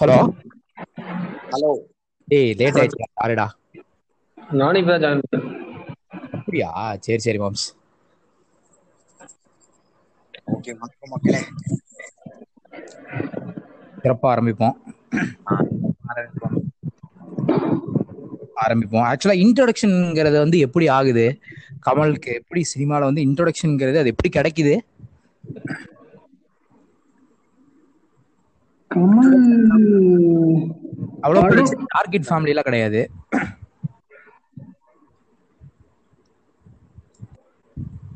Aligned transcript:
Hello. 0.00 0.18
Hello. 1.50 1.70
டேய் 2.26 2.52
late 2.58 2.74
ஆயிடுச்சு 2.74 3.06
சாரிடா 3.22 3.46
நானும் 4.52 4.82
இப்பதான் 4.82 5.02
ஜாயின் 5.04 5.42
அப்படியா? 6.30 6.96
சரி 7.00 7.18
சரி 7.18 7.38
மாம்ஸ். 7.38 7.66
ஓகே 10.54 10.70
வணக்கம் 10.80 11.12
மக்களே 11.12 11.40
சிறப்பா 14.02 14.28
ஆரம்பிப்போம். 14.32 14.76
ஆரம்பிப்போம். 16.12 16.56
ஆரம்பிப்போம். 18.62 19.06
ஆக்சுவலா 19.10 19.36
இன்ட்ரோடக்ஷன்ங்கிறது 19.44 20.38
வந்து 20.38 20.58
எப்படி 20.58 20.88
ஆகுது? 20.88 21.38
கமலுக்கு 21.86 22.32
எப்படி 22.34 22.64
சினிமால 22.74 23.08
வந்து 23.08 23.22
இன்ட்ரோடக்ஷன்ங்கிறது 23.22 24.02
அது 24.02 24.14
எப்படி 24.14 24.30
கிடைக்குது? 24.38 24.74
கமல். 28.94 29.34
அவ்வளவு 31.24 31.48
பெரிய 31.50 31.64
டார்கெட் 31.94 32.26
ஃபேமிலி 32.28 32.52
எல்லாம் 32.52 32.68
கிடையாது. 32.68 33.00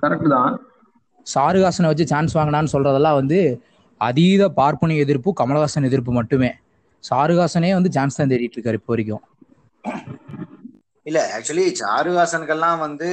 கரெக்ட் 0.02 0.32
தான். 0.36 0.54
சாருஹாசனை 1.26 1.90
வச்சு 1.90 2.06
சான்ஸ் 2.12 2.36
வாங்கினான்னு 2.38 2.72
சொல்றதெல்லாம் 2.72 3.18
வந்து 3.20 3.38
அதீத 4.00 4.42
பார்ப்பனிய 4.58 5.04
எதிர்ப்பு 5.04 5.30
கமலஹாசன் 5.40 5.88
எதிர்ப்பு 5.90 6.12
மட்டுமே. 6.18 6.50
சாருஹாசனே 7.04 7.70
வந்து 7.76 7.92
சான்ஸ் 7.96 8.18
தான் 8.18 8.32
தேடிட்டு 8.32 8.56
இருக்காரு 8.56 8.80
இப்போ 8.80 8.92
வரைக்கும். 8.94 9.22
இல்ல 11.08 11.20
ஆக்சுவலி 11.36 11.64
சாருஹாசனுக்கெல்லாம் 11.80 12.78
வந்து 12.86 13.08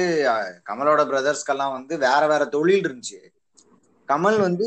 கமலோட 0.68 1.02
பிரதர்ஸ்க்கெல்லாம் 1.12 1.74
வந்து 1.78 1.94
வேற 2.06 2.22
வேற 2.32 2.42
தொழில் 2.56 2.84
இருந்துச்சு. 2.86 3.20
கமல் 4.12 4.38
வந்து 4.40 4.66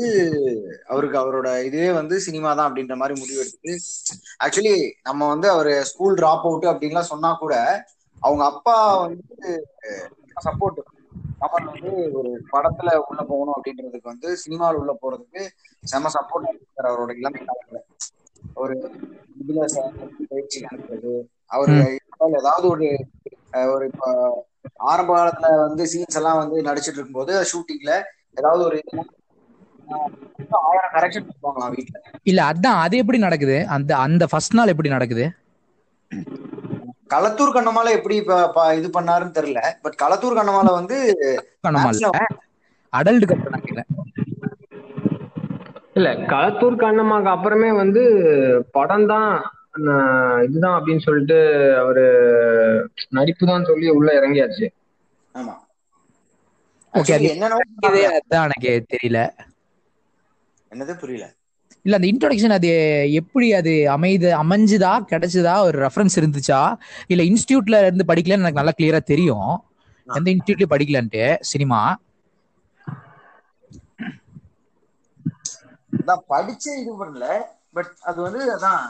அவருக்கு 0.86 1.16
அவரோட 1.18 1.48
இதுவே 1.66 1.90
வந்து 1.92 2.16
சினிமா 2.26 2.50
தான் 2.52 2.68
அப்படின்ற 2.68 2.94
மாதிரி 2.96 3.14
முடிவு 3.20 3.42
எடுத்துட்டு 3.42 3.74
ஆக்சுவலி 4.44 4.76
நம்ம 5.02 5.28
வந்து 5.28 5.48
அவரு 5.50 5.72
ஸ்கூல் 5.90 6.18
டிராப் 6.18 6.46
அவுட் 6.46 6.66
அப்படின்லாம் 6.72 7.12
சொன்னா 7.12 7.30
கூட 7.36 7.54
அவங்க 8.22 8.42
அப்பா 8.50 8.74
வந்து 9.04 9.50
சப்போர்ட் 10.46 10.80
கமல் 11.42 11.68
வந்து 11.70 11.90
ஒரு 12.18 12.30
படத்துல 12.52 12.90
உள்ள 13.04 13.20
போகணும் 13.24 13.56
அப்படின்றதுக்கு 13.56 14.12
வந்து 14.12 14.28
சினிமாவில் 14.42 14.80
உள்ள 14.80 14.92
போறதுக்கு 15.00 15.42
செம 15.82 16.10
சப்போர்ட் 16.14 16.48
இருக்காரு 16.50 16.90
அவரோட 16.90 17.12
இளமை 17.18 17.40
காலத்துல. 17.42 17.80
ஒரு 18.56 18.74
பயிற்சி 20.30 20.58
அனுப்புறது 20.66 21.12
அவரு 21.50 21.74
ஏதாவது 22.38 22.66
ஒரு 22.68 22.86
ஒரு 23.72 23.84
இப்ப 23.86 24.04
ஆரம்ப 24.86 25.10
காலத்துல 25.16 25.50
வந்து 25.62 25.84
சீன்ஸ் 25.92 26.18
எல்லாம் 26.20 26.40
வந்து 26.42 26.66
நடிச்சிட்டு 26.68 26.98
இருக்கும்போது 26.98 27.34
ஷூட்டிங்ல 27.50 27.92
ஏதாவது 28.34 28.62
ஒரு 28.64 28.78
இல்ல 32.24 32.40
அதான் 32.50 32.78
அது 32.84 32.94
எப்படி 33.02 33.18
நடக்குது? 33.18 33.56
அந்த 33.74 33.90
அந்த 34.04 34.24
ஃபர்ஸ்ட் 34.30 34.56
நாள் 34.58 34.72
எப்படி 34.72 34.88
நடக்குது? 34.88 35.24
களத்தூர் 37.12 37.54
கண்ணமால 37.56 37.88
எப்படி 37.98 38.14
இது 38.78 38.88
பண்ணாருன்னு 38.96 39.36
தெரியல. 39.38 39.60
பட் 39.84 39.98
களத்தூர் 40.02 40.38
கண்ணமால 40.38 40.72
வந்து 40.78 40.96
கண்ணமால 41.64 42.10
அடல்ட் 42.92 43.28
கட்ட 43.28 43.50
நினைக்கிறேன் 43.50 43.90
இல்ல 45.96 46.08
களத்தூர் 46.30 46.82
கண்ணம்மாக்கு 46.82 47.30
அப்புறமே 47.34 47.70
வந்து 47.74 48.02
படம் 48.72 49.06
தான் 49.06 49.30
இதுதான் 50.46 50.76
அப்படின்னு 50.76 51.04
சொல்லிட்டு 51.06 51.38
அவரு 51.80 52.04
நடிப்பு 53.10 53.44
தான் 53.46 53.66
சொல்லி 53.66 53.86
உள்ள 53.90 54.08
இறங்கியாச்சு. 54.20 54.66
ஆமா. 55.34 55.54
அது 56.94 57.30
என்னன்னா 57.32 57.56
அதான் 58.18 58.46
எனக்கு 58.46 58.72
தெரியல. 58.92 59.20
என்னது? 60.72 60.94
புரியல. 60.96 61.26
இல்ல 61.84 61.96
அந்த 61.96 62.08
இன்ட்ரோடக்ஷன் 62.08 62.56
அது 62.56 62.70
எப்படி 63.20 63.52
அது 63.52 63.72
அமைது 63.90 64.28
அமைஞ்சுதா 64.36 64.92
கிடைச்சதா 65.10 65.54
ஒரு 65.62 65.78
ரெஃபரன்ஸ் 65.84 66.16
இருந்துச்சா? 66.16 66.60
இல்ல 67.06 67.22
இன்ஸ்டியூட்ல 67.22 67.80
இருந்து 67.82 68.08
படிக்கலன்னு 68.08 68.44
எனக்கு 68.44 68.60
நல்லா 68.60 68.76
கிளியரா 68.78 69.00
தெரியும். 69.04 69.50
எந்த 70.08 70.28
இன்ஸ்டியூட்லயும் 70.30 70.74
படிக்கலன்ட்டு 70.74 71.22
சினிமா? 71.50 71.80
அதான் 75.92 76.24
படிச்சு 76.26 76.70
இது 76.80 76.92
பண்ணல 76.94 77.26
பட் 77.72 77.92
அது 78.02 78.18
வந்து 78.22 78.40
அதான் 78.56 78.84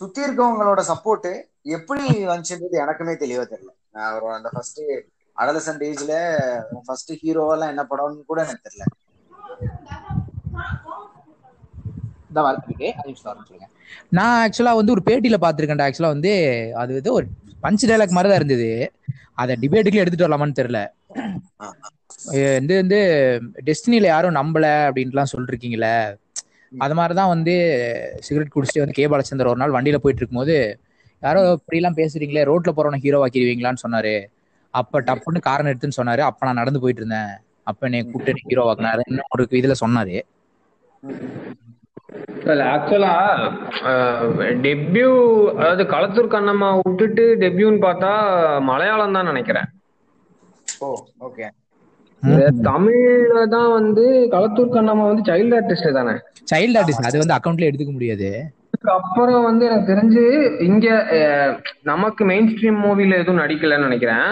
சுத்தி 0.00 0.20
இருக்கவங்களோட 0.22 0.80
சப்போர்ட் 0.88 1.28
எப்படி 1.70 2.04
வந்துச்சுன்றது 2.24 2.82
எனக்குமே 2.84 3.14
தெளிவா 3.16 3.44
தெரியல. 3.44 3.72
நான் 3.90 4.36
அந்த 4.36 4.50
ஃபர்ஸ்ட் 4.52 4.82
அடலசன்ட் 5.36 5.84
ஏஜ்ல 5.88 6.14
ஃபர்ஸ்ட் 6.86 7.12
ஹீரோவெல்லாம் 7.22 7.72
என்ன 7.72 7.84
படம்னு 7.90 8.24
கூட 8.24 8.40
எனக்கு 8.44 8.66
தெரியல. 8.68 8.86
நான் 14.10 14.38
ஆக்சுவலா 14.44 14.74
வந்து 14.74 14.92
ஒரு 14.92 15.02
பேட்டியில 15.06 15.36
பாத்திருக்கேன்டா 15.44 15.86
ஆக்சுவலா 15.88 16.14
வந்து 16.16 16.32
அது 16.74 16.92
வந்து 16.94 17.12
ஒரு 17.12 17.26
பஞ்ச் 17.62 17.88
டைலாக் 17.90 18.16
மாதிரி 18.16 18.30
தான் 18.30 18.40
இருந்தது. 18.40 18.70
அதை 19.34 19.52
டிபேட்டுக்கு 19.60 20.02
எடுத்துட்டு 20.02 20.26
வரலாமான்னு 20.26 20.58
தெரியல. 20.60 20.80
வந்து 22.58 22.74
வந்து 22.76 22.98
டெஸ்டினில 23.66 24.10
யாரும் 24.12 24.34
நம்பல 24.34 24.66
அப்படின்ட்டுலாம் 24.88 25.32
சொல்லிருக்கீங்களே 25.32 25.94
அது 26.72 26.94
மாதிரிதான் 26.94 27.28
வந்து 27.28 27.54
சிகரெட் 28.20 28.54
குடிச்சிட்டு 28.54 28.82
வந்து 28.82 28.96
கே 28.98 29.04
பாலச்சந்தர் 29.06 29.50
ஒரு 29.52 29.56
நாள் 29.56 29.74
வண்டியில 29.76 29.98
போயிட்டு 30.04 30.22
இருக்கும்போது 30.22 30.56
யாரோ 31.22 31.40
இப்படிலாம் 31.54 31.98
பேசுறீங்களே 32.00 32.48
ரோட்ல 32.50 32.70
போறவன 32.76 33.00
ஹீரோ 33.04 33.18
ஆக்கிடுவீங்களான்னு 33.26 33.84
சொன்னாரு. 33.86 34.14
அப்ப 34.74 35.00
டப்புன்னு 35.00 35.40
காரணம் 35.40 35.72
எடுத்துன்னு 35.72 35.98
சொன்னாரு. 36.00 36.22
அப்ப 36.28 36.46
நான் 36.46 36.54
நடந்து 36.54 36.80
போயிட்டு 36.80 37.02
இருந்தேன். 37.02 37.32
அப்ப 37.62 37.86
என்னை 37.86 38.00
கூப்பிட்டு 38.04 38.46
ஹீரோ 38.48 38.64
ஆக்குனாரு. 38.70 39.04
ஒரு 39.34 39.44
இதுல 39.50 39.74
சொன்னாரு. 39.84 40.16
இல்ல 42.52 42.62
ஆக்சுவலா 42.74 43.12
டெபியூ 44.66 45.10
அதாவது 45.58 45.84
களத்தூர் 45.92 46.34
கண்ணம்மா 46.34 46.68
விட்டுட்டு 46.80 47.24
டெபியூன்னு 47.42 47.80
பார்த்தா 47.86 48.10
மலையாளம் 48.70 49.16
தான் 49.16 49.30
நினைக்கிறேன். 49.32 49.68
ஓ 50.84 50.88
ஓகே 51.28 51.46
தமிழ்ல 52.68 53.40
தான் 53.54 53.70
வந்து 53.78 54.04
களத்தூர் 54.34 54.74
கண்ணம்மா 54.76 55.06
வந்து 55.10 55.24
சைல்டு 55.30 55.56
ஆர்டிஸ்ட் 55.60 55.98
தானே? 55.98 56.14
சைல்டு 56.52 56.78
ஆர்டிஸ்ட் 56.80 57.08
அது 57.08 57.22
வந்து 57.22 57.36
அக்கௌண்ட்ல 57.38 57.68
எடுத்துக்க 57.70 57.94
முடியாது. 57.96 58.30
அப்புறம் 58.94 59.44
வந்து 59.48 59.64
எனக்கு 59.68 59.90
தெரிஞ்சு 59.90 60.22
இங்க 60.68 60.86
நமக்கு 61.90 62.22
மெயின் 62.30 62.48
ஸ்ட்ரீம் 62.52 62.80
மூவில 62.86 63.20
எதுவும் 63.22 63.42
நடிக்கலன்னு 63.42 63.88
நினைக்கிறேன். 63.88 64.26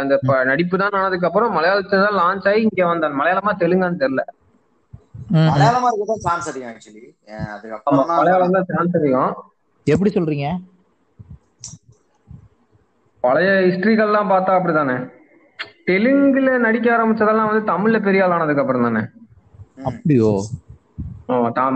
அந்த 0.00 0.14
நடிப்பு 0.50 0.80
தான் 0.82 0.96
ஆனதுக்கு 1.00 1.28
அப்புறம் 1.28 1.54
மலையாளத்துல 1.58 2.06
தான் 2.06 2.18
லான்ச் 2.22 2.48
ஆகி 2.50 2.62
இங்க 2.68 2.82
வந்த 2.92 3.08
மலையாளமா 3.20 3.54
தெலுங்கான்னு 3.62 4.02
தெரியல. 4.04 4.24
மலையாளமா 5.50 5.88
இருக்கதான் 5.90 6.24
சான்ஸ் 6.26 6.48
அதிகம் 6.50 6.70
ஆக்சுவலி 6.72 7.04
அதுக்கப்புறம் 7.54 8.10
மலையாளம் 8.20 8.56
தான் 8.56 8.68
சான்ஸ் 8.70 8.96
அதிகம். 8.98 9.32
எப்படி 9.86 10.10
சொல்றீங்க? 10.10 10.48
பழைய 13.24 13.50
ஹிஸ்டரிகள்லாம் 13.66 14.32
பார்த்தா 14.32 14.56
அப்படிதானே. 14.58 14.96
தெலுங்குல 15.88 16.58
நடிக்க 16.66 16.86
ஆரம்பிச்சதெல்லாம் 16.96 17.48
வந்து 17.50 17.70
தமிழ்ல 17.72 17.98
பெரிய 18.06 18.24
ஆள் 18.24 18.34
ஆனதுக்கு 18.36 18.62
அப்புறம் 18.62 18.86
தானே. 18.88 19.02
அப்படியோ? 19.90 20.30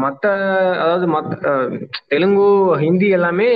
மத்த 0.04 0.24
அதாவது 0.82 1.06
மத்த 1.14 1.52
தெலுங்கு 2.12 2.46
ஹிந்தி 2.84 3.08
எல்லாமே 3.18 3.48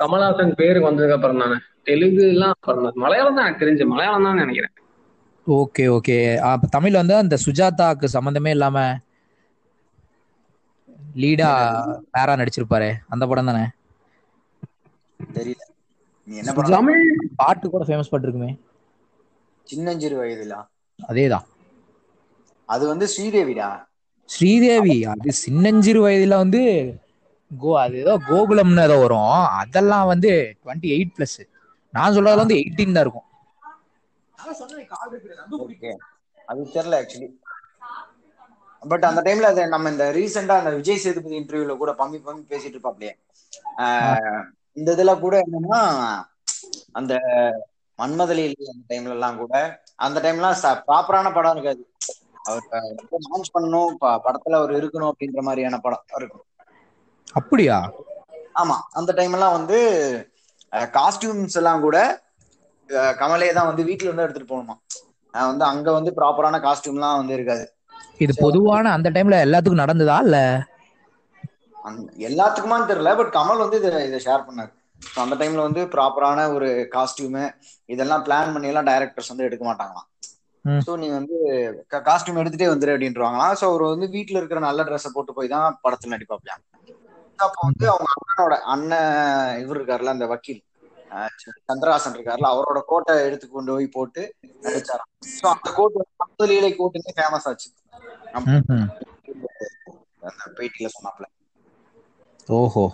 கமல்ஹாசன் 0.00 0.58
பேருக்கு 0.60 0.88
வந்ததுக்கு 0.88 1.16
அப்புறம் 1.18 1.42
தானே. 1.42 1.56
தெலுங்கு 1.84 2.24
எல்லாம் 2.34 2.54
அப்புறம். 2.56 2.92
மலையாளம் 3.04 3.36
தான் 3.38 3.46
எனக்கு 3.46 3.64
தெரிஞ்சு. 3.64 3.84
மலையாளம் 3.92 4.26
தான் 4.28 4.42
நினைக்கிறேன். 4.42 4.74
Okay 5.46 5.84
okay. 5.92 6.16
அப்ப 6.48 6.68
தமிழ்ல 6.72 7.02
வந்து 7.02 7.16
அந்த 7.16 7.36
சுஜாதாக்கு 7.44 8.06
சம்பந்தமே 8.14 8.50
இல்லாம 8.50 8.78
லீடா 11.16 11.50
பேரா 12.14 12.34
நடிச்சிருப்பாரு. 12.38 12.90
அந்த 13.08 13.24
படம் 13.26 13.50
தானே? 13.50 13.64
தெரியல. 15.20 15.62
நீ 16.28 16.34
என்ன 16.42 16.52
படம்? 16.52 16.76
தமிழ் 16.76 17.02
பாட்டு 17.36 17.66
கூட 17.68 17.84
ஃபேமஸ் 17.86 18.12
பட்டிருக்குமே. 18.12 18.50
சின்னஞ்சிறு 19.66 20.16
வயதுல 20.20 20.54
அதேதான். 20.98 21.46
அது 22.68 22.84
வந்து 22.90 23.06
ஸ்ரீதேவிடா? 23.12 23.70
ஸ்ரீதேவி 24.28 24.96
அது 25.06 25.30
சின்னஞ்சிறு 25.40 26.00
வயதுல 26.04 26.36
வந்து 26.36 26.62
கோ 27.50 27.70
அது 27.78 27.96
ஏதோ 27.98 28.14
கோகுலம்னு 28.28 28.84
ஏதோ 28.84 28.96
வரும். 28.98 29.30
அதெல்லாம் 29.60 30.06
வந்து 30.06 30.30
டுவெண்ட்டி 30.60 30.88
எயிட் 30.96 31.14
பிளஸ் 31.16 31.38
நான் 31.94 32.14
சொல்றதுல 32.16 32.44
வந்து 32.44 32.58
எயிட்டீன் 32.60 32.96
தான் 32.96 33.04
இருக்கும். 33.06 33.26
அது 36.48 36.62
தெரியல 36.74 36.96
ஆக்சுவலி 37.00 37.28
பட் 38.82 39.04
அந்த 39.04 39.20
டைம்ல 39.22 39.42
அது 39.42 39.68
நம்ம 39.68 39.90
இந்த 39.90 40.12
ரீசெண்டா 40.12 40.56
அந்த 40.56 40.70
விஜய் 40.70 40.96
சேதுபதி 40.96 41.38
இன்டர்வியூல 41.38 41.76
கூட 41.76 41.92
பம்மி 41.92 42.18
பம்மி 42.26 42.42
பேசிட்டு 42.48 42.76
இருப்பாப்லையே. 42.76 43.12
ஆஹ் 43.78 44.42
இந்த 44.76 44.94
இதுல 44.94 45.20
கூட 45.20 45.36
என்னன்னா 45.40 45.80
அந்த 46.92 47.14
மன்மதலில் 47.98 48.56
அந்த 48.72 48.84
டைம்ல 48.88 49.10
எல்லாம் 49.10 49.36
கூட. 49.36 49.52
அந்த 49.96 50.20
டைம்லாம் 50.20 50.58
ப்ராப்பரான 50.88 51.34
படம் 51.34 51.52
இருக்காது. 51.52 51.82
அவர் 52.42 52.64
லான்ச் 53.26 53.54
பண்ணணும் 53.54 53.94
படத்துல 54.26 54.58
அவர் 54.58 54.72
இருக்கணும் 54.72 55.10
அப்படின்ற 55.12 55.40
மாதிரியான 55.40 55.78
படம் 55.78 56.04
இருக்கும். 56.14 56.44
அப்படியா? 57.32 57.78
ஆமா. 58.54 58.76
அந்த 58.90 59.12
டைம் 59.12 59.32
எல்லாம் 59.32 59.52
வந்து 59.52 59.78
காஸ்டியூம்ஸ் 60.92 61.56
எல்லாம் 61.56 61.80
கூட 61.80 61.96
கமலே 63.18 63.50
தான் 63.52 63.68
வந்து 63.68 63.86
வீட்டுல 63.88 64.08
இருந்து 64.08 64.26
எடுத்துட்டு 64.26 64.52
போகணுமா? 64.52 64.76
வந்து 65.34 65.64
அங்க 65.66 65.88
வந்து 65.92 66.10
ப்ராப்பரான 66.18 66.60
காஸ்டியூம்லாம் 66.64 67.20
வந்து 67.20 67.36
இருக்காது. 67.36 67.64
இது 68.24 68.32
பொதுவான 68.38 68.92
அந்த 68.96 69.08
டைம்ல 69.16 69.38
எல்லாத்துக்கும் 69.46 69.82
நடந்ததா 69.82 70.16
இல்ல? 70.26 70.38
எல்லாத்துக்குமான்னு 72.28 72.88
தெரியல 72.88 73.10
பட் 73.18 73.32
கமல் 73.36 73.62
வந்து 73.62 73.78
இதை 73.80 73.90
இதை 74.08 74.18
ஷேர் 74.24 74.46
பண்ணாரு. 74.46 74.72
அந்த 75.22 75.34
டைம்ல 75.40 75.66
வந்து 75.66 75.82
ப்ராப்பரான 75.92 76.46
ஒரு 76.54 76.68
காஸ்டியூமு 76.94 77.44
இதெல்லாம் 77.88 78.24
பிளான் 78.26 78.52
பண்ணி 78.54 78.70
எல்லாம் 78.72 78.88
டைரக்டர்ஸ் 78.90 79.32
வந்து 79.32 79.46
எடுக்க 79.48 79.64
மாட்டாங்களாம். 79.66 80.08
ஸோ 80.64 80.92
நீ 81.00 81.06
வந்து 81.12 81.36
காஸ்டியூம் 82.06 82.40
எடுத்துட்டே 82.40 82.68
வந்துரு 82.70 82.94
அப்படின்றாங்களாம் 82.94 83.54
ஸோ 83.58 83.66
அவர் 83.70 83.84
வந்து 83.86 84.08
வீட்ல 84.16 84.40
இருக்கிற 84.40 84.60
நல்ல 84.66 84.82
ட்ரெஸ்ஸை 84.88 85.12
போட்டு 85.12 85.36
போய் 85.36 85.52
தான் 85.54 85.78
படத்துல 85.84 86.14
நடிப்பாப்லையாம் 86.14 86.64
அப்போ 87.38 87.60
வந்து 87.66 87.86
அவங்க 87.90 88.08
அண்ணனோட 88.14 88.54
அண்ணன் 88.72 89.10
இவர் 89.62 89.78
இருக்காருல்ல 89.78 90.14
அந்த 90.14 90.26
வக்கீல். 90.30 90.62
சந்திரஹாசன் 91.66 92.14
இருக்காருல்ல 92.14 92.50
அவரோட 92.52 92.80
கோட்டை 92.86 93.14
எடுத்து 93.26 93.46
கொண்டு 93.48 93.72
போய் 93.72 93.94
போட்டு 93.94 94.22
நடிச்சாராம். 94.62 95.10
ஸோ 95.32 95.44
அந்த 95.52 95.68
கோட் 95.76 95.98
வந்து 95.98 96.14
ஐம்பது 96.24 96.48
லீலை 96.50 96.70
கோட்டுன்னு 96.74 97.16
ஃபேமஸ் 97.18 97.48
ஆச்சு. 97.50 97.68
அந்த 100.22 100.44
பேட்டியில 100.56 100.90
சொன்னாப்ல. 100.94 101.26
ஓஹோ. 102.48 102.84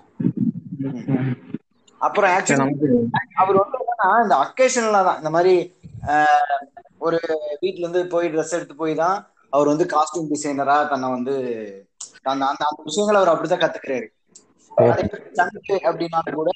அப்புறம் 2.00 2.30
ஆக்சுவலி 2.34 2.60
நமக்கு 2.62 2.86
அவர் 3.40 3.58
வந்து 3.58 3.78
என்னன்னா 3.82 4.08
இந்த 4.24 4.36
அக்கேஷன்ல 4.44 5.02
தான். 5.08 5.20
இந்த 5.20 5.30
மாதிரி 5.30 5.54
ஆஹ், 6.12 6.62
ஒரு 7.00 7.18
வீட்ல 7.60 7.82
இருந்து 7.82 8.00
போய் 8.10 8.30
ட்ரெஸ் 8.30 8.56
எடுத்து 8.56 8.74
போய் 8.76 8.94
தான் 8.96 9.18
அவர் 9.52 9.70
வந்து 9.70 9.84
காஸ்டியூம் 9.92 10.30
டிசைனரா 10.30 10.76
தன்னை 10.90 11.08
வந்து 11.10 11.34
அந்த 12.24 12.42
அந்த 12.46 12.62
அந்த 12.66 12.80
விஷயங்களை 12.82 13.18
அவர் 13.20 13.32
அப்படித்தான் 13.32 13.62
கத்துக்கிறாரு. 13.62 14.08
அப்படின்னாலும் 15.84 16.36
கூட 16.36 16.50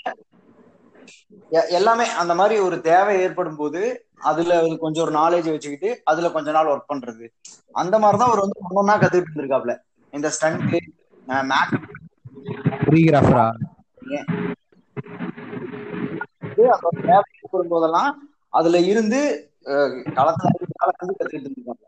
எல்லாமே 1.71 2.07
அந்த 2.17 2.35
மாதிரி 2.35 2.57
ஒரு 2.61 2.77
தேவை 2.83 3.15
ஏற்படும் 3.21 3.57
போது 3.57 3.81
அதுல 4.23 4.53
கொஞ்சம் 4.79 5.05
ஒரு 5.05 5.15
நாலேஜ் 5.17 5.51
வச்சுக்கிட்டு 5.51 5.91
அதுல 6.05 6.31
கொஞ்ச 6.31 6.51
நாள் 6.53 6.71
ஒர்க் 6.73 6.91
பண்றது. 6.93 7.27
அந்த 7.75 7.95
மாதிரிதான் 7.99 8.31
அவர் 8.31 8.45
வந்து 8.45 8.65
ஒன்னொன்னா 8.67 8.97
கத்துக்கிட்டு 8.97 9.31
இருந்திருக்காப்ல 9.31 9.75
இந்த 10.13 10.29
ஸ்டண்ட் 10.29 10.63
மேக்கப் 11.47 11.87
கொரியோகிராஃபரா 12.83 13.47
தேவை 16.57 17.19
ஏற்படும் 17.37 17.69
போதெல்லாம் 17.69 18.11
அதுல 18.53 18.79
இருந்து 18.91 19.21
களத்துல 20.17 20.51
இருந்து 20.51 20.75
கத்துக்கிட்டு 20.81 21.37
இருந்திருக்காப்ல 21.39 21.85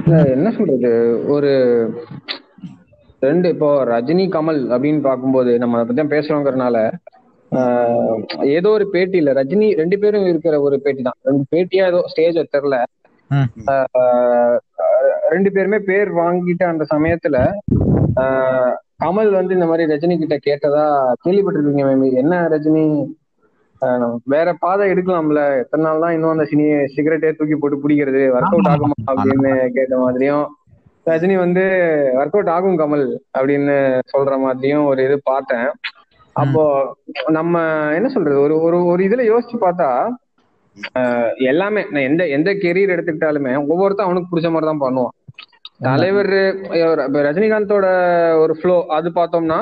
இல்ல, 0.00 0.16
என்ன 0.34 0.48
சொல்றது? 0.50 0.88
ஒரு 1.34 1.50
ரெண்டு 3.22 3.48
இப்போ 3.48 3.68
ரஜினி 3.84 4.24
கமல் 4.32 4.60
அப்படின்னு 4.72 5.00
பார்க்கும்போது 5.00 5.52
நம்ம 5.58 5.78
அதை 5.78 5.86
பத்தி 5.90 6.14
பேசுறோங்கிறனால 6.14 6.76
ஏதோ 8.54 8.68
ஒரு 8.70 8.84
பேட்டியில 8.92 9.32
ரஜினி 9.38 9.68
ரெண்டு 9.74 9.96
பேரும் 9.98 10.26
இருக்கிற 10.26 10.54
ஒரு 10.60 10.76
பேட்டி 10.80 11.02
தான். 11.02 11.18
ரெண்டு 11.26 11.44
பேட்டியா 11.52 11.84
ஏதோ 11.86 12.00
ஸ்டேஜ் 12.12 12.38
தெரில. 12.54 12.76
ரெண்டு 15.30 15.50
பேருமே 15.52 15.78
பேர் 15.86 16.10
வாங்கிட்ட 16.18 16.64
அந்த 16.68 16.84
சமயத்துல 16.90 17.36
கமல் 19.02 19.30
வந்து 19.36 19.56
இந்த 19.56 19.66
மாதிரி 19.66 19.90
ரஜினி 19.92 20.14
கிட்ட 20.18 20.36
கேட்டதா 20.44 20.82
கேள்விப்பட்டிருக்கீங்க 21.24 21.86
மேபி 21.90 22.08
என்ன 22.20 22.34
ரஜினி? 22.52 22.84
ஆஹ், 23.82 24.02
வேற 24.26 24.48
பாதை 24.60 24.84
எடுக்கலாம்ல. 24.92 25.40
எத்தனை 25.62 25.82
நாள் 25.84 26.02
தான் 26.02 26.14
இன்னும் 26.14 26.34
அந்த 26.34 26.44
சினி 26.50 26.66
சிகரெட்டே 26.94 27.30
தூக்கி 27.32 27.56
போட்டு 27.56 27.82
பிடிக்கிறது? 27.82 28.22
ஒர்க் 28.34 28.52
அவுட் 28.52 28.70
ஆகுமா 28.72 28.96
அப்படின்னு 29.12 29.48
கேட்ட 29.76 29.94
மாதிரியும் 29.98 30.44
ரஜினி 31.06 31.34
வந்து 31.38 31.64
ஒர்க் 32.16 32.36
அவுட் 32.36 32.52
ஆகும் 32.52 32.78
கமல் 32.78 33.04
அப்படின்னு 33.34 33.74
சொல்ற 34.12 34.36
மாதிரியும் 34.44 34.86
ஒரு 34.90 35.00
இது 35.06 35.16
பார்த்தேன். 35.24 35.66
அப்போ 36.36 36.62
நம்ம 37.30 37.54
என்ன 37.94 38.08
சொல்றது? 38.08 38.38
ஒரு 38.40 38.54
ஒரு 38.60 38.78
ஒரு 38.84 39.02
இதுல 39.04 39.24
யோசிச்சு 39.28 39.56
பார்த்தா 39.60 39.88
எல்லாமே 41.46 41.82
நான் 41.90 42.02
எந்த 42.02 42.22
எந்த 42.28 42.50
கெரியர் 42.54 42.94
எடுத்துக்கிட்டாலுமே 42.94 43.52
ஒவ்வொருத்தன் 43.64 44.06
அவனுக்கு 44.06 44.30
பிடிச்ச 44.30 44.48
மாதிரி 44.50 44.68
தான் 44.70 44.84
பண்ணுவான். 44.84 45.14
தலைவர் 45.80 46.32
ரஜினிகாந்தோட 47.26 47.86
ஒரு 48.42 48.54
ஃப்ளோ 48.54 48.76
அது 48.88 49.08
பார்த்தோம்னா 49.14 49.58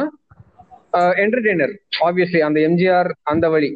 என்டர்டெய்னர் 1.23 1.73
ஆப்வியஸ்லி 2.07 2.41
அந்த 2.41 2.59
எம்ஜிஆர் 2.61 3.11
அந்த 3.25 3.47
வழி. 3.49 3.71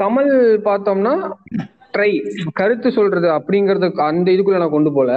கமல் 0.00 0.32
பார்த்தோம்னா 0.66 1.12
ட்ரை 1.94 2.10
கருத்து 2.52 2.88
சொல்றது 2.92 3.28
அப்படிங்கறது 3.30 3.86
அந்த 4.08 4.28
இதுக்குள்ள 4.30 4.58
நான் 4.58 4.76
கொண்டு 4.76 4.92
போல. 4.92 5.10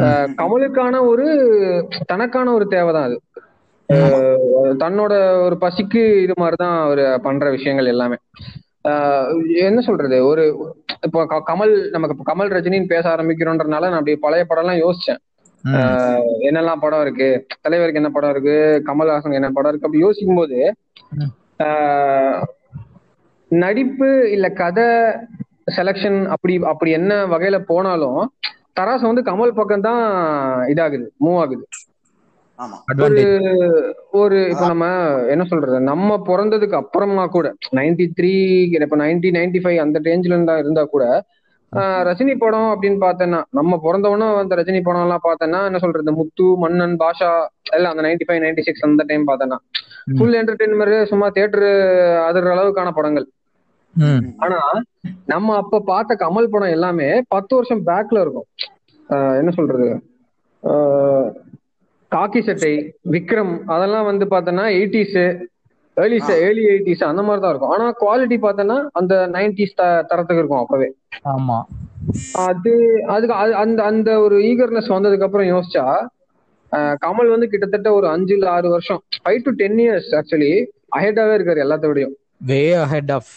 ஆஹ் 0.00 0.28
கமலுக்கான 0.38 0.94
ஒரு 1.06 1.26
தனக்கான 2.06 2.52
ஒரு 2.52 2.66
தேவைதான் 2.68 3.08
அது. 3.08 3.16
தன்னோட 4.82 5.12
ஒரு 5.44 5.56
பசிக்கு 5.60 6.00
இது 6.22 6.34
மாதிரிதான் 6.36 6.76
அவர் 6.86 7.02
பண்ற 7.20 7.50
விஷயங்கள் 7.50 7.92
எல்லாமே. 7.94 8.16
என்ன 9.66 9.78
சொல்றது? 9.80 10.16
ஒரு 10.26 10.42
இப்போ 11.06 11.20
கமல் 11.50 11.74
நமக்கு 11.94 12.26
கமல் 12.30 12.52
ரஜினின்னு 12.56 12.92
பேச 12.94 13.04
ஆரம்பிக்கிறோன்றனால 13.14 13.88
நான் 13.90 14.00
அப்படியே 14.00 14.18
பழைய 14.24 14.44
படம் 14.44 14.64
எல்லாம் 14.64 14.82
யோசிச்சேன் 14.84 15.20
என்னெல்லாம் 16.48 16.82
படம் 16.84 17.02
இருக்கு? 17.04 17.28
தலைவருக்கு 17.60 18.00
என்ன 18.00 18.10
படம் 18.16 18.32
இருக்கு? 18.34 18.56
கமல்ஹாசன் 18.88 19.38
என்ன 19.38 19.50
படம் 19.56 19.70
இருக்கு? 19.70 19.88
அப்படி 19.88 20.04
யோசிக்கும் 20.04 20.40
போது 20.40 20.58
நடிப்பு 23.50 24.08
இல்ல 24.34 24.46
கதை 24.60 24.86
செலக்ஷன் 25.76 26.18
அப்படி 26.34 26.54
அப்படி 26.72 26.90
என்ன 26.90 27.12
வகையில 27.26 27.56
போனாலும் 27.70 28.20
தராசு 28.78 29.04
வந்து 29.10 29.22
கமல் 29.28 29.58
பக்கம் 29.58 29.86
தான் 29.88 30.02
இதாகுது 30.72 31.06
மூவ் 31.24 31.38
ஆகுது. 31.42 31.64
ஒரு 34.12 34.38
இப்ப 34.50 34.66
நம்ம 34.66 34.86
என்ன 35.28 35.44
சொல்றது? 35.44 35.80
நம்ம 35.82 36.18
பிறந்ததுக்கு 36.26 36.76
அப்புறமா 36.76 37.26
கூட 37.26 37.46
நைன்டி 37.74 38.06
த்ரீ 38.14 38.32
இப்ப 38.82 38.96
நைன்டி 38.96 39.30
நைன்டி 39.30 39.60
ஃபைவ் 39.62 39.78
அந்த 39.78 40.00
ரேஞ்சில 40.04 40.34
இருந்தா 40.34 40.58
இருந்தா 40.58 40.84
கூட 40.86 41.04
ஆஹ் 41.72 42.02
ரஜினி 42.04 42.34
படம் 42.36 42.68
அப்படின்னு 42.72 42.98
பார்த்தேன்னா 43.00 43.42
நம்ம 43.50 43.78
பிறந்தவனும் 43.82 44.36
அந்த 44.36 44.54
ரஜினி 44.56 44.80
படம் 44.82 45.02
எல்லாம் 45.02 45.24
பார்த்தேன்னா 45.24 45.64
என்ன 45.64 45.78
சொல்றது? 45.78 46.12
முத்து 46.12 46.56
மன்னன் 46.56 46.96
பாஷா 46.96 47.30
எல்லாம் 47.70 47.90
அந்த 47.90 48.02
நைன்டி 48.02 48.26
ஃபைவ் 48.26 48.42
நைன்டி 48.42 48.60
சிக்ஸ் 48.60 48.84
அந்த 48.84 49.04
டைம் 49.06 49.26
பார்த்தேன்னா. 49.26 49.58
ஃபுல் 50.10 50.34
என்டர்டைன்மெண்ட் 50.34 51.02
சும்மா 51.04 51.28
தியேட்டர் 51.28 51.66
அதிர்ற 52.26 52.50
அளவுக்கான 52.54 52.90
படங்கள். 52.90 53.26
ஆனா 54.36 54.58
நம்ம 55.24 55.56
அப்ப 55.56 55.80
பார்த்த 55.84 56.16
கமல் 56.18 56.50
படம் 56.50 56.68
எல்லாமே 56.68 57.08
பத்து 57.28 57.54
வருஷம் 57.54 57.86
பேக்ல 57.86 58.20
இருக்கும். 58.20 58.48
ஆஹ் 59.10 59.38
என்ன 59.38 59.50
சொல்றது? 59.50 59.88
ஆஹ் 60.62 61.28
காக்கி 62.12 62.40
சட்டை 62.42 62.72
விக்ரம் 63.10 63.54
அதெல்லாம் 63.66 64.04
வந்து 64.04 64.24
பார்த்தோன்னா 64.24 64.64
எயிட்டிஸ் 64.76 65.16
ஏர்லி 65.96 66.18
ஏர்லி 66.38 66.64
எயிட்டிஸ் 66.66 67.04
அந்த 67.04 67.22
மாதிரி 67.22 67.42
தான் 67.42 67.50
இருக்கும். 67.50 67.70
ஆனா 67.70 67.86
குவாலிட்டி 68.00 68.36
பார்த்தோன்னா 68.38 68.76
அந்த 68.92 69.14
நைன்டிஸ் 69.32 69.74
தரத்துக்கு 70.10 70.36
இருக்கும் 70.36 70.58
அப்பவே. 70.58 70.88
ஆமா. 71.28 71.58
அது 72.46 72.72
அதுக்கு 73.06 73.36
அது- 73.36 73.56
அந்த 73.56 73.84
அந்த 73.84 74.20
ஒரு 74.20 74.36
ஈகர்னஸ் 74.40 74.92
வந்ததுக்கு 74.92 75.22
அப்புறம் 75.22 75.48
யோசிச்சா 75.48 75.84
கமல் 77.02 77.30
வந்து 77.30 77.48
கிட்டத்தட்ட 77.48 77.92
ஒரு 77.92 78.08
அஞ்சு 78.08 78.34
இல்ல 78.34 78.50
ஆறு 78.50 78.68
வருஷம் 78.68 79.00
five 79.18 79.42
to 79.42 79.50
ten 79.54 79.76
years 79.76 80.10
actually 80.16 80.52
அஹெடாவே 80.96 81.34
இருக்காரு 81.36 81.64
எல்லாத்த 81.64 81.86
விடையும். 81.86 82.14
வே 82.46 82.60
அஹெட் 82.76 83.12
ஆஃப் 83.12 83.32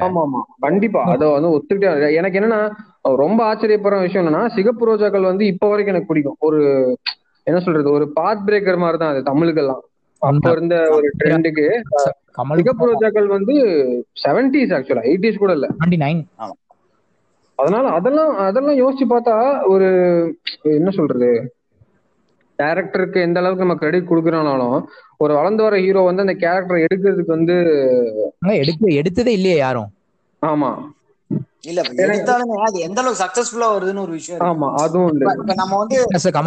ஆமா 0.00 0.20
ஆமா 0.22 0.40
கண்டிப்பா. 0.60 1.02
அத 1.06 1.28
வந்து 1.28 1.48
ஒத்துக்கிட்டே 1.48 1.90
எனக்கு 2.14 2.40
என்னன்னா 2.40 2.60
ரொம்ப 3.16 3.54
ஆச்சரியப்படுற 3.54 4.00
விஷயம் 4.00 4.26
என்னன்னா 4.26 4.54
சிகப்பு 4.54 4.88
ரோஜாக்கள் 4.88 5.20
வந்து 5.22 5.46
இப்ப 5.46 5.68
வரைக்கும் 5.68 5.94
எனக்கு 5.94 6.06
பிடிக்கும். 6.06 6.36
ஒரு 6.40 6.60
என்ன 7.50 7.60
சொல்றது 7.60 7.88
ஒரு 7.90 8.06
பாத் 8.16 8.44
பிரேக்கர் 8.46 8.82
மாதிரி 8.82 8.98
தான் 8.98 9.12
அது 9.12 9.22
தமிழுக்கெல்லாம். 9.28 9.82
அப்ப 10.22 10.50
இருந்த 10.50 10.76
ஒரு 10.96 11.06
ட்ரெண்டுக்கு 11.20 11.66
சிகப்பு 12.58 12.84
ரோஜாக்கள் 12.88 13.28
வந்து 13.34 13.54
செவன்டிஸ் 14.22 14.74
ஆக்சுவலா 14.76 15.06
எயிட்டிஸ் 15.08 15.42
கூட 15.42 15.52
இல்ல. 15.58 15.68
அதனால 17.58 17.86
அதெல்லாம் 17.96 18.32
அதெல்லாம் 18.44 18.78
யோசிச்சு 18.80 19.06
பார்த்தா 19.08 19.34
ஒரு 19.72 19.88
என்ன 20.74 20.90
சொல்றது 20.92 21.30
டேரக்டருக்கு 22.58 23.18
எந்த 23.20 23.38
அளவுக்கு 23.40 23.64
நம்ம 23.64 23.76
கிரெடிட் 23.78 24.08
கொடுக்குறோம்னாலும் 24.08 24.76
ஒரு 25.20 25.32
வளர்ந்து 25.34 25.62
வர 25.66 25.76
ஹீரோ 25.84 26.02
வந்து 26.06 26.24
அந்த 26.26 26.34
கேரக்டர் 26.42 26.84
எடுக்கிறதுக்கு 26.86 27.36
வந்து 27.36 27.56
எடுக்க 28.56 28.92
எடுத்ததே 29.00 29.32
இல்லையே 29.38 29.56
யாரும். 29.58 29.90
ஆமா. 30.42 30.70
இல்ல 31.64 31.80
எடுத்தாலுமே 32.04 32.54
அது 32.66 32.78
எந்த 32.84 32.98
அளவுக்கு 33.00 33.22
சக்சஸ்ஃபுல்லா 33.22 33.66
வருதுன்னு 33.72 34.02
ஒரு 34.02 34.14
விஷயம். 34.16 34.40
ஆமா 34.46 34.68
அதுவும் 34.80 35.06
உண்டு 35.08 35.24
இப்ப- 35.24 35.34
இப்ப 35.40 35.54
நம்ம 35.54 35.78
வந்து 35.80 35.96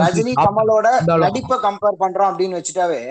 ரஜினி 0.05 0.32
கமலோட. 0.39 0.88
நடிப்பை 1.25 1.58
கம்பேர் 1.65 2.00
பண்றோம் 2.00 2.29
அப்படின்னு 2.29 2.58
வச்சுட்டாவே 2.58 3.01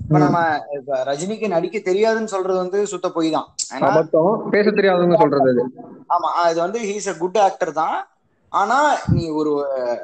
இப்ப 0.00 0.18
நம்ம 0.24 0.38
இப்ப 0.78 0.98
ரஜினிக்கு 1.08 1.48
நடிக்க 1.52 1.78
தெரியாதுன்னு 1.86 2.32
சொல்றது 2.32 2.58
வந்து 2.60 2.80
சுத்த 2.92 3.08
பொய் 3.10 3.30
தான். 3.30 3.46
பேச 4.54 4.66
தெரியாதவங்க 4.72 5.18
சொல்றது 5.22 5.48
அது. 5.54 5.64
ஆமா 6.10 6.30
இது 6.50 6.60
வந்து 6.60 6.80
ஹீஸ் 6.84 7.08
அ 7.08 7.16
குட் 7.18 7.40
ஆக்டர் 7.44 7.72
தான். 7.74 7.96
ஆனா 8.52 8.78
நீ 9.12 9.24
ஒரு 9.38 9.52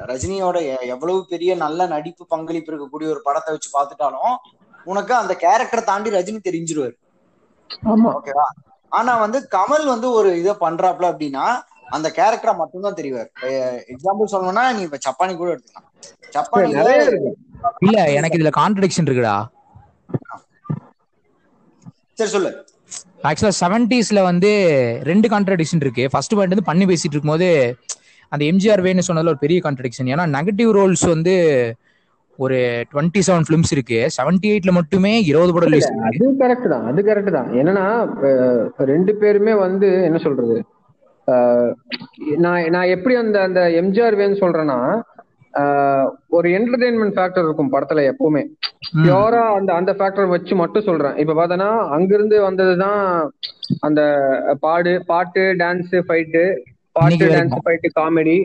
ரஜினியோட 0.09 0.57
எவ்வளவு 0.93 1.19
பெரிய 1.29 1.51
நல்ல 1.57 1.85
நடிப்பு 1.87 2.23
பங்களிப்பு 2.27 2.71
இருக்கக்கூடிய 2.71 3.09
ஒரு 3.09 3.21
படத்தை 3.23 3.51
வச்சு 3.53 3.69
பார்த்துட்டாலும் 3.71 4.33
உனக்கு 4.87 5.13
அந்த 5.15 5.33
கேரக்டரை 5.41 5.83
தாண்டி 5.83 6.09
ரஜினி 6.11 6.39
தெரிஞ்சிருவாரு. 6.43 6.95
ஆமா. 7.89 8.09
ஓகேவா 8.17 8.47
ஆனா 8.91 9.11
வந்து 9.23 9.39
கமல் 9.55 9.85
வந்து 9.93 10.07
ஒரு 10.19 10.29
இதை 10.41 10.53
பண்றாப்ல 10.65 11.09
அப்படின்னா 11.11 11.45
அந்த 11.95 12.07
கேரக்டரை 12.17 12.53
மட்டும்தான் 12.59 12.97
தெரிவார். 12.99 13.29
எக்ஸாம்பிள் 13.93 14.31
சொல்லணும்னா 14.33 14.63
நீ 14.75 14.81
இப்ப 14.87 14.99
சப்பானி 15.07 15.33
கூட 15.37 15.49
எடுத்துக்கலாம். 15.55 15.87
இருக்கு. 17.09 17.31
இல்ல 17.87 17.97
எனக்கு 18.19 18.37
இதுல 18.39 18.51
கான்ட்ரடிக்ஷன் 18.59 19.07
இருக்குடா. 19.07 19.35
சரி 22.19 22.31
சொல்லு. 22.35 22.51
ஆக்சுவலா 23.29 23.55
செவன்டிஸ்ல 23.61 24.19
வந்து 24.29 24.51
ரெண்டு 25.09 25.27
கான்ட்ரடிக்ஷன் 25.33 25.83
இருக்கு. 25.85 26.03
ஃபர்ஸ்ட் 26.13 26.35
பாயிண்ட் 26.37 26.55
வந்து 26.55 26.69
பண்ணி 26.69 26.85
பேசிட்டு 26.85 27.15
இருக்கும்போது 27.15 27.49
அந்த 28.31 28.43
எம்ஜிஆர் 28.51 28.83
வேன்னு 28.85 29.07
சொன்னதுல 29.07 29.33
ஒரு 29.33 29.43
பெரிய 29.45 29.59
கான்ட்ரடிக்ஷன் 29.65 30.11
ஏன்னா 30.13 30.25
நெகட்டிவ் 30.37 30.69
ரோல்ஸ் 30.77 31.05
வந்து 31.13 31.33
ஒரு 32.43 32.57
டுவெண்ட்டி 32.91 33.21
செவன் 33.27 33.47
பிலிம்ஸ் 33.47 33.73
இருக்கு. 33.75 33.99
செவன்டி 34.17 34.47
எயிட்ல 34.51 34.71
மட்டுமே 34.77 35.13
இருபது 35.29 35.53
படம் 35.55 35.69
ரிலீஸ் 35.69 35.89
அது 36.09 36.27
கரெக்ட் 36.41 36.67
தான் 36.73 36.85
அது 36.91 37.01
கரெக்ட் 37.09 37.35
தான். 37.37 37.49
என்னன்னா 37.61 37.85
ரெண்டு 38.91 39.13
பேருமே 39.21 39.55
வந்து 39.65 39.89
என்ன 40.09 40.19
சொல்றது 40.27 40.57
நான் 42.45 42.69
நான் 42.75 42.91
எப்படி 42.95 43.15
அந்த 43.23 43.37
அந்த 43.47 43.61
எம்ஜிஆர் 43.81 44.17
வேன்னு 44.21 44.41
சொல்றேன்னா 44.43 44.79
ஒரு 46.37 46.47
என்டர்டெயின்மெண்ட் 46.57 47.15
ஃபேக்டர் 47.15 47.45
இருக்கும் 47.47 47.71
படத்துல 47.73 48.03
எப்பவுமே. 48.11 48.43
பியூரா 49.03 49.41
அந்த 49.57 49.71
அந்த 49.79 49.91
ஃபேக்டர் 49.97 50.33
வச்சு 50.33 50.53
மட்டும் 50.61 50.87
சொல்றேன். 50.89 51.15
இப்ப 51.21 51.33
பார்த்தோன்னா 51.39 51.69
அங்கிருந்து 51.95 52.37
வந்ததுதான் 52.47 53.01
அந்த 53.87 54.01
பாடு 54.65 54.93
பாட்டு 55.11 55.43
டான்ஸ் 55.61 55.93
ஃபைட்டு 56.07 56.43
பாட்டு 56.99 57.27
டான்ஸ். 57.35 57.57
ஃபைட்டு 57.65 57.89
காமெடி 57.99 58.37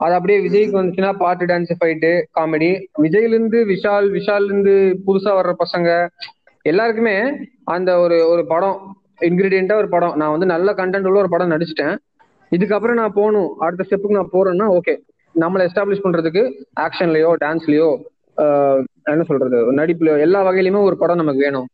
அது 0.00 0.14
அப்படியே 0.14 0.38
விஜய்க்கு 0.44 0.78
வந்துச்சுன்னா 0.78 1.12
பாட்டு 1.22 1.44
டான்ஸ் 1.46 1.72
ஃபைட்டு 1.78 2.10
காமெடி 2.38 2.70
விஜய்ல 3.04 3.34
இருந்து 3.34 3.60
விஷால் 3.72 4.08
விஷால் 4.16 4.46
இருந்து 4.48 4.74
புதுசா 5.06 5.32
வர்ற 5.38 5.52
பசங்க 5.62 5.88
எல்லாருக்குமே 6.64 7.16
அந்த 7.74 7.90
ஒரு 8.04 8.16
ஒரு 8.32 8.42
படம் 8.46 8.78
இன்கிரீடியண்டா 9.28 9.76
ஒரு 9.82 9.88
படம். 9.88 10.14
நான் 10.16 10.34
வந்து 10.34 10.46
நல்ல 10.46 10.72
கண்டென்ட் 10.72 11.08
உள்ள 11.10 11.18
ஒரு 11.18 11.30
படம் 11.34 11.52
நடிச்சிட்டேன். 11.54 11.94
இதுக்கப்புறம் 12.52 12.98
நான் 13.00 13.16
போகணும். 13.18 13.50
அடுத்த 13.64 13.86
ஸ்டெப்புக்கு 13.86 14.18
நான் 14.18 14.34
போறேன்னா 14.36 14.66
ஓகே 14.78 14.94
நம்மளை 15.34 15.64
எஸ்டாப்ளிஷ் 15.68 16.04
பண்றதுக்கு 16.04 16.42
ஆக்ஷன்லயோ 16.84 17.30
டான்ஸ்லயோ 17.44 17.88
என்ன 19.12 19.22
சொல்றது 19.28 19.58
நடிப்புலயோ 19.78 20.14
எல்லா 20.24 20.40
வகையிலுமே 20.46 20.80
ஒரு 20.88 20.96
படம் 21.00 21.20
நமக்கு 21.20 21.44
வேணும். 21.46 21.66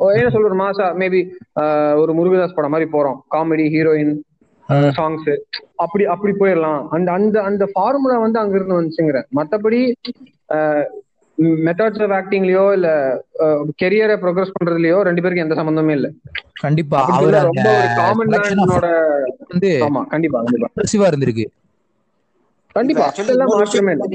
ஓ, 0.00 0.10
என்ன 0.18 0.28
சொல்ற 0.34 0.56
மாசா 0.60 0.86
மேபி 1.00 1.20
ஒரு 2.02 2.12
முருகதாஸ் 2.18 2.56
படம் 2.58 2.74
மாதிரி 2.74 2.86
போறோம். 2.94 3.18
காமெடி 3.34 3.64
ஹீரோயின் 3.74 4.12
சாங்ஸ் 4.92 5.28
அப்படி 5.84 6.04
அப்படி 6.14 6.32
போயிடலாம். 6.34 6.82
அந்த 6.90 7.08
அந்த 7.12 7.36
அந்த 7.42 7.64
ஃபார்முலா 7.72 8.16
வந்து 8.18 8.38
அங்க 8.38 8.54
இருந்து 8.58 8.78
வந்துச்சுங்கிற 8.78 9.20
மத்தபடி 9.38 9.80
மெத்தட்ஸ் 11.60 12.02
ஆஃப் 12.04 12.14
ஆக்டிங்லயோ 12.18 12.64
இல்ல 12.74 12.88
கெரியரை 13.80 14.16
ப்ரோக்ரஸ் 14.22 14.56
பண்றதுலயோ 14.56 14.98
ரெண்டு 15.02 15.22
பேருக்கு 15.22 15.44
எந்த 15.44 15.56
சம்பந்தமே 15.60 15.94
இல்ல. 15.94 16.08
கண்டிப்பா. 16.62 17.00
அவர் 17.16 17.36
ரொம்ப 17.42 17.68
காமன் 17.98 18.34
வந்து 19.50 19.70
ஆமா 19.82 20.02
கண்டிப்பா 20.12 20.40
கண்டிப்பா. 20.42 20.70
impressive-ஆ 20.70 21.08
இருந்திருக்கு. 21.10 21.46
கண்டிப்பா 22.76 23.06
அதெல்லாம் 23.20 23.54
மாற்றமே 23.54 23.92
இல்ல. 23.96 24.06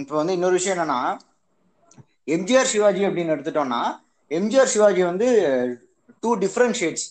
இப்ப 0.00 0.14
வந்து 0.16 0.34
இன்னொரு 0.36 0.56
விஷயம் 0.56 0.76
என்னன்னா 0.76 1.00
எம்ஜிஆர் 2.28 2.70
சிவாஜி 2.70 3.02
அப்படின்னு 3.06 3.34
எடுத்துட்டோம்னா 3.34 3.80
எம்ஜிஆர் 4.30 4.72
சிவாஜி 4.72 5.02
வந்து 5.04 5.28
டூ 6.22 6.30
டிஃப்ரெண்ட் 6.42 6.78
ஷேட்ஸ் 6.80 7.06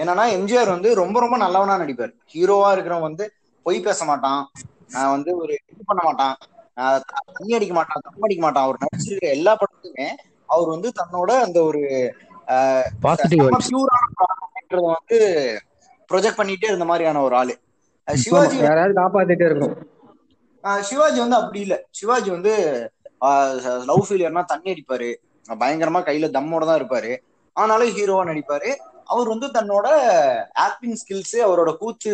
என்னன்னா 0.00 0.24
எம்ஜிஆர் 0.36 0.68
வந்து 0.68 0.90
ரொம்ப 0.94 1.16
ரொம்ப 1.20 1.36
நல்லவனா 1.36 1.74
நடிப்பார். 1.76 2.12
ஹீரோவா 2.32 2.68
இருக்கிறவன் 2.72 3.08
வந்து 3.08 3.24
பொய் 3.66 3.80
பேச 3.80 4.04
மாட்டான். 4.04 4.42
ஆஹ் 4.92 5.10
வந்து 5.10 5.30
ஒரு 5.36 5.52
இது 5.64 5.82
பண்ண 5.84 6.02
மாட்டான். 6.04 6.36
தண்ணி 7.30 7.52
அடிக்க 7.54 7.74
மாட்டான் 7.74 8.04
தம் 8.04 8.26
அடிக்க 8.26 8.42
மாட்டான். 8.42 8.66
அவர் 8.66 8.82
நடிச்சிருக்கிற 8.84 9.28
எல்லா 9.30 9.52
படத்துக்குமே 9.54 10.08
அவர் 10.48 10.68
வந்து 10.68 10.88
தன்னோட 11.00 11.30
அந்த 11.46 11.58
ஒரு 11.64 11.80
வந்து 14.90 15.18
ப்ரொஜெக்ட் 16.10 16.40
பண்ணிட்டே 16.40 16.68
இருந்த 16.68 16.84
மாதிரியான 16.84 17.22
ஒரு 17.22 17.34
ஆளு. 17.36 17.54
சிவாஜி 18.08 18.58
காப்பாத்திட்டே 18.98 19.46
இருக்கும் 19.46 19.76
ஆஹ் 20.64 20.80
சிவாஜி 20.80 21.18
வந்து 21.20 21.36
அப்படி 21.36 21.60
இல்ல. 21.60 21.76
சிவாஜி 21.90 22.30
வந்து 22.30 22.52
லவ் 23.88 24.04
ஃபெயிலியர்னா 24.06 24.42
தண்ணி 24.44 24.68
அடிப்பாரு. 24.72 25.10
பயங்கரமா 25.54 26.00
கையில 26.02 26.28
தம்மோட 26.30 26.64
தான் 26.64 26.80
இருப்பாரு. 26.80 27.12
ஆனாலும் 27.56 27.94
ஹீரோவா 27.96 28.22
நடிப்பாரு. 28.26 28.70
அவர் 29.10 29.28
வந்து 29.28 29.46
தன்னோட 29.48 29.86
ஆக்டிங் 30.60 30.98
ஸ்கில்ஸ் 31.00 31.36
அவரோட 31.44 31.70
கூத்து 31.76 32.12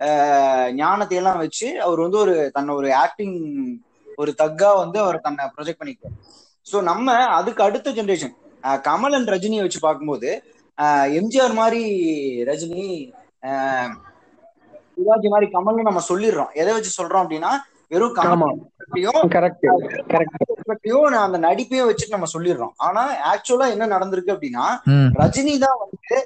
ஆஹ் 0.00 0.70
ஞானத்தை 0.74 1.16
எல்லாம் 1.16 1.38
வச்சு 1.38 1.68
அவர் 1.80 2.00
வந்து 2.00 2.18
ஒரு 2.18 2.34
தன்னை 2.50 2.74
ஒரு 2.74 2.88
ஆக்டிங் 3.00 3.36
ஒரு 4.18 4.32
தக்கா 4.38 4.70
வந்து 4.76 4.98
அவர் 5.00 5.18
தன்னை 5.20 5.44
ப்ரொஜெக்ட் 5.54 5.80
பண்ணிக்கிறார் 5.80 6.16
ஸோ 6.66 6.76
நம்ம 6.82 7.06
அதுக்கு 7.32 7.62
அடுத்த 7.62 7.90
ஜென்ரேஷன் 7.90 8.34
கமல் 8.84 9.14
அண்ட் 9.14 9.30
ரஜினியை 9.30 9.62
வச்சு 9.62 9.80
பார்க்கும்போது 9.80 10.30
ஆஹ் 10.78 11.08
எம்ஜிஆர் 11.18 11.54
மாதிரி 11.54 11.82
ரஜினி 12.46 12.86
ஆஹ் 13.48 13.92
சிவாஜி 14.96 15.28
மாதிரி 15.28 15.46
கமல்னு 15.52 15.88
நம்ம 15.88 16.02
சொல்லிடுறோம். 16.08 16.50
எதை 16.54 16.72
வச்சு 16.72 16.90
சொல்றோம் 16.98 17.22
அப்படின்னா 17.22 17.50
வெறும் 17.90 18.16
கமல் 18.18 18.42
கரெக்ட் 19.34 19.66
நான் 21.12 21.26
அந்த 21.26 21.38
நடிப்பையும் 21.46 21.88
வச்சுட்டு 21.88 22.16
நம்ம 22.16 22.28
சொல்லிடுறோம். 22.34 22.74
ஆனா 22.86 23.02
ஆக்சுவலா 23.32 23.66
என்ன 23.74 23.88
நடந்திருக்கு 23.94 24.34
அப்படின்னா 24.34 24.66
ரஜினி 25.20 25.54
தான் 25.64 25.78
வந்து 25.84 26.16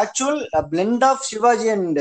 actual 0.00 0.40
blend 0.72 1.04
of 1.10 1.24
Sivaji 1.30 1.68
and 1.76 2.00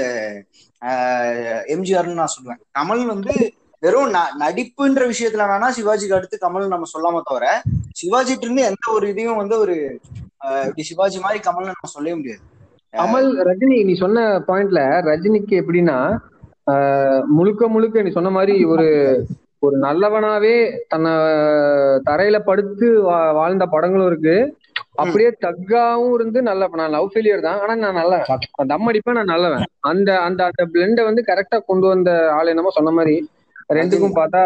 எம்ஜிஆர்னு 1.75 2.19
நான் 2.21 2.33
சொல்லுவேன். 2.35 2.61
கமல் 2.79 3.03
வந்து 3.13 3.35
வெறும் 3.83 4.15
நடிப்புன்ற 4.43 5.03
விஷயத்துல 5.11 5.45
வேணா 5.51 5.67
சிவாஜிக்கு 5.77 6.17
அடுத்து 6.17 6.38
கமல் 6.45 6.73
நம்ம 6.73 6.88
சொல்லாம 6.93 7.21
தவிர 7.29 7.45
சிவாஜிட்டு 8.01 8.45
இருந்து 8.47 8.63
எந்த 8.71 8.85
ஒரு 8.97 9.05
இதையும் 9.13 9.39
வந்து 9.41 9.55
ஒரு 9.63 9.77
இப்படி 10.67 10.85
சிவாஜி 10.89 11.19
மாதிரி 11.25 11.39
கமல்னு 11.47 11.73
நம்ம 11.75 11.91
சொல்லவே 11.95 12.17
முடியாது. 12.19 12.43
கமல் 12.93 13.29
ரஜினி 13.49 13.77
நீ 13.89 13.93
சொன்ன 14.03 14.25
பாயிண்ட்ல 14.49 14.81
ரஜினிக்கு 15.09 15.55
எப்படின்னா 15.61 15.97
முழுக்க 17.38 17.67
முழுக்க 17.73 18.01
நீ 18.05 18.09
சொன்ன 18.15 18.31
மாதிரி 18.38 18.55
ஒரு 18.73 18.88
ஒரு 19.59 19.79
நல்லவனாவே 19.79 20.77
தன்னை 20.87 21.11
தரையில 22.05 22.39
படுத்து 22.39 23.01
வா- 23.01 23.33
வாழ்ந்த 23.33 23.65
படங்களும் 23.65 24.05
இருக்கு. 24.05 24.57
அப்படியே 24.95 25.37
தக்காவும் 25.41 26.13
இருந்து 26.13 26.41
நல்ல 26.41 26.69
நான் 26.71 26.89
லவ் 26.89 27.11
ஃபெயிலியர் 27.13 27.41
தான். 27.41 27.59
ஆனா 27.59 27.75
நான் 27.75 27.93
நல்லவன் 27.93 28.39
தம் 28.67 28.85
அடிப்பேன் 28.85 29.13
நான் 29.13 29.23
நல்லவன். 29.23 29.63
அந்த 29.79 30.19
அந்த 30.19 30.43
அந்த 30.43 30.65
பிளெண்டை 30.73 31.03
வந்து 31.03 31.23
கரெக்டா 31.27 31.59
கொண்டு 31.65 31.87
வந்த 31.87 32.31
ஆள் 32.31 32.47
என்னமோ 32.47 32.69
சொன்ன 32.69 32.91
மாதிரி 32.91 33.29
ரெண்டுக்கும் 33.73 34.11
பார்த்தா 34.15 34.41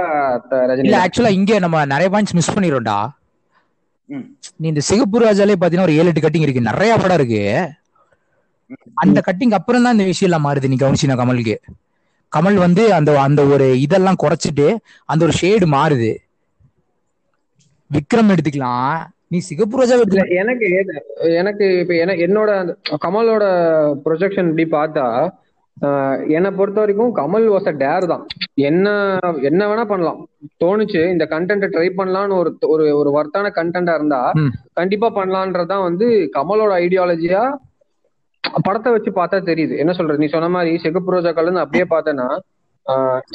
ரஜினி. 0.50 1.06
ஆக்சுவலா 1.06 1.30
இங்க 1.30 1.60
நம்ம 1.60 1.86
நிறைய 1.86 2.10
பாயிண்ட்ஸ் 2.10 2.34
மிஸ் 2.34 2.58
பண்ணிடும்டா. 2.58 3.08
நீ 4.56 4.68
இந்த 4.68 4.80
சிகப்பு 4.80 5.20
ராஜாலே 5.20 5.54
பாத்தீங்கன்னா 5.62 5.82
ஒரு 5.82 5.96
ஏழு 5.96 6.06
எட்டு 6.06 6.20
கட்டிங் 6.20 6.42
இருக்கு. 6.42 6.62
நிறைய 6.62 6.98
படம் 6.98 7.14
இருக்கு. 7.14 7.70
அந்த 8.94 9.22
கட்டிங் 9.26 9.54
அப்புறம் 9.54 9.84
தான் 9.84 9.92
இந்த 9.92 10.04
விஷயம் 10.04 10.34
எல்லாம் 10.34 10.54
மாறுது 10.54 10.68
நீ 10.68 10.76
கவனிச்சினா 10.76 11.18
கமலுக்கு. 11.18 11.56
கமல் 12.34 12.58
வந்து 12.64 12.84
அந்த 12.98 13.12
அந்த 13.26 13.42
ஒரு 13.54 13.68
இதெல்லாம் 13.86 14.22
குறைச்சிட்டு 14.24 14.68
அந்த 15.10 15.22
ஒரு 15.28 15.34
ஷேடு 15.40 15.68
மாறுது. 15.76 16.12
விக்ரம் 17.92 18.32
எடுத்துக்கலாம். 18.34 18.94
நீ 19.32 19.40
சிகப்பு 19.50 19.80
ராஜா 19.80 19.96
எடுத்துக்கலாம். 19.98 20.34
எனக்கு 20.42 20.68
எனக்கு 21.42 21.66
இப்ப 21.82 21.94
என 22.04 22.16
என்னோட 22.26 22.52
கமலோட 23.06 23.44
ப்ரொஜெக்ஷன் 24.06 24.50
இப்படி 24.52 24.66
பார்த்தா 24.76 25.06
என்னை 26.36 26.50
பொறுத்த 26.52 26.80
வரைக்கும் 26.82 27.14
கமல் 27.18 27.46
வாஸ் 27.52 27.70
அ 27.70 27.76
டேர் 27.80 28.06
தான். 28.12 28.24
என்ன 28.70 28.88
என்ன 29.50 29.62
வேணா 29.70 29.86
பண்ணலாம். 29.86 30.20
தோணுச்சு 30.62 31.02
இந்த 31.14 31.26
கண்டென்ட்டை 31.32 31.70
ட்ரை 31.74 31.88
பண்ணலாம்னு 31.94 32.36
ஒரு 32.42 32.52
ஒரு 32.74 32.86
ஒரு 33.00 33.10
வர்த்தான 33.18 33.52
கண்டென்ட்டா 33.58 33.96
இருந்தா. 34.00 34.22
கண்டிப்பா 34.80 35.10
பண்ணலான்றதுதான் 35.18 35.86
வந்து 35.88 36.08
கமலோட 36.38 36.74
ஐடியாலஜியா 36.84 37.42
படத்தை 38.68 38.90
வச்சு 38.96 39.12
பார்த்தா 39.20 39.38
தெரியுது. 39.50 39.74
என்ன 39.84 39.92
சொல்றது? 39.98 40.22
நீ 40.24 40.28
சொன்ன 40.34 40.50
மாதிரி 40.56 40.72
சிகப்பு 40.86 41.14
ரோஜாக்கள் 41.16 41.48
இருந்து 41.48 41.64
அப்படியே 41.66 41.86
பார்த்தேன்னா 41.94 42.28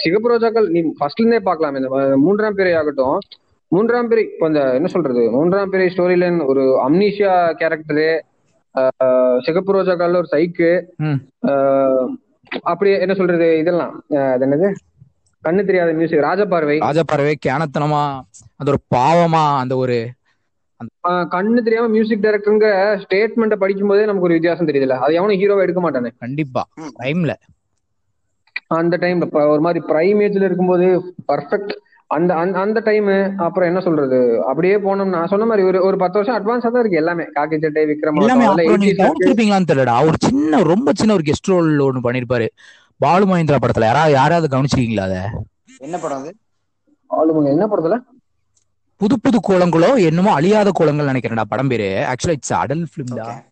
சிகப்பு 0.03 0.31
ரோஜாக்கள் 0.31 0.67
நீ 0.75 0.81
ஃபர்ஸ்ட்ல 0.99 1.23
இருந்தே 1.23 1.43
பார்க்கலாம். 1.49 1.77
இந்த 1.81 1.91
மூன்றாம் 2.25 2.57
பிறை 2.59 2.73
ஆகட்டும். 2.81 3.19
மூன்றாம் 3.73 4.09
பிறை 4.11 4.23
இப்போ 4.33 4.47
இந்த 4.51 4.63
என்ன 4.79 4.89
சொல்றது? 4.95 5.23
மூன்றாம் 5.37 5.73
பிறை 5.73 5.87
ஸ்டோரி 5.95 6.17
லைன் 6.23 6.39
ஒரு 6.51 6.65
அம்னீஷியா 6.87 7.35
கேரக்டரு 7.61 8.09
சிகப்பு 9.47 9.75
ரோஜாக்கால 9.77 10.21
ஒரு 10.23 10.31
சைக்கு. 10.35 10.71
அப்படியே 12.71 12.97
என்ன 13.05 13.15
சொல்றது? 13.21 13.49
இதெல்லாம் 13.63 13.95
அது 14.35 14.45
என்னது? 14.47 14.69
கண்ணு 15.45 15.65
தெரியாத 15.67 15.91
மியூசிக் 15.99 16.25
ராஜபார்வை 16.27 16.77
ராஜாப்பறவை 16.85 17.35
கேனத்தனமா 17.47 18.05
அந்த 18.61 18.69
ஒரு 18.73 18.81
பாவமா 18.95 19.43
அந்த 19.63 19.75
ஒரு 19.83 19.99
கண்ணு 21.35 21.65
தெரியாம 21.67 21.91
மியூசிக் 21.95 22.25
டைரக்டருங்க 22.25 22.69
ஸ்டேட்மெண்ட்டை 23.03 23.59
படிக்கும் 23.63 23.91
போதே 23.91 24.07
நமக்கு 24.09 24.29
ஒரு 24.29 24.37
வித்தியாசம் 24.37 24.69
தெரியுதுல்ல. 24.69 24.99
அது 25.05 25.19
எவனும் 25.19 25.41
ஹீரோவை 25.41 25.65
எடுக்க 25.67 25.81
மாட்டானே. 25.85 26.11
கண்டிப்பா. 26.25 26.63
டைம்ல 27.03 27.35
அந்த 28.79 28.95
டைம் 29.03 29.21
ஒரு 29.53 29.63
மாதிரி 29.67 29.81
பிரைம் 29.91 30.19
ஏஜ்ல 30.25 30.49
இருக்கும்போது 30.49 30.87
பர்ஃபெக்ட் 31.31 31.75
அந்த 32.11 32.33
அந்த 32.43 32.57
அந்த 32.65 32.79
டைம் 32.89 33.09
அப்புறம் 33.47 33.69
என்ன 33.71 33.81
சொல்றது? 33.87 34.19
அப்படியே 34.51 34.77
போனோம்னா 34.85 35.15
நான் 35.15 35.31
சொன்ன 35.33 35.47
மாதிரி 35.51 35.63
ஒரு 35.71 35.79
ஒரு 35.89 35.97
பத்து 36.03 36.19
வருஷம் 36.19 36.37
அட்வான்ஸா 36.39 36.71
தான் 36.75 36.83
இருக்கு 36.83 37.01
எல்லாமே. 37.03 37.25
காக்கி 37.37 37.59
சட்டை 37.65 37.85
விக்ரம் 37.91 38.19
எல்லாமே 38.21 38.47
அதெல்லாம் 38.47 38.53
அப்புறம் 38.53 38.83
நீங்க 38.83 38.93
80s 38.93 38.99
இருக்கு. 38.99 39.05
கவனிச்சிருப்பீங்களான்னு 39.05 39.71
தெரியலடா. 39.71 39.97
ஒரு 40.09 40.19
சின்ன 40.27 40.63
ரொம்ப 40.73 40.93
சின்ன 41.01 41.17
ஒரு 41.19 41.27
கெஸ்ட் 41.29 41.51
ரோல் 41.53 41.71
ஒண்ணு 41.89 42.05
பண்ணிருப்பாரு. 42.07 42.47
பாலு 43.01 43.27
மகேந்திரா 43.31 43.61
படத்துல. 43.65 43.89
யாராவது 43.91 44.15
யாராவது 44.21 44.49
கவனிச்சிருக்கீங்களா 44.55 45.07
அத? 45.09 45.19
என்ன 45.87 45.97
படம் 46.05 46.21
அது? 46.23 46.33
ஆளுங்க 47.11 47.55
என்ன 47.57 47.67
படத்துல? 47.73 47.99
புது 48.99 49.21
புது 49.21 49.41
கோலங்களோ 49.49 50.05
என்னமோ 50.05 50.33
அழியாத 50.33 50.71
கோலங்கள் 50.73 51.07
நினைக்கிறேன்டா 51.07 51.43
படம் 51.49 51.69
பேரு. 51.69 52.07
ஆக்சுவலா 52.09 52.31
இட்ஸ் 52.31 52.53
அடல் 52.53 52.87
Okay. 53.11 53.47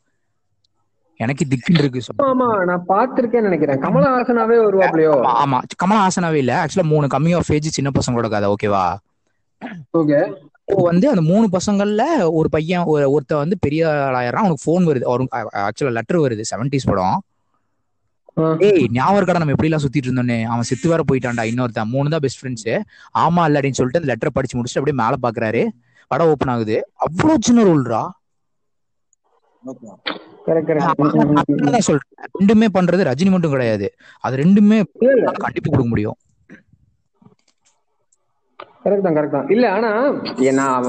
எனக்கு 1.19 1.47
திக்குன்னு 1.49 1.79
இருக்கு. 1.79 2.00
ஆமா 2.19 2.65
நான் 2.65 2.85
பார்த்திருக்கேன்னு 2.88 3.41
நினைக்கிறேன். 3.41 3.81
கமலஹாசனாவே 3.81 4.57
வருவாப்லையோ? 4.57 5.33
ஆமா, 5.45 5.62
கமலஹாசனாவே 5.85 6.33
இல்ல. 6.33 6.65
ஆக்சுவலா 6.65 6.83
மூணு 6.83 7.07
கம்மி 7.07 7.37
ஆஃப் 7.37 7.53
ஏஜ் 7.53 7.71
சின்ன 7.71 7.91
பசங்களோட 7.91 8.29
கதை 8.29 8.55
ஓகேவா 8.55 8.97
ஓகே. 9.99 10.35
வந்து 10.65 11.09
அந்த 11.09 11.21
மூணு 11.21 11.49
பசங்கள்ல 11.53 12.03
ஒரு 12.31 12.49
பையன் 12.50 12.81
ஒரு- 12.81 13.09
ஒருத்தன் 13.09 13.38
வந்து 13.38 13.57
பெரிய 13.61 14.05
ஆளாயிரம் 14.05 14.41
அவனுக்கு 14.41 14.65
ஃபோன் 14.65 14.85
வருது. 14.85 15.03
அவனுக்கு 15.03 15.38
ஆக்சுவலா 15.38 15.91
லெட்டர் 15.91 16.19
வருது 16.19 16.43
செவன்டிஸ் 16.57 16.87
படம். 16.87 17.23
ஏய் 18.69 18.87
ஞாபகம் 18.97 19.19
இருக்கடா 19.19 19.40
நம்ம 19.43 19.55
எப்படி 19.55 19.69
எல்லாம் 19.69 19.83
சுத்திட்டு 19.83 20.09
இருந்தோன்னே 20.09 20.37
அவன் 20.52 20.66
செத்து 20.71 20.90
வேற 20.93 21.02
போயிட்டான்டா 21.09 21.45
இன்னொருத்தன். 21.50 21.90
மூணு 21.95 22.12
தான் 22.14 22.23
பெஸ்ட் 22.25 22.40
ஃப்ரெண்ட்ஸ் 22.40 22.66
ஆமா 23.23 23.43
இல்ல 23.49 23.59
அப்படின்னு 23.59 23.78
சொல்லிட்டு 23.78 24.00
அந்த 24.00 24.11
லெட்டர் 24.12 24.37
படிச்சு 24.38 24.57
முடிச்சுட்டு 24.59 24.81
அப்படியே 24.83 24.99
மேல 25.02 25.16
பாக்குறாரு. 25.25 25.62
படம் 26.11 26.31
ஓபன் 26.33 26.52
ஆகுது. 26.55 26.76
அவ்வளவு 27.07 27.47
சின்ன 27.49 27.64
ரோல்ரா 27.69 28.02
சொல்றேன். 31.88 32.12
ரெண்டுமே 32.37 32.66
பண்றது 32.76 33.07
ரஜினி 33.11 33.31
மட்டும் 33.35 33.55
கிடையாது. 33.55 33.87
அது 34.26 34.35
ரெண்டுமே 34.43 34.78
கண்டிப்பா 35.45 35.69
கொடுக்க 35.71 35.88
முடியும். 35.93 36.19
கரெக்ட் 38.85 39.07
தான் 39.07 39.16
கரெக்ட் 39.16 39.37
தான். 39.38 39.49
இல்ல 39.55 39.64
ஆனா 39.76 39.90
நான் 40.61 40.85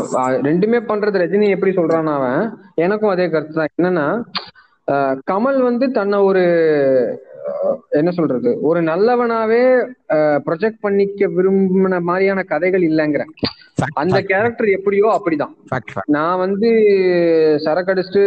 ரெண்டுமே 0.50 0.80
பண்றது 0.92 1.22
ரஜினி 1.24 1.48
எப்படி 1.56 1.72
சொல்றான் 1.80 2.12
அவன்? 2.18 2.44
எனக்கும் 2.86 3.13
அதே 3.13 3.27
கருத்து 3.36 3.58
தான். 3.60 3.72
என்னன்னா 3.77 4.08
கமல் 5.30 5.58
வந்து 5.70 5.86
தன்னை 5.96 6.18
ஒரு 6.27 6.44
என்ன 7.89 8.12
சொல்றது? 8.12 8.62
ஒரு 8.62 8.82
நல்லவனாவே 8.82 9.62
ப்ரொஜெக்ட் 10.46 10.80
பண்ணிக்க 10.80 11.27
விரும்பின 11.27 12.01
மாதிரியான 12.01 12.44
கதைகள் 12.44 12.82
இல்லைங்கிற. 12.82 13.24
அந்த 13.94 14.22
கேரக்டர் 14.22 14.68
எப்படியோ 14.68 15.08
அப்படிதான். 15.16 15.54
Fact, 15.74 15.89
fact. 15.94 16.08
நான் 16.08 16.38
வந்து 16.38 16.70
சரக்கு 17.58 17.94
அடிச்சுட்டு 17.94 18.24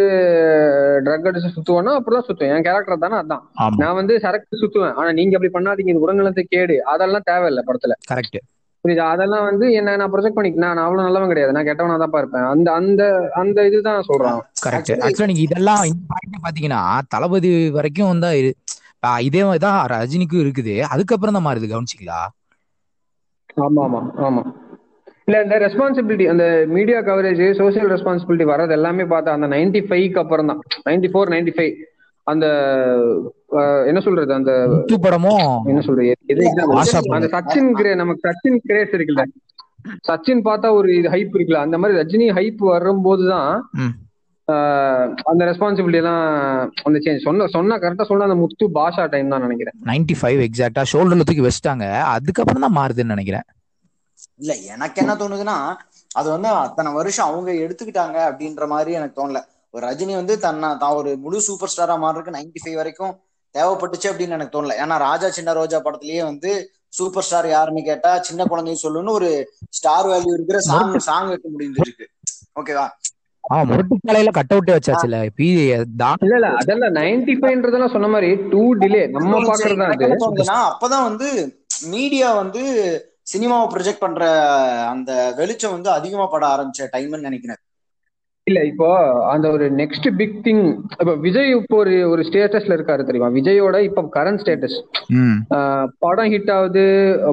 ட்ரக் 1.04 1.28
அடிச்சு 1.30 1.54
சுத்துவேன்னா 1.56 1.94
அப்படிதான் 1.96 2.28
சுத்துவேன். 2.28 2.54
என் 2.56 2.62
கேரக்டர் 2.62 2.98
தானே 2.98 3.16
அதான். 3.16 3.44
நான் 3.76 3.94
வந்து 3.94 4.20
சரக்கு 4.20 4.56
சுத்துவேன். 4.56 4.94
ஆனா 4.94 5.12
நீங்க 5.12 5.36
அப்படி 5.36 5.52
பண்ணாதீங்க. 5.52 5.88
இது 5.88 6.06
உடல்நலத்தை 6.06 6.44
கேடு. 6.48 6.84
அதெல்லாம் 6.84 7.22
தேவையில்லை 7.24 7.64
படத்துல. 7.66 7.96
கரெக்ட் 8.12 8.40
புரியுதா? 8.84 9.06
அதெல்லாம் 9.06 9.44
வந்து 9.44 9.72
என்ன 9.72 9.96
நான் 9.96 10.12
ப்ரொஜெக்ட் 10.12 10.32
பண்ணிக்க 10.32 10.58
நான் 10.58 10.76
அவ்வளவு 10.76 11.04
நல்லவன் 11.04 11.28
கிடையாது. 11.28 11.52
நான் 11.52 11.66
கெட்டவனா 11.66 11.98
தான் 11.98 12.14
இருப்பேன் 12.14 12.42
அந்த 12.44 12.72
அந்த 12.72 13.02
அந்த 13.32 13.66
இதுதான் 13.66 14.04
சொல்றான். 14.08 14.38
கரெக்ட் 14.66 14.92
ஆக்சுவலா 15.00 15.26
நீங்க 15.26 15.40
இதெல்லாம் 15.40 15.82
பாத்தீங்கன்னா 16.44 16.80
தளபதி 17.08 17.70
வரைக்கும் 17.70 18.22
ஆ, 18.24 18.30
இதே 19.26 19.42
தான் 19.64 19.78
ரஜினிக்கும் 19.92 20.42
இருக்குது. 20.44 20.74
அதுக்கப்புறம் 20.94 21.36
தான் 21.36 21.46
மாறுது 21.46 21.72
கவனிச்சிங்களா? 21.72 22.20
ஆமா 23.64 23.82
ஆமா 23.86 24.00
ஆமா. 24.26 24.42
இல்ல 25.26 25.40
இந்த 25.44 25.56
ரெஸ்பான்சிபிலிட்டி 25.64 26.24
அந்த 26.32 26.44
மீடியா 26.76 26.98
கவரேஜ் 27.08 27.42
சோசியல் 27.58 27.90
ரெஸ்பான்சிபிலிட்டி 27.92 28.46
வர்றது 28.50 28.72
எல்லாமே 28.78 29.04
பார்த்தா 29.12 29.36
அந்த 29.36 29.48
நைன்டி 29.54 29.80
ஃபைவ்க்கு 29.88 30.22
அப்புறம் 30.22 30.50
தான். 30.50 30.60
நைன்டி 30.88 31.08
ஃபோர் 31.12 31.32
நைன்டி 31.34 31.52
ஃபைவ் 31.56 31.74
அந்த 32.26 32.46
என்ன 33.90 34.00
சொல்றது 34.06 34.32
அந்த 34.38 34.52
படமும் 35.04 35.46
என்ன 35.70 35.80
சொல்றது 35.86 36.14
அந்த 37.16 37.28
சச்சின் 37.36 37.70
கிரே 37.78 37.92
நமக்கு 38.02 38.26
சச்சின் 38.28 38.60
கிரேஸ் 38.66 38.94
இருக்குல்ல. 38.96 39.24
சச்சின் 40.08 40.42
பார்த்தா 40.48 40.68
ஒரு 40.78 40.88
இது 40.98 41.08
ஹைப் 41.14 41.34
இருக்குல்ல. 41.36 41.62
அந்த 41.66 41.76
மாதிரி 41.80 41.98
ரஜினி 42.00 42.26
ஹைப் 42.38 42.62
வரும்போதுதான் 42.74 43.52
அந்த 45.30 45.42
ரெஸ்பான்சிபிலிட்டி 45.50 46.00
எல்லாம் 46.02 46.24
அந்த 46.88 46.98
சேஞ்ச் 47.04 47.26
சொன்ன 47.26 47.46
சொன்னா 47.54 47.76
கரெக்டா 47.84 48.06
சொன்ன 48.10 48.26
அந்த 48.28 48.36
முத்து 48.42 48.66
பாஷா 48.78 49.04
டைம் 49.14 49.32
தான் 49.34 49.44
நினைக்கிறேன். 49.46 49.76
நைன்டி 49.90 50.16
ஃபைவ் 50.20 50.40
எக்ஸாக்டா 50.46 50.84
ஷோல்டர்ல 50.92 51.26
தூக்கி 51.28 51.46
வச்சுட்டாங்க. 51.46 51.86
அதுக்கப்புறம் 52.14 52.64
தான் 52.66 52.76
மாறுதுன்னு 52.78 53.14
நினைக்கிறேன். 53.14 53.46
இல்ல 54.42 54.52
எனக்கு 54.74 55.00
என்ன 55.02 55.14
தோணுதுன்னா 55.22 55.56
அது 56.20 56.28
வந்து 56.34 56.48
அத்தனை 56.64 56.90
வருஷம் 56.98 57.28
அவங்க 57.30 57.50
எடுத்துக்கிட்டாங்க 57.64 58.18
அப்படின்ற 58.28 58.66
மாதிரி 58.74 58.92
எனக்கு 59.00 59.18
தோணல. 59.20 59.40
ஒரு 59.74 59.82
ரஜினி 59.88 60.14
வந்து 60.20 60.34
தன்னை 60.44 60.68
தான் 60.82 60.96
ஒரு 61.00 61.10
முழு 61.24 61.40
சூப்பர் 61.48 61.72
ஸ்டாரா 61.72 61.96
மாறுறதுக்கு 62.04 62.36
நைன்டி 62.36 62.60
ஃபைவ் 62.62 62.78
வரைக்கும் 62.80 63.14
தேவைப்பட்டுச்சு 63.54 64.08
அப்படின்னு 64.10 64.36
எனக்கு 64.38 64.54
தோணல. 64.56 64.74
ஏன்னா 64.82 64.96
ராஜா 65.08 65.28
சின்ன 65.38 65.52
ரோஜா 65.60 65.78
படத்திலேயே 65.86 66.22
வந்து 66.30 66.50
சூப்பர் 66.98 67.24
ஸ்டார் 67.26 67.48
யாருன்னு 67.54 67.82
கேட்டா 67.88 68.10
சின்ன 68.28 68.44
குழந்தைய 68.52 68.78
சொல்லுன்னு 68.84 69.12
ஒரு 69.18 69.28
ஸ்டார் 69.78 70.08
வேல்யூ 70.12 70.32
இருக்கிற 70.36 70.58
சாங் 70.68 70.96
சாங் 71.08 71.30
வைக்க 71.32 71.46
முடிஞ்சிருக்கு. 71.54 72.06
ஓகேவா 72.60 72.86
ஆமா 73.44 73.62
முரட்டுக்காலையில 73.68 74.32
கட் 74.34 74.52
அவுட்டே 74.54 74.74
வச்சாச்சுல. 74.76 75.18
பி 75.36 75.46
தான் 76.00 76.20
இல்ல 76.20 76.34
இல்ல 76.36 76.48
அதெல்லாம் 76.58 76.96
நைன்டி 76.98 77.34
ஃபைவ்ன்றதெல்லாம் 77.38 77.94
சொன்ன 77.94 78.10
மாதிரி 78.14 78.30
டூ 78.50 78.62
டிலே 78.80 79.02
நம்ம 79.14 79.40
பாக்குறது 79.46 79.86
அது? 79.86 80.10
அப்பதான் 80.64 81.08
வந்து 81.08 81.28
மீடியா 81.90 82.28
வந்து 82.38 82.62
சினிமாவை 83.26 83.66
ப்ரொஜெக்ட் 83.72 84.04
பண்ற 84.04 84.22
அந்த 84.92 85.10
வெளிச்சம் 85.36 85.74
வந்து 85.74 85.90
அதிகமா 85.96 86.26
பட 86.28 86.44
ஆரம்பிச்ச 86.50 86.88
டைம்னு 86.94 87.26
நினைக்கிறேன். 87.26 87.60
இல்ல 88.46 88.60
இப்போ 88.64 88.86
அந்த 89.30 89.46
ஒரு 89.50 89.64
நெக்ஸ்ட் 89.80 90.06
பிக் 90.18 90.38
திங் 90.44 90.62
இப்ப 90.94 91.12
விஜய் 91.24 91.50
இப்போ 91.56 91.76
ஒரு 91.76 91.94
ஒரு 92.08 92.22
ஸ்டேட்டஸ்ல 92.28 92.76
இருக்காரு 92.76 93.02
தெரியுமா? 93.04 93.28
விஜயோட 93.36 93.76
இப்ப 93.88 94.04
கரண்ட் 94.14 94.40
ஸ்டேட்டஸ் 94.42 94.76
ம். 95.18 95.36
படம் 96.04 96.30
ஹிட் 96.32 96.50
ஆகுது 96.50 96.84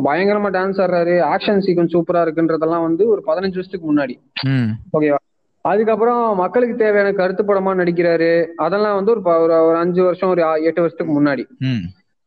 பயங்கரமா 0.06 0.52
டான்ஸ் 0.54 0.82
ஆடுறாரு 0.84 1.15
ஆக்ஷன் 1.30 1.63
சீக்வன்ஸ் 1.65 1.96
சூப்பரா 1.96 2.24
இருக்குன்றதெல்லாம் 2.26 2.86
வந்து 2.86 3.06
ஒரு 3.13 3.24
பதினஞ்சு 3.28 3.60
வருஷத்துக்கு 3.60 3.89
முன்னாடி. 3.91 4.15
ம். 4.50 4.70
ஓகேவா 4.93 5.20
அதுக்கப்புறம் 5.69 6.23
மக்களுக்கு 6.41 6.75
தேவையான 6.82 7.12
கருத்து 7.19 7.43
படமா 7.43 7.71
நடிக்கிறாரு. 7.82 8.32
அதெல்லாம் 8.65 8.97
வந்து 8.99 9.12
ஒரு 9.13 9.21
ஒரு 9.67 9.75
அஞ்சு 9.84 10.01
வருஷம் 10.08 10.32
ஒரு 10.34 10.41
எட்டு 10.67 10.84
வருஷத்துக்கு 10.84 11.13
முன்னாடி. 11.19 11.43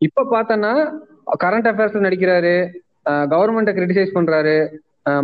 இப்ப 0.09 0.27
பார்த்தோன்னா 0.35 0.73
கரண்ட் 1.45 1.69
அஃபேர்ஸ் 1.71 2.07
நடிக்கிறாரு. 2.07 2.55
கவர்மெண்ட்டை 3.33 3.73
கிரிட்டிசைஸ் 3.77 4.17
பண்றாரு. 4.17 4.57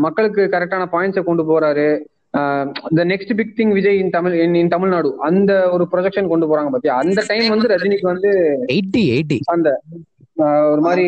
மக்களுக்கு 0.05 0.43
கரெக்டான 0.53 0.85
பாயிண்ட்ஸை 0.93 1.23
கொண்டு 1.25 1.45
போறாரு. 1.51 1.89
The 2.99 3.05
next 3.13 3.35
big 3.39 3.55
thing 3.59 3.75
Vijay 3.77 3.99
in 4.03 4.15
Tamil 4.17 4.35
in 4.63 4.73
Tamil Nadu. 4.75 5.11
அந்த 5.29 5.53
ஒரு 5.75 5.85
ப்ரொஜெக்ஷன் 5.93 6.31
கொண்டு 6.33 6.47
போறாங்க 6.51 6.71
பாத்தியா? 6.75 6.97
அந்த 7.05 7.21
டைம் 7.31 7.47
வந்து 7.55 7.71
ரஜினிக்கு 7.73 8.09
வந்து 8.13 8.33
எயிட்டி 8.75 9.03
எயிட்டி. 9.15 9.39
அந்த 9.55 9.69
ஒரு 10.73 10.81
மாதிரி 10.89 11.07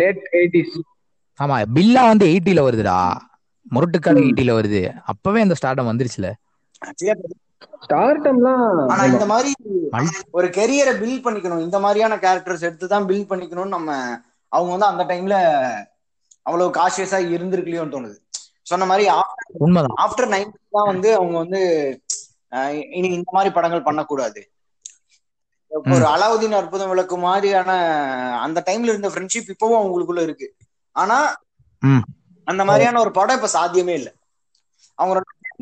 லேட் 0.00 0.22
எயிட்டிஸ் 0.40 0.78
ஆமா 1.40 1.56
பில்லா 1.76 2.02
வந்து 2.12 2.26
எயிட்டில 2.32 2.62
வருதுடா. 2.66 3.00
முரட்டுக்காடு 3.74 4.20
எயிட்டில 4.26 4.52
வருது. 4.58 4.80
அப்பவே 5.04 5.40
அந்த 5.40 5.54
ஸ்டார்டம் 5.62 5.90
வந்துருச்சுல. 5.90 6.28
ஸ்டார்டம்லாம் 7.86 8.86
ஆனா 8.86 9.04
இந்த 9.04 9.26
மாதிரி 9.26 9.52
ஒரு 10.30 10.48
கெரியரை 10.48 10.94
பில்ட் 11.02 11.24
பண்ணிக்கணும். 11.26 11.60
இந்த 11.60 11.78
மாதிரியான 11.78 12.16
கேரக்டர்ஸ் 12.16 12.60
எடுத்து 12.60 12.88
தான் 12.88 13.06
பில்ட் 13.06 13.30
பண்ணிக்கணும்னு 13.30 13.68
நம்ம 13.68 14.18
அவங்க 14.48 14.76
வந்து 14.76 14.86
அந்த 14.86 15.14
டைம்ல 15.14 15.36
அவ்வளவு 16.42 16.70
காஷியஸா 16.70 17.18
இருந்திருக்கலையோன்னு 17.34 17.94
தோணுது. 17.94 18.16
சொன்ன 18.62 18.84
மாதிரி 18.84 19.08
உண்மைதான். 19.58 19.96
ஆஃப்டர் 20.02 20.32
நைன்டி 20.34 20.60
தான் 20.70 20.86
வந்து 20.86 21.14
அவங்க 21.14 21.38
வந்து 21.38 21.60
இனி 22.90 23.08
இந்த 23.08 23.30
மாதிரி 23.32 23.54
படங்கள் 23.54 23.82
பண்ணக்கூடாது. 23.82 24.50
ஒரு 25.68 26.04
அலாவுதீன் 26.04 26.50
அற்புதம் 26.50 26.88
விளக்கு 26.88 27.16
மாதிரியான 27.16 27.70
அந்த 28.38 28.62
டைம்ல 28.66 28.90
இருந்த 28.92 29.08
ஃப்ரெண்ட்ஷிப் 29.08 29.50
இப்பவும் 29.52 29.80
அவங்களுக்குள்ள 29.82 30.22
இருக்கு. 30.22 30.54
ஆனா. 30.96 31.36
அந்த 32.52 32.62
மாதிரியான 32.68 33.00
ஒரு 33.04 33.12
படம் 33.18 33.38
இப்ப 33.38 33.50
சாத்தியமே 33.56 33.94
இல்லை. 34.00 34.12
அவங்க 34.98 35.12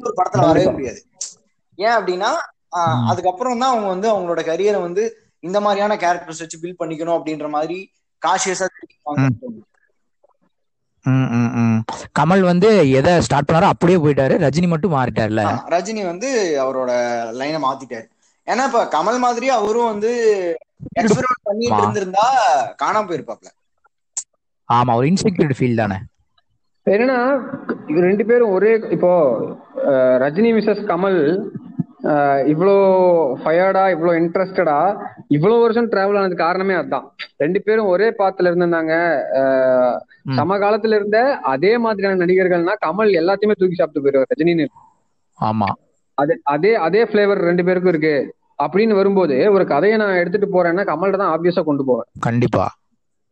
ஒரு 0.08 0.14
படத்துல 0.20 0.46
வரவே 0.50 0.68
முடியாது. 0.76 1.00
ஏன் 1.78 1.96
அப்படின்னா. 1.98 2.30
அதுக்கப்புறம் 3.10 3.60
தான் 3.62 3.72
அவங்க 3.72 3.88
வந்து 3.94 4.08
அவங்களோட 4.12 4.40
கரியரை 4.48 4.80
வந்து 4.86 5.02
இந்த 5.48 5.58
மாதிரியான 5.64 5.96
கேரக்டர்ஸ் 6.02 6.42
வச்சு 6.42 6.60
பில்ட் 6.62 6.80
பண்ணிக்கணும் 6.80 7.18
அப்படின்ற 7.18 7.48
மாதிரி 7.56 7.78
காஷியஸா. 8.22 8.66
கமல் 12.18 12.42
வந்து 12.50 12.68
எதை 12.98 13.12
ஸ்டார்ட் 13.26 13.48
பண்ணாரோ 13.48 13.68
அப்படியே 13.72 13.98
போயிட்டாரு. 14.04 14.34
ரஜினி 14.44 14.68
மட்டும் 14.72 14.94
மாறிட்டார்ல. 14.96 15.42
ரஜினி 15.74 16.02
வந்து 16.10 16.28
அவரோட 16.64 16.90
லைனை 17.40 17.60
மாத்திட்டாரு. 17.66 18.06
ஏன்னா 18.46 18.64
இப்ப 18.68 18.82
கமல் 18.94 19.18
மாதிரி 19.24 19.48
அவரும் 19.56 19.90
வந்து 19.92 20.10
எக்ஸ்பெரிமெண்ட் 21.00 21.46
பண்ணிட்டு. 21.48 21.80
இருந்திருந்தா 21.82 22.26
காணாம 22.82 23.08
போயிருப்பாப்ல. 23.10 23.48
ஆமா 24.68 24.94
ஒரு 24.98 25.06
இன்செக்யூரிட்டி 25.12 25.58
ஃபீல் 25.60 25.80
தானே. 25.82 25.98
என்னன்னா 26.86 27.18
ரெண்டு 28.06 28.24
பேரும் 28.26 28.52
ஒரே 28.56 28.70
இப்போ 28.90 29.10
ரஜினி 30.22 30.50
மிஸ்ஸஸ் 30.56 30.86
கமல் 30.92 31.18
இவ்வளோ 32.52 32.74
ஃபயர்டா 33.42 33.82
இவ்வளோ 33.94 34.12
இன்ட்ரெஸ்டடா 34.20 34.76
இவ்வளோ 35.36 35.56
வருஷம் 35.60 35.90
டிராவல் 35.92 36.18
ஆனதுக்கு 36.20 36.44
காரணமே 36.44 36.74
அதுதான் 36.74 37.06
ரெண்டு 37.36 37.58
பேரும் 37.62 37.90
ஒரே 37.94 38.08
பாத்துல 38.20 38.50
இருந்திருந்தாங்க. 38.50 38.94
சமகாலத்துல 40.38 40.98
இருந்த 41.00 41.18
அதே 41.54 41.72
மாதிரியான 41.78 42.20
நடிகர்கள்னா 42.24 42.74
கமல் 42.86 43.12
எல்லாத்தையுமே 43.20 43.58
தூக்கி 43.58 43.78
சாப்பிட்டு 43.78 44.04
போயிருவார் 44.04 44.32
ரஜினின்னு. 44.34 44.66
ஆமா. 45.38 45.68
அதே 46.18 46.34
அதே 46.54 46.72
அதே 46.86 47.02
ஃபிளேவர் 47.04 47.46
ரெண்டு 47.50 47.64
பேருக்கும் 47.64 47.92
இருக்கு. 47.94 48.16
அப்படின்னு 48.64 48.94
வரும்போது 49.00 49.36
ஒரு 49.52 49.64
கதையை 49.66 49.96
நான் 49.98 50.20
எடுத்துட்டு 50.22 50.48
போறேன்னா 50.56 50.82
கமல்கிட்ட 50.90 51.20
தான் 51.22 51.34
ஆப்வியஸா 51.36 51.62
கொண்டு 51.68 51.84
போவேன். 51.84 52.08
கண்டிப்பா. 52.20 52.64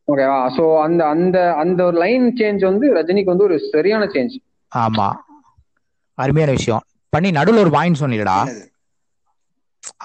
ஓகேவா 0.09 0.39
சோ 0.55 0.65
அந்த 0.83 1.03
அந்த 1.09 1.39
அந்த 1.63 1.81
ஒரு 1.85 1.97
லைன் 1.99 2.27
சேஞ்ச் 2.39 2.63
வந்து 2.65 2.87
ரஜினிக்கு 2.95 3.33
வந்து 3.33 3.49
ஒரு 3.49 3.59
சரியான 3.71 4.05
சேஞ்ச் 4.15 4.37
ஆமா. 4.73 5.09
அருமையான 6.19 6.51
விஷயம். 6.51 6.85
பண்ணி 7.13 7.29
நடுவுல 7.31 7.63
ஒரு 7.65 7.71
பாயிண்ட் 7.71 8.01
சொன்னீங்கடா. 8.01 8.39
என்னது? 8.43 8.65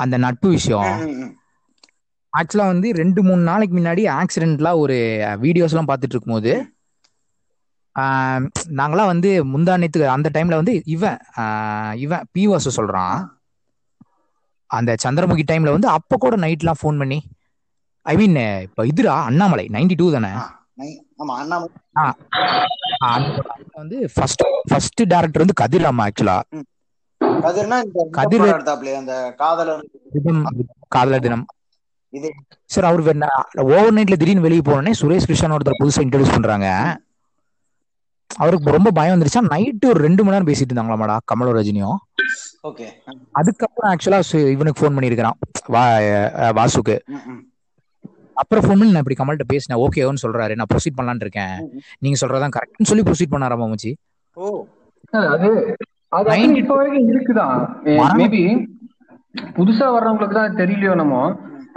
அந்த 0.02 0.16
நட்பு 0.18 0.48
விஷயம். 0.50 0.92
ஆக்சுவலா 2.34 2.68
வந்து 2.68 2.88
ரெண்டு 2.94 3.22
மூணு 3.24 3.42
நாளைக்கு 3.42 3.76
முன்னாடி 3.78 4.04
ஆக்சிடென்ட்ல 4.20 4.70
ஒரு 4.78 4.96
வீடியோஸ் 5.44 5.74
எல்லாம் 5.74 5.89
பார்த்துட்டு 5.89 6.16
இருக்கும்போது 6.16 6.54
நாங்களாம் 8.78 9.12
வந்து 9.12 9.30
முந்தானத்துக்கு 9.52 10.08
அந்த 10.16 10.30
டைம்ல 10.36 10.60
வந்து 10.62 10.74
இவன் 10.88 11.20
இவன் 11.98 12.26
பிவாசு 12.34 12.70
சொல்றான். 12.78 13.18
அந்த 14.70 14.92
சந்திரமுகி 15.04 15.44
டைம்ல 15.48 15.74
வந்து 15.76 15.89
அப்ப 15.89 16.18
கூட 16.18 16.36
நைட்லாம் 16.38 16.80
ஃபோன் 16.82 17.00
பண்ணி 17.02 17.20
ஐ 18.06 18.13
மீன் 18.20 18.38
இப்ப 18.68 18.86
இதுடா 18.92 19.13
அண்ணாமலை 19.30 19.66
நைன்டி 19.76 19.96
டூ 20.00 20.08
தானே 20.16 20.32
வந்து 23.80 23.98
ஃபர்ஸ்ட் 24.16 24.44
ஃபர்ஸ்ட் 24.72 25.02
டேரக்டர் 25.13 25.44
வந்து 25.44 25.60
கதிராமா 25.62 26.06
ஆக்சுவலா 26.08 26.38
கதிர் 28.18 28.44
அந்த 29.00 29.13
காதலர். 29.42 29.84
தினம் 30.16 30.44
காதலர் 30.96 31.24
தினம். 31.26 31.46
சார் 32.74 32.88
அவர் 32.89 33.02
ஓவர் 33.74 33.96
நைட்ல 33.98 34.18
திடீர்னு 34.22 34.46
வெளியே 34.48 34.63
போனோடனே 34.68 34.94
சுரேஷ் 35.02 35.28
கிருஷ்ணன் 35.30 35.56
ஒருத்தர் 35.58 35.80
புதுசா 35.82 36.04
இன்ட்ரடியூஸ் 36.06 36.36
பண்றாங்க. 36.36 36.68
அவருக்கு 38.44 38.76
ரொம்ப 38.76 38.89
பயம் 38.98 39.13
வந்துருச்சா. 39.16 39.42
நைட்டு 39.54 39.89
ஒரு 39.94 40.00
ரெண்டு 40.08 40.22
மணி 40.24 40.36
நேரம் 40.36 40.50
பேசிட்டு 40.50 40.72
இருந்தாங்களாமாடா 40.74 41.16
கமலும் 41.32 41.58
ரஜினியும் 41.60 41.98
ஓகே. 42.70 42.86
அதுக்கப்புறம் 43.39 43.89
ஆக்சுவலா 43.94 44.20
இவனுக்கு 44.56 44.82
ஃபோன் 44.82 44.96
பண்ணியிருக்கிறான் 44.98 45.39
வாசுக்கு. 46.60 46.98
அப்புறம் 48.36 48.63
ஃபோன் 48.63 48.80
பண்ணி 48.80 48.91
நான் 48.91 49.04
இப்படி 49.04 49.17
கமல்கிட்ட 49.17 49.48
பேசினேன். 49.50 49.80
ஓகேன்னு 49.82 50.24
சொல்றாரு. 50.24 50.54
நான் 50.56 50.69
ப்ரொசீட் 50.72 50.98
பண்ணலான்னு 50.98 51.26
இருக்கேன். 51.26 51.56
நீங்க 52.00 52.17
சொல்றதான் 52.22 52.56
கரெக்ட்னு 52.56 52.89
சொல்லி 52.89 53.04
ப்ரொசீட் 53.04 53.34
பண்ணாராமா 53.34 53.67
மச்சி 53.72 53.91
ஓ. 54.38 54.46
அது 55.32 55.50
அது 56.12 56.30
இப்ப 56.58 56.74
வரைக்கும் 56.76 57.10
இருக்குதான். 57.12 57.60
மேபி 58.19 58.43
புதுசா 59.56 59.86
வர்றவங்களுக்கு 59.91 60.36
தான் 60.36 60.58
தெரியலையோ 60.58 60.93
நம்ம 60.96 61.15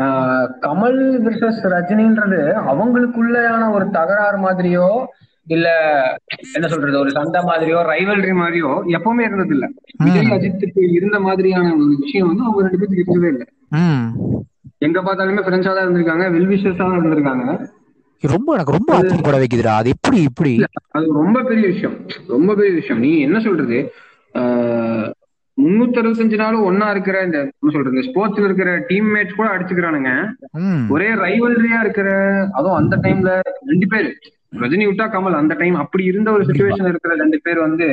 ஆஹ் 0.05 0.49
கமல் 0.63 0.99
விர்சஸ் 1.23 1.61
ரஜினின்றது 1.73 2.41
அவங்களுக்குள்ளயான 2.71 3.63
ஒரு 3.73 3.87
தகராறு 3.91 4.39
மாதிரியோ 4.43 4.89
இல்ல 5.47 5.67
என்ன 6.51 6.67
சொல்றது 6.69 6.97
ஒரு 6.99 7.11
சண்டை 7.11 7.41
மாதிரியோ 7.43 7.79
ரைவல்ரி 7.91 8.33
மாதிரியோ 8.39 8.71
எப்பவுமே 8.97 9.25
இருந்தது 9.25 9.55
இல்ல 9.57 9.67
விஜய் 10.05 10.33
அஜித்துக்கு 10.37 10.83
இருந்த 10.97 11.19
மாதிரியான 11.21 11.71
ஒரு 11.77 11.95
விஷயம் 11.97 12.29
வந்து 12.29 12.45
அவங்க 12.45 12.65
ரெண்டு 12.67 12.81
பேருக்கு 12.83 13.05
இருந்ததே 13.07 13.31
இல்ல. 13.35 13.45
எங்க 14.85 14.99
பார்த்தாலுமே 15.03 15.43
ஃப்ரெண்ட்ஸா 15.45 15.73
தான் 15.75 15.85
இருந்திருக்காங்க 15.87 16.25
வெல்விஷஸா 16.37 16.83
தான் 16.83 16.97
இருந்திருக்காங்க. 16.99 17.45
ரொம்ப 18.23 18.49
எனக்கு 18.57 18.75
ரொம்ப 18.77 18.91
ஆச்சரியப்பட 18.97 19.39
வைக்குதுடா 19.43 19.75
அது 19.81 19.89
எப்படி 19.95 20.19
இப்படி? 20.29 20.53
அது 20.97 21.07
ரொம்ப 21.23 21.39
பெரிய 21.51 21.67
விஷயம் 21.73 21.97
ரொம்ப 22.35 22.51
பெரிய 22.59 22.73
விஷயம். 22.81 23.01
நீ 23.07 23.11
என்ன 23.27 23.39
சொல்றது? 23.47 23.79
முன்னூத்தி 25.59 25.99
அறுபத்தஞ்சு 26.01 26.37
நாளும் 26.41 26.65
ஒன்னா 26.69 26.87
இருக்கிற 26.95 27.17
இந்த 27.27 27.39
என்ன 27.43 27.73
சொல்றது 27.75 28.07
ஸ்போர்ட்ஸ்ல 28.09 28.49
இருக்கிற 28.49 28.71
டீம்மேட்ஸ் 28.89 29.39
கூட 29.39 29.49
அடிச்சுக்கிறானுங்க. 29.53 30.11
ஒரே 30.95 31.09
ரைவல்ரியா 31.25 31.79
இருக்கிற 31.85 32.09
அதுவும் 32.59 32.79
அந்த 32.81 32.97
டைம்ல 33.05 33.31
ரெண்டு 33.71 33.87
பேர். 33.93 34.11
ரஜினி 34.63 34.85
விட்டா 34.89 35.07
கமல் 35.15 35.41
அந்த 35.41 35.55
டைம் 35.61 35.77
அப்படி 35.85 36.05
இருந்த 36.11 36.29
ஒரு 36.37 36.45
சுச்சுவேஷன் 36.49 36.91
இருக்கிற 36.91 37.15
ரெண்டு 37.23 37.39
பேர் 37.47 37.61
வந்து. 37.67 37.89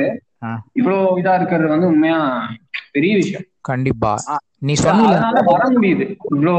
இவ்வளவு 0.80 1.18
இதா 1.20 1.34
இருக்கிறது 1.40 1.74
வந்து 1.74 1.90
உண்மையா 1.92 2.18
பெரிய 2.96 3.14
விஷயம். 3.22 3.46
கண்டிப்பா. 3.70 4.12
நீ 4.64 4.74
சொன்ன 4.78 5.08
வர 5.48 5.64
முடியுது. 5.74 6.04
இவ்வளோ 6.32 6.54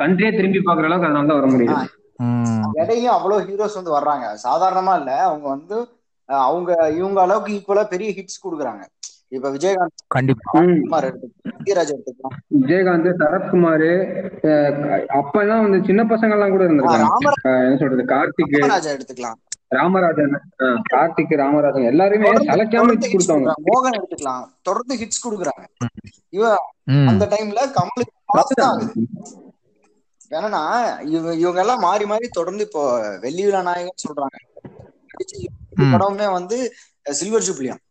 கண்ட்ரியே 0.00 0.30
திரும்பி 0.32 0.60
பாக்குற 0.60 0.88
அளவுக்கு 0.88 1.08
அதனால 1.08 1.28
தான் 1.28 1.40
வர 1.40 1.48
முடியுது. 1.52 1.76
ம். 2.20 2.66
இடையிலும் 2.80 3.16
அவ்வளவு 3.16 3.46
ஹீரோஸ் 3.48 3.78
வந்து 3.78 3.96
வர்றாங்க. 3.96 4.26
சாதாரணமா 4.44 4.94
இல்ல. 5.00 5.12
அவங்க 5.28 5.46
வந்து 5.48 5.76
அவங்க 6.28 6.70
இவங்க 6.96 7.18
அளவுக்கு 7.20 7.52
ஈக்குவலா 7.54 7.84
பெரிய 7.88 8.08
ஹிட்ஸ் 8.16 8.42
கொடுக்குறாங்க. 8.42 8.82
இப்ப 9.32 9.50
விஜயகாந்த் 9.50 10.04
கண்டிப்பா. 10.08 10.52
குமார் 10.80 11.06
எடுத்துக்கலாம். 11.08 11.54
சத்யராஜ் 11.56 11.92
எடுத்துக்கலாம். 11.94 12.36
விஜயகாந்த் 12.58 13.08
சரத்குமார் 13.20 13.88
அப்பெல்லாம் 15.18 15.64
வந்து 15.64 15.80
சின்ன 15.84 16.02
பசங்க 16.10 16.36
எல்லாம் 16.36 16.54
கூட 16.54 16.64
ஆஹ் 17.42 17.64
என்ன 17.64 17.76
சொல்றது? 17.76 18.04
கார்த்திக் 18.06 18.56
எடுத்துக்கலாம். 18.94 19.38
ராமராஜன் 19.70 20.34
கார்த்திக் 20.90 21.34
ராமராஜன் 21.40 21.88
எல்லாருமே 21.90 22.28
சலக்காம 22.48 22.92
hits 22.94 23.08
கொடுத்தாங்க. 23.14 23.48
மோகன் 23.66 23.96
எடுத்துக்கலாம். 23.98 24.44
தொடர்ந்து 24.62 24.94
ஹிட்ஸ் 25.00 25.24
கொடுக்குறாங்க. 25.24 25.64
இவ 26.32 26.44
அந்த 27.10 27.24
டைம்ல 27.32 27.60
ஆகுது 28.66 28.92
ஏன்னா 30.30 30.62
இவங்க 31.08 31.30
இவங்க 31.42 31.58
எல்லாம் 31.60 31.84
மாறி 31.84 32.04
மாறி 32.04 32.26
தொடர்ந்து 32.30 32.64
இப்போ 32.64 32.82
வெள்ளி 33.22 33.44
விழா 33.44 33.60
நாயகன் 33.62 34.04
சொல்றாங்க. 34.04 34.36
நடிச்ச 35.10 35.34
ம். 35.78 35.92
படமுமே 35.92 36.26
வந்து 36.32 36.56
சில்வர் 37.20 37.46
ஜூப்ளியம் 37.46 37.82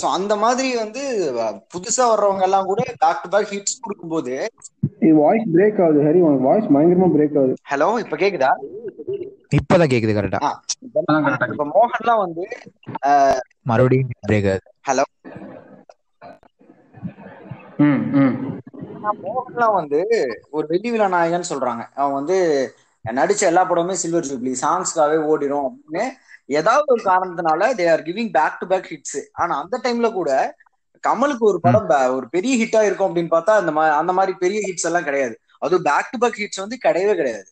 சோ 0.00 0.06
அந்த 0.16 0.34
மாதிரி 0.36 0.68
வந்து 0.76 1.02
புதுசா 1.72 2.04
வர்றவங்க 2.10 2.42
எல்லாம் 2.42 2.66
கூட 2.66 2.80
பேக் 3.02 3.20
டு 3.22 3.28
பேக் 3.28 3.52
ஹிட்ஸ் 3.52 3.82
கொடுக்கும்போது 3.82 4.34
வாய்ஸ் 5.18 5.46
பிரேக் 5.52 5.80
ஆகுது 5.84 6.00
ஹரி. 6.06 6.20
வாய்ஸ் 6.46 6.66
பயங்கரமா 6.74 7.08
பிரேக் 7.14 7.36
ஆகுது. 7.40 7.54
ஹலோ 7.70 7.88
இப்ப 8.00 8.16
கேக்குதா? 8.16 8.50
இப்பதான் 9.54 9.92
கேக்குது 9.92 10.12
கரெக்டா 10.12 10.38
இப்ப- 11.48 11.70
மோகன்லாம் 11.74 12.18
வந்து 12.18 12.44
மறுபடியும் 13.62 14.10
பிரேக் 14.28 14.48
ஆகுது 14.50 14.68
ஹலோ 14.88 15.04
மோகன்லாம் 19.24 19.74
வந்து 19.74 20.00
ஒரு 20.50 20.66
வெள்ளி 20.66 20.90
விழா 20.90 21.08
நாயகன் 21.08 21.48
சொல்றாங்க. 21.48 21.82
அவன் 21.94 22.12
வந்து 22.12 22.36
நடிச்ச 23.04 23.42
எல்லா 23.42 23.70
படமுமே 23.70 23.92
சில்வர் 23.94 24.24
ஜூப்ளி 24.24 24.52
சாங்ஸ்க்காகவே 24.62 25.18
ஓடிடும் 25.24 25.66
அப்படின்னு 25.66 26.04
ஏதாவது 26.50 26.84
ஒரு 26.86 27.02
காரணத்தினால 27.04 27.68
they 27.74 27.90
are 27.90 28.02
giving 28.02 28.32
back 28.32 28.58
to 28.58 28.66
back 28.66 28.90
hits 28.90 29.18
ஆனா 29.32 29.60
அந்த 29.62 29.80
டைம்ல 29.82 30.12
கூட 30.12 30.30
கமலுக்கு 31.04 31.44
ஒரு 31.44 31.58
படம் 31.60 31.88
ஒரு 32.14 32.28
பெரிய 32.28 32.52
ஹிட்டா 32.56 32.82
இருக்கும் 32.82 33.08
அப்படின்னு 33.08 33.34
பார்த்தா 33.34 33.54
அந்த 33.56 33.72
மாதிரி 33.72 33.96
அந்த 33.96 34.12
மாதிரி 34.12 34.32
பெரிய 34.38 34.60
ஹிட்ஸ் 34.66 34.86
எல்லாம் 34.86 35.04
கிடையாது. 35.04 35.34
அதுவும் 35.58 35.82
பேக் 35.82 36.10
டு 36.10 36.18
பேக் 36.18 36.38
ஹிட்ஸ் 36.38 36.60
வந்து 36.60 36.78
கிடையவே 36.84 37.14
கிடையாது. 37.14 37.44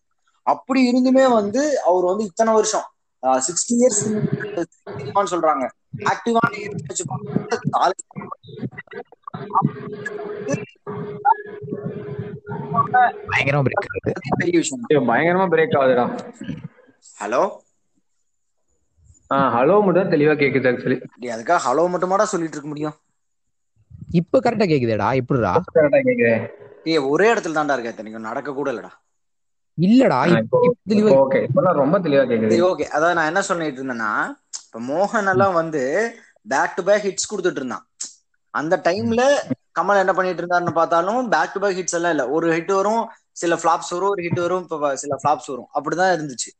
அப்படி 0.46 0.80
இருந்துமே 0.88 1.32
வந்து 1.32 1.62
அவர் 1.82 2.04
வந்து 2.04 2.24
இத்தனை 2.24 2.52
வருஷம் 2.52 2.86
சிக்ஸ்டி 3.46 3.74
இயர்ஸ் 3.76 4.02
சொல்றாங்க. 5.32 5.64
ஆக்டிவான 6.04 6.50
பயங்கரமா 13.30 13.62
பிரேக் 13.66 13.88
ஆகுது. 13.88 14.12
பெரிய 14.38 14.58
விஷயம். 14.58 14.86
பயங்கரமா 15.10 15.46
பிரேக் 15.52 15.78
ஆகுதுடா. 15.80 16.06
ஹலோ? 17.18 17.42
ஆ 19.30 19.38
ஹலோ 19.54 19.76
மட்டும் 19.84 20.12
தெளிவா 20.12 20.34
கேக்குது 20.36 20.70
ஆக்சுவலி 20.70 20.98
அதுக்காக 21.32 21.60
ஹலோ 21.64 21.84
மட்டுமாடா 21.92 22.24
சொல்லிட்டு 22.24 22.56
இருக்க 22.56 22.68
முடியும். 22.68 22.96
இப்ப 24.14 24.40
கரெக்டா 24.40 24.66
கேக்குதேடா 24.68 25.08
எப்படிடா? 25.14 25.52
கரெக்டா 25.70 26.00
கேக்குது. 26.00 26.34
ஏய் 26.84 27.04
ஒரே 27.04 27.26
இடத்துல 27.32 27.56
தான்டா 27.58 27.72
இருக்க 27.72 27.92
இத்தனைக்கும் 27.92 28.22
நடக்க 28.22 28.52
கூட 28.52 28.68
இல்லடா. 28.72 28.92
இல்லடா 29.78 30.18
ஓகே 31.20 31.38
இப்பெல்லாம் 31.46 31.80
ரொம்ப 31.82 31.96
தெளிவா 32.04 32.24
கேக்குது. 32.30 32.52
சரி 32.52 32.64
ஓகே 32.70 32.86
அதான் 32.96 33.16
நான் 33.18 33.30
என்ன 33.30 33.42
சொல்லிட்டு 33.48 33.80
இருந்தேன்னா 33.80 34.12
இப்ப 34.66 34.80
மோகன் 34.90 35.30
எல்லாம் 35.32 35.56
வந்து 35.60 35.82
பேக் 36.52 36.76
டு 36.76 36.82
பேக் 36.88 37.06
ஹிட்ஸ் 37.06 37.30
கொடுத்துட்டு 37.30 37.60
இருந்தான். 37.62 37.84
அந்த 38.54 38.74
டைம்ல 38.86 39.22
கமல் 39.78 40.00
என்ன 40.02 40.12
பண்ணிட்டு 40.16 40.42
இருந்தாருன்னு 40.42 40.78
பார்த்தாலும் 40.78 41.28
பேக் 41.34 41.54
டு 41.54 41.60
பேக் 41.64 41.78
ஹிட்ஸ் 41.78 41.96
எல்லாம் 41.98 42.14
இல்ல. 42.14 42.24
ஒரு 42.36 42.46
ஹிட் 42.56 42.72
வரும் 42.78 43.02
சில 43.40 43.54
ஃபிளாப்ஸ் 43.60 43.92
வரும் 43.94 44.12
ஒரு 44.14 44.22
ஹிட் 44.26 44.40
வரும் 44.44 44.64
இப்ப 44.64 44.90
சில 45.02 45.14
ஃபிளாப்ஸ் 45.20 45.50
வரும். 45.52 45.68
அப்படிதான் 45.76 46.12
இருந்துச்சு. 46.16 46.50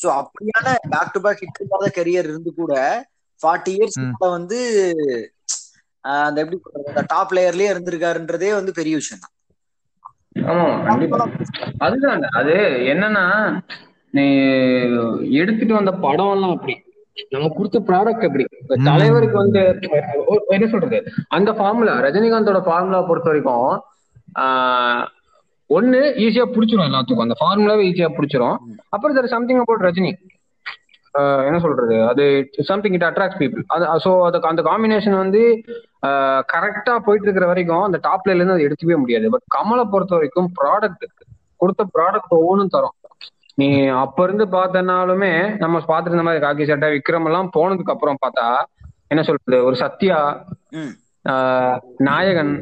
சோ 0.00 0.06
அப்படியான 0.20 0.66
பேக் 0.94 1.14
டு 1.16 1.22
பேக் 1.26 1.42
ஹிட் 1.44 1.60
இல்லாத 1.64 1.90
கரியர் 1.98 2.30
இருந்து 2.30 2.52
கூட 2.60 2.72
ஃபார்ட்டி 3.40 3.72
இயர்ஸ். 3.76 3.98
வந்து 4.36 4.58
அந்த 6.24 6.38
எப்படி 6.42 6.56
டாப் 7.12 7.34
லேயர்லயே 7.36 7.68
இருந்திருக்காருன்றதே 7.74 8.50
வந்து 8.54 8.72
பெரிய 8.78 8.94
விஷயம் 8.96 9.22
தான் 9.24 9.33
ஆமா 10.42 10.82
கண்டிப்பா. 10.82 11.28
அதுதான் 11.78 12.20
அது 12.20 12.52
என்னன்னா 12.86 13.24
நீ 14.10 14.24
எடுத்துட்டு 15.30 15.74
வந்த 15.74 15.92
படம் 15.92 16.32
எல்லாம் 16.32 16.50
அப்படி. 16.50 16.82
நம்ம 17.30 17.48
கொடுத்த 17.48 17.80
ப்ராடக்ட் 17.80 18.24
அப்படி. 18.24 18.44
ம். 18.66 18.84
தலைவருக்கு 18.84 19.36
வந்து 19.36 19.78
என்ன 20.46 20.66
சொல்றது? 20.66 21.02
அந்த 21.28 21.52
ஃபார்முலா 21.52 21.98
ரஜினிகாந்தோட 22.00 22.60
ஃபார்முலா 22.64 23.02
பொறுத்த 23.02 23.28
வரைக்கும் 23.28 23.82
ஆஹ் 24.40 25.06
ஒண்ணு 25.70 26.00
ஈஸியா 26.16 26.44
புடிச்சிரும் 26.52 26.88
எல்லாத்துக்கும். 26.88 27.20
அந்த 27.20 27.34
ஃபார்முலாவே 27.40 27.76
ஈஸியா 27.76 28.08
புடிச்சிரும். 28.16 28.56
அப்புறம் 28.88 29.16
there 29.16 29.24
is 29.24 29.30
something 29.30 29.58
about 29.58 29.82
Rajini. 29.82 30.12
என்ன 31.48 31.58
சொல்றது? 31.64 31.96
அது 32.10 32.24
சம்திங் 32.70 32.96
இட் 32.96 33.06
அட்ராக்ட் 33.08 33.38
பீப்புள் 33.40 33.64
அது 33.74 33.84
ஸோ 34.04 34.10
அதுக்கு 34.28 34.50
அந்த 34.50 34.62
காம்பினேஷன் 34.68 35.16
வந்து 35.22 35.42
கரெக்டா 36.52 36.94
போயிட்டு 37.06 37.26
இருக்கிற 37.26 37.46
வரைக்கும் 37.50 37.84
அந்த 37.88 37.98
டாப்ல 38.06 38.34
இருந்து 38.34 38.54
அதை 38.56 38.64
எடுத்துக்கவே 38.66 38.98
முடியாது. 39.02 39.32
பட் 39.34 39.46
கமலை 39.56 39.84
பொறுத்த 39.92 40.14
வரைக்கும் 40.18 40.50
ப்ராடக்ட் 40.60 41.06
கொடுத்த 41.62 41.82
ப்ராடக்ட் 41.96 42.34
ஒவ்வொன்றும் 42.40 42.74
தரும். 42.76 42.96
நீ 43.60 43.68
அப்ப 44.04 44.24
இருந்து 44.26 44.44
பார்த்தனாலுமே 44.56 45.32
நம்ம 45.62 45.82
பார்த்துட்டு 45.90 46.14
இருந்த 46.14 46.26
மாதிரி 46.28 46.42
காக்கி 46.44 46.64
சட்டை 46.70 46.88
விக்ரம் 46.94 47.28
எல்லாம் 47.30 47.50
போனதுக்கு 47.56 47.94
அப்புறம் 47.94 48.20
பார்த்தா 48.24 48.46
என்ன 49.12 49.22
சொல்றது? 49.28 49.58
ஒரு 49.68 49.76
சத்யா 49.82 50.18
நாயகன் 52.08 52.54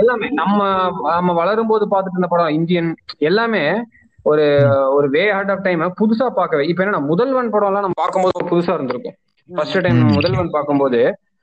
எல்லாமே 0.00 0.26
நம்ம 0.40 0.60
நம்ம 1.16 1.32
வளரும் 1.40 1.70
போது 1.70 1.84
பார்த்துட்டு 1.92 2.18
இருந்த 2.18 2.30
படம் 2.32 2.56
இந்தியன் 2.58 2.90
எல்லாமே 3.28 3.64
ஒரு 4.26 4.44
ஒரு 4.96 5.06
வே 5.14 5.22
ஹார்ட் 5.34 5.52
ஆஃப் 5.54 5.64
டைம் 5.66 5.80
புதுசா 6.00 6.26
பார்க்கவே 6.38 6.64
இப்ப 6.70 6.84
என்ன 6.84 7.00
முதல்வன் 7.10 7.52
படம் 7.54 7.70
எல்லாம் 7.70 7.84
நம்ம 7.86 7.98
பார்க்கும்போது 8.02 8.48
புதுசா 8.52 8.74
இருந்திருக்கும். 8.76 9.16
First 9.48 9.82
time. 9.84 10.00
முதல்வன் 10.18 10.54
பார்க்கும்போது 10.56 11.00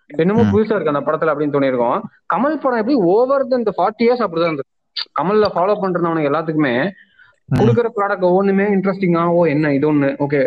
என்னமோ. 0.10 0.44
புதுசா 0.54 0.76
இருக்கு 0.76 0.94
அந்த 0.94 1.04
படத்துல 1.08 1.32
அப்படின்னு 1.34 1.56
தோணிருக்கும் 1.56 2.00
கமல் 2.34 2.62
படம் 2.64 2.82
எப்படி 2.82 2.98
ஓவர் 3.14 3.46
இந்த 3.60 3.74
ஃபார்ட்டி 3.78 4.06
இயர்ஸ் 4.08 4.24
அப்படிதான் 4.26 4.52
இருந்தது. 4.52 4.70
கமல்ல 5.20 5.48
ஃபாலோ 5.56 5.76
பண்றவனுக்கு 5.84 6.32
எல்லாத்துக்குமே 6.32 6.76
கொடுக்குற 7.50 7.88
ப்ராடக்ட் 7.98 8.26
ஒவ்வொன்றுமே 8.28 8.66
இன்ட்ரெஸ்டிங்கா 8.74 9.22
ஓ 9.36 9.40
என்ன 9.54 9.72
இது 9.78 9.86
ஒண்ணு? 9.92 10.10
ஓகே 10.26 10.40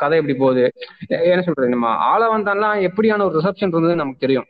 கதை 0.00 0.16
எப்படி 0.20 0.34
போகுது? 0.42 0.64
என்ன 1.30 1.42
சொல்றது 1.46 1.74
நம்ம 1.74 1.92
ஆளவந்தான்லாம் 2.10 2.82
எப்படியான 2.88 3.24
ஒரு 3.28 3.34
ரிசப்ஷன் 3.38 3.72
இருந்தது 3.74 4.00
நமக்கு 4.02 4.24
தெரியும். 4.24 4.46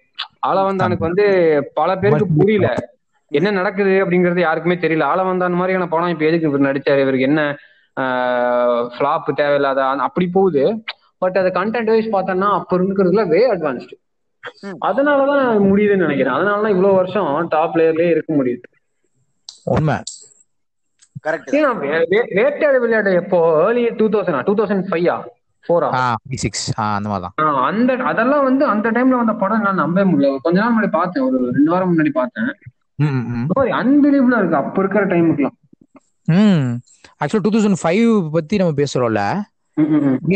ஆளவந்தானுக்கு 0.48 1.08
வந்து 1.08 1.26
பல 1.74 1.90
பேருக்கு 2.02 2.26
புரியல. 2.40 2.70
என்ன 3.28 3.50
நடக்குது 3.50 3.90
அப்படிங்கறது 3.90 4.38
யாருக்குமே 4.38 4.74
தெரியல. 4.74 5.08
ஆளவந்தான் 5.08 5.50
மாதிரியான 5.50 5.86
படம் 5.86 6.08
இப்ப 6.08 6.24
எதுக்கு 6.24 6.48
இவர் 6.48 6.60
நடிச்சாரு? 6.60 7.00
இவருக்கு 7.00 7.20
என்ன 7.20 7.56
ஃபிளாப் 8.98 9.32
தேவையில்லாத 9.34 9.84
அப்படி 9.84 10.26
போகுது. 10.26 10.84
பட் 11.18 11.36
அது 11.36 11.48
கண்டென்ட் 11.48 11.84
வைஸ் 11.84 12.08
பார்த்தோம்னா 12.08 12.52
அப்ப 12.52 12.78
இருக்கிறதுல 12.78 13.28
வே 13.28 13.52
அட்வான்ஸ்டு. 13.52 13.92
அதனாலதான் 14.80 15.58
முடியுதுன்னு 15.58 15.96
நினைக்கிறேன். 15.96 16.32
அதனாலதான் 16.32 16.68
இவ்வளவு 16.68 16.92
வருஷம் 16.94 17.46
டாப் 17.48 17.76
லேயர்லயே 17.76 18.10
இருக்க 18.10 18.34
முடியுது. 18.34 18.62
உண்மை. 19.64 19.96
வேட்டையாடு 21.22 22.78
விளையாடு 22.78 23.12
எப்போ? 23.12 23.64
Early 23.66 23.88
two 23.94 24.08
thousand 24.08 24.42
two 24.44 24.54
thousand 24.54 24.84
ஃபைவா 24.90 25.24
ஃபோரா 25.68 25.94
ஆ? 25.94 26.14
சிக்ஸ் 26.30 26.74
அந்த 26.74 27.08
அந்த 27.40 27.94
அதெல்லாம் 27.94 28.44
வந்து 28.44 28.64
அந்த 28.64 28.90
டைம்ல 28.90 29.08
வந்த 29.08 29.32
படம் 29.32 29.60
நான் 29.60 29.74
நம்பவே 29.74 30.10
முடியல. 30.10 30.36
கொஞ்ச 30.42 30.60
நாள் 30.60 30.72
முன்னாடி 30.76 30.90
பார்த்தேன். 30.90 31.24
ஒரு 31.24 31.50
ரெண்டு 31.52 31.70
வாரம் 31.70 31.98
முன்னாடி 31.98 32.10
பார்த்தேன். 32.12 32.54
அன்பிலீபிளா 33.80 34.38
இருக்கு. 34.40 34.60
அப்ப 34.62 34.76
இருக்கிற 34.82 35.04
டைமுக்குலாம் 35.06 35.56
ம். 36.28 36.64
ஆக்சுவலா 37.20 37.44
டூ 37.44 37.50
தௌசண்ட் 37.54 37.80
ஃபைவ் 37.82 38.06
பத்தி 38.30 38.56
நம்ம 38.56 38.72
பேசுறோம்ல. 38.80 39.22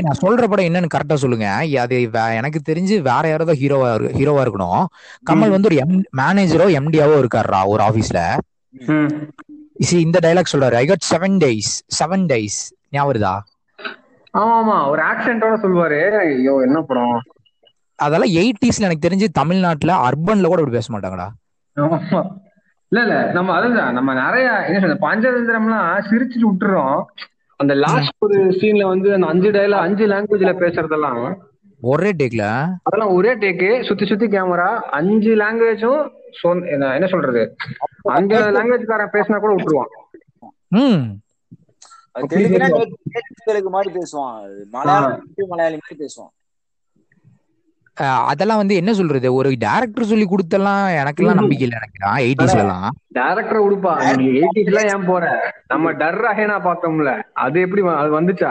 நான் 0.06 0.20
சொல்ற 0.22 0.44
படம் 0.50 0.68
என்னன்னு 0.68 0.92
கரெக்டா 0.94 1.16
சொல்லுங்க. 1.22 1.46
அது 1.84 1.96
எனக்கு 2.40 2.60
தெரிஞ்சு 2.68 2.96
வேற 3.08 3.22
யாரோ 3.28 3.44
ஹீரோவா 3.62 3.88
ஹீரோவா 4.18 4.42
இருக்கணும். 4.46 4.82
கமல் 5.30 5.54
வந்து 5.54 5.68
ஒரு 5.70 5.78
எம் 5.84 5.96
மேனேஜரோ 6.16 6.66
எம்டியாவோ 6.78 7.16
இருக்காருடா 7.22 7.60
ஒரு 7.72 7.82
ஆபீஸ்ல 7.88 8.20
இந்த 10.04 10.18
டைலாக் 10.24 10.52
சொல்றாரு. 10.52 10.76
I 10.82 10.84
got 10.86 11.06
seven 11.12 11.36
days 11.44 11.70
seven 11.98 12.24
days 12.32 12.58
ஞாபகம் 12.90 13.10
வருதா? 13.10 13.34
ஆமா 14.34 14.54
ஆமா 14.60 14.76
ஒரு 14.90 15.02
ஆக்சென்டோட 15.02 15.54
சொல்லுவாரு. 15.62 16.00
ஐயோ 16.24 16.54
என்ன 16.66 16.78
படம்? 16.90 17.14
அதெல்லாம் 17.98 18.32
எயிட்டிஸ்ல 18.40 18.86
எனக்கு 18.88 19.06
தெரிஞ்சு 19.08 19.26
தமிழ்நாட்டுல 19.32 19.94
அர்பன்ல 20.08 20.50
கூட 20.50 20.60
இப்படி 20.62 20.78
பேச 20.78 20.88
மாட்டாங்கடா. 20.94 21.28
இல்ல 22.92 23.02
இல்ல 23.02 23.32
நம்ம 23.32 23.52
அதுதான் 23.52 23.92
நம்ம 23.92 24.14
நிறைய 24.14 24.46
என்ன 24.66 24.78
சொல்றது 24.78 25.06
பஞ்சதந்திரம்லாம் 25.06 25.90
சிரிச்சுட்டு 26.08 26.48
விட்டுறோம். 26.48 27.00
அந்த 27.60 27.74
லாஸ்ட் 27.74 28.14
ஒரு 28.18 28.38
சீன்ல 28.60 28.84
வந்து 28.84 29.12
அந்த 29.12 29.26
அஞ்சு 29.26 29.50
டைலாக் 29.50 29.86
அஞ்சு 29.86 30.06
லாங்குவேஜ்ல 30.06 30.52
பேசுறதெல்லாம் 30.60 31.20
ஒரே 31.82 32.10
டேக்ல 32.12 32.44
அதெல்லாம் 32.82 33.12
ஒரே 33.14 33.32
டேக்கு 33.34 33.84
சுத்தி 33.84 34.06
சுத்தி 34.06 34.26
கேமரா 34.26 34.70
அஞ்சு 34.90 35.36
லாங்குவேஜும் 35.36 36.00
என்ன 36.92 37.06
சொல்றது 37.06 37.42
அஞ்சு 38.10 38.36
லாங்குவேஜ்காரன் 38.56 39.14
பேசினா 39.14 39.38
கூட 39.38 39.52
விட்டுருவான். 39.54 39.92
ம். 40.74 41.00
தெலுங்குனா 42.30 42.68
நேட்டிவ் 42.70 42.98
தெலுங்கு 43.44 43.70
மாதிரி 43.70 43.90
பேசுவான். 43.94 44.36
மலையாளம் 44.70 45.16
மலையாளி 45.48 45.76
மாதிரி 45.76 45.98
பேசுவான். 46.02 46.32
அதெல்லாம் 48.30 48.60
வந்து 48.60 48.74
என்ன 48.80 48.92
சொல்றது? 48.94 49.28
ஒரு 49.38 49.50
டேரக்டர் 49.64 50.10
சொல்லி 50.10 50.26
கொடுத்தெல்லாம் 50.28 50.82
எனக்கெல்லாம் 51.00 51.40
நம்பிக்கை 51.40 51.64
இல்லை 51.66 51.78
எனக்கு 51.80 51.98
எயிட்டிஸ்ல 52.24 52.64
எல்லாம் 52.64 52.88
டேரக்டர் 53.16 53.64
உடுப்பா. 53.64 53.94
எயிட்டிஸ்ல 54.34 54.80
ஏன் 54.90 55.06
போற? 55.06 55.24
நம்ம 55.70 55.92
டர் 56.00 56.20
அஹேனா 56.30 56.56
பார்த்தோம்ல. 56.66 57.12
அது 57.44 57.56
எப்படி 57.60 57.82
அது 57.96 58.10
வந்துச்சா? 58.16 58.50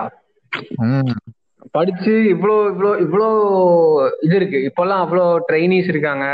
படிச்சு 1.76 2.14
இவ்ளோ 2.34 2.56
இவ்ளோ 2.72 2.92
இவ்ளோ 3.06 3.28
இது 4.26 4.36
இருக்கு. 4.36 4.60
இப்பெல்லாம் 4.70 5.04
அவ்வளோ 5.04 5.26
ட்ரைனிஸ் 5.50 5.92
இருக்காங்க. 5.92 6.26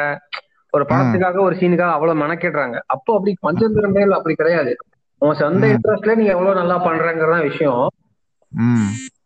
ஒரு 0.74 0.86
படத்துக்காக 0.90 1.38
ஒரு 1.42 1.56
சீனுக்காக 1.56 1.96
அவ்வளவு 1.96 2.22
மெனக்கெடுறாங்க. 2.22 2.78
அப்போ 2.94 3.12
அப்படி 3.18 3.34
பஞ்சந்திரம் 3.42 3.96
மேல் 3.98 4.18
அப்படி 4.18 4.36
கிடையாது. 4.36 4.74
உன் 5.22 5.40
சொந்த 5.40 5.66
இன்ட்ரெஸ்ட்ல 5.74 6.16
நீ 6.16 6.26
எவ்வளவு 6.34 6.60
நல்லா 6.62 6.78
பண்றங்கிறதான் 6.88 7.48
விஷயம். 7.50 7.84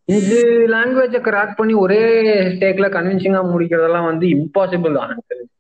அஞ்சு 0.10 0.38
லாங்குவேஜ 0.72 1.18
கிராக் 1.26 1.56
பண்ணி 1.56 1.74
ஒரே 1.82 2.00
ஸ்டேக்ல 2.50 2.88
கன்வின்சிங்கா 2.94 3.42
முடிக்கிறதெல்லாம் 3.50 4.08
வந்து 4.08 4.26
இம்பாசிபிள் 4.36 4.98
தான். 4.98 5.10
எனக்கு 5.10 5.32
தெரிஞ்சு. 5.32 5.52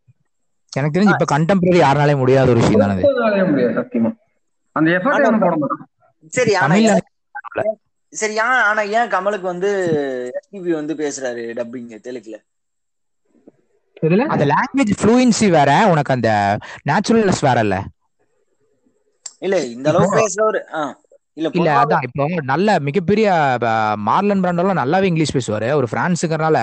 எனக்கு 0.73 0.95
தெரிஞ்சு 0.95 1.15
இப்ப 1.15 1.27
கண்டெம்பரரி 1.33 1.79
யாருனாலே 1.81 2.15
முடியாத 2.17 2.47
ஒரு 2.49 2.61
விஷயம் 2.61 2.83
தானே 2.83 2.95
அது. 2.95 3.03
ஒருத்தனாலயே 3.03 3.45
முடியாது 3.49 3.75
சத்தியமா. 3.79 4.11
அந்த 4.75 4.89
எஃபர்ட் 4.91 5.17
ஆனா- 5.17 5.29
என்ன 5.31 5.39
போட 5.61 5.77
சரி 6.33 6.53
ஆனா 6.57 6.75
சரி 8.13 8.33
ஏன் 8.39 8.59
ஆனா 8.67 8.81
ஏன் 8.93 9.09
கமலுக்கு 9.09 9.45
வந்து 9.45 9.69
எஸ்பிபி 10.37 10.71
வந்து 10.73 10.93
பேசுறாரு 10.95 11.43
டப்பிங் 11.57 11.89
தெலுங்குல 12.05 12.37
அந்த 14.29 14.45
லாங்குவேஜ் 14.49 14.93
ஃப்ளூயன்சி 14.99 15.47
வேற 15.51 15.71
உனக்கு 15.87 16.13
அந்த 16.13 16.29
நேச்சுரல்னஸ் 16.87 17.41
வேற 17.41 17.59
இல்ல 17.61 17.77
இல்ல 19.41 19.57
இந்த 19.67 19.87
அளவுக்கு 19.89 20.19
பேசுறவரு 20.19 20.61
இல்ல 21.39 21.69
அதான். 21.81 22.03
இப்போ 22.07 22.25
நல்ல 22.51 22.77
மிகப்பெரிய 22.87 23.27
மார்லன் 24.07 24.43
பிராண்டோலாம் 24.43 24.81
நல்லாவே 24.81 25.09
இங்கிலீஷ் 25.11 25.35
பேசுவாரு. 25.37 25.67
ஒரு 25.79 25.87
பிரான்ஸுங்கிறனால 25.93 26.57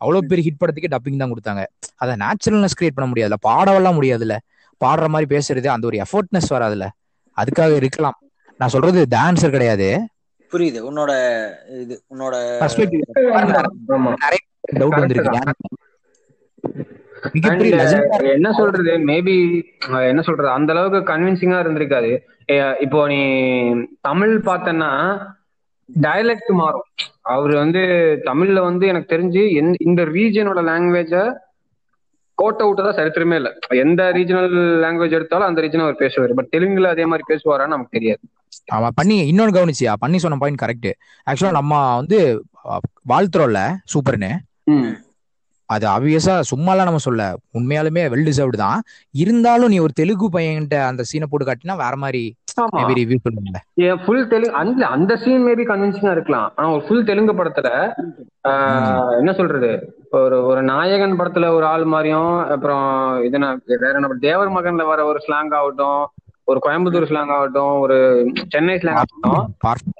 அவ்வளவு 0.00 0.30
பெரிய 0.30 0.44
ஹிட் 0.48 0.60
படத்துக்கு 0.62 0.92
டப்பிங் 0.94 1.20
தான் 1.22 1.32
கொடுத்தாங்க. 1.32 1.64
அதை 2.02 2.14
நேச்சுரல்னஸ் 2.24 2.78
கிரியேட் 2.80 2.96
பண்ண 2.98 3.08
முடியாதுல்ல 3.12 3.38
பாடவெல்லாம் 3.48 3.98
முடியாதுல்ல. 4.00 4.36
பாடுற 4.84 5.06
மாதிரி 5.14 5.28
பேசுறது 5.34 5.68
அந்த 5.74 5.86
ஒரு 5.90 5.98
எஃபர்ட்னஸ் 6.04 6.52
வராதுல்ல. 6.56 6.88
அதுக்காக 7.36 7.74
இருக்கலாம். 7.80 8.18
நான் 8.60 8.74
சொல்றது 8.74 9.00
டான்சர் 9.16 9.54
கிடையாது. 9.56 9.88
புரியுது. 10.52 10.80
உன்னோட 10.90 11.12
இது 11.82 11.94
உன்னோட 12.14 12.34
நிறைய 14.24 14.42
டவுட் 14.80 15.00
வந்திருக்கு. 15.00 15.40
Legend. 17.36 18.02
என்ன 18.34 18.48
சொல்றது? 18.58 18.92
மேபி 19.08 19.34
என்ன 20.10 20.20
சொல்றது? 20.26 20.48
அந்த 20.56 20.70
அளவுக்கு 20.74 21.00
கன்வின்சிங்கா 21.10 21.58
இருந்திருக்காது. 21.62 22.10
இப்போ 22.80 23.00
நீ 23.08 23.20
தமிழ் 24.00 24.34
பார்த்தன்னா 24.44 24.90
டயலெக்ட் 25.88 26.52
மாறும். 26.60 26.86
அவர் 27.22 27.52
வந்து 27.54 27.80
தமிழ்ல 28.24 28.60
வந்து 28.60 28.86
எனக்கு 28.86 29.12
தெரிஞ்சு 29.14 29.42
இந்த 29.86 30.04
ரீஜனோட 30.04 30.60
லாங்குவேஜ 30.70 31.12
கோட்டை 32.38 32.64
விட்டதா 32.68 32.90
சரித்திரமே 32.96 33.34
இல்ல. 33.34 33.50
எந்த 33.68 34.12
ரீஜனல் 34.12 34.54
லாங்குவேஜ் 34.84 35.16
எடுத்தாலும் 35.18 35.46
அந்த 35.46 35.60
ரீஜன் 35.60 35.84
அவர் 35.84 36.02
பேசுவார். 36.02 36.34
பட் 36.34 36.52
தெலுங்குல 36.56 36.90
அதே 36.94 37.04
மாதிரி 37.04 37.24
பேசுவாரான்னு 37.32 37.74
நமக்கு 37.74 37.96
தெரியாது. 37.98 38.22
ஆமா 38.74 38.88
பண்ணி 38.94 39.16
இன்னொன்னு 39.32 39.56
கவனிச்சியா? 39.56 39.92
பண்ணி 39.98 40.18
சொன்ன 40.18 40.36
பாயிண்ட் 40.36 40.62
கரெக்ட் 40.62 40.90
ஆக்சுவலா 41.26 41.50
நம்ம 41.50 41.94
வந்து 41.96 42.18
வாழ்த்துறோம்ல 43.08 43.60
சூப்பர்னு. 43.92 44.30
அது 45.68 45.86
ஆப்வியஸா 45.88 46.40
சும்மாலாம் 46.50 46.84
நம்ம 46.84 46.96
சொல்ல 46.98 47.22
உண்மையாலுமே 47.54 48.02
வெல் 48.06 48.26
டிசர்வ்டு 48.28 48.56
தான். 48.56 48.80
இருந்தாலும் 49.14 49.68
நீ 49.68 49.78
ஒரு 49.78 49.92
தெலுங்கு 49.92 50.28
பையன்கிட்ட 50.32 50.86
அந்த 50.86 51.02
சீனை 51.02 51.22
போட்டு 51.30 51.46
காட்டினா 51.46 51.76
வேற 51.76 51.96
மாதிரி 51.96 52.22
ரிவ்யூ 52.94 53.18
ஃபுல் 54.04 54.28
தெலுங்கு 54.28 54.52
அந்த 54.52 54.86
அந்த 54.86 55.16
சீன் 55.16 55.44
மேபி 55.46 55.64
கன்வின்சிங்கா 55.64 56.10
இருக்கலாம். 56.10 56.52
ஆனா 56.56 56.70
ஒரு 56.70 56.84
ஃபுல் 56.86 57.04
தெலுங்கு 57.04 57.32
படத்துல 57.32 57.70
என்ன 59.18 59.32
சொல்றது? 59.32 59.70
ஒரு 60.10 60.44
ஒரு 60.44 60.62
நாயகன் 60.62 61.18
படத்துல 61.18 61.48
ஒரு 61.48 61.66
ஆள் 61.66 61.84
மாதிரியும் 61.84 62.48
அப்புறம் 62.48 62.86
இது 63.18 63.30
என்ன 63.32 63.48
வேற 63.66 63.92
என்ன 63.94 64.08
தேவர் 64.20 64.50
மகன்ல 64.50 64.86
வர 64.86 65.04
ஒரு 65.04 65.20
ஸ்லாங் 65.26 65.54
ஆகட்டும் 65.54 66.00
ஒரு 66.44 66.60
கோயம்புத்தூர் 66.66 67.08
ஸ்லாங் 67.08 67.32
ஆகட்டும் 67.32 67.78
ஒரு 67.78 67.96
சென்னை 68.48 68.74
ஸ்லாங் 68.74 69.00
ஆகட்டும் 69.00 69.42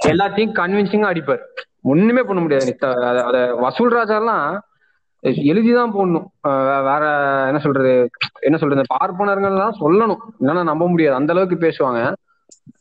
எல்லாத்தையும் 0.07 0.55
கன்வின்சிங்கா 0.55 1.11
அடிப்பார். 1.13 1.43
ஒண்ணுமே 1.83 2.23
பண்ண 2.23 2.41
முடியாது 2.41 2.77
அத- 3.23 3.55
வசூல் 3.55 3.97
ராஜாலாம் 3.97 4.49
எழுதிதான் 5.51 5.95
போடணும். 5.97 6.27
வேற 6.89 7.05
என்ன 7.47 7.59
சொல்றது 7.59 7.93
என்ன 8.47 8.57
சொல்றது 8.59 8.81
இந்த 8.81 8.91
பார்ப்பனர்கள்லாம் 8.95 9.79
சொல்லணும். 9.83 10.23
இல்லைன்னா 10.41 10.65
நம்ப 10.71 10.89
முடியாது. 10.89 11.19
அந்த 11.21 11.33
அளவுக்கு 11.35 11.59
பேசுவாங்க. 11.67 12.01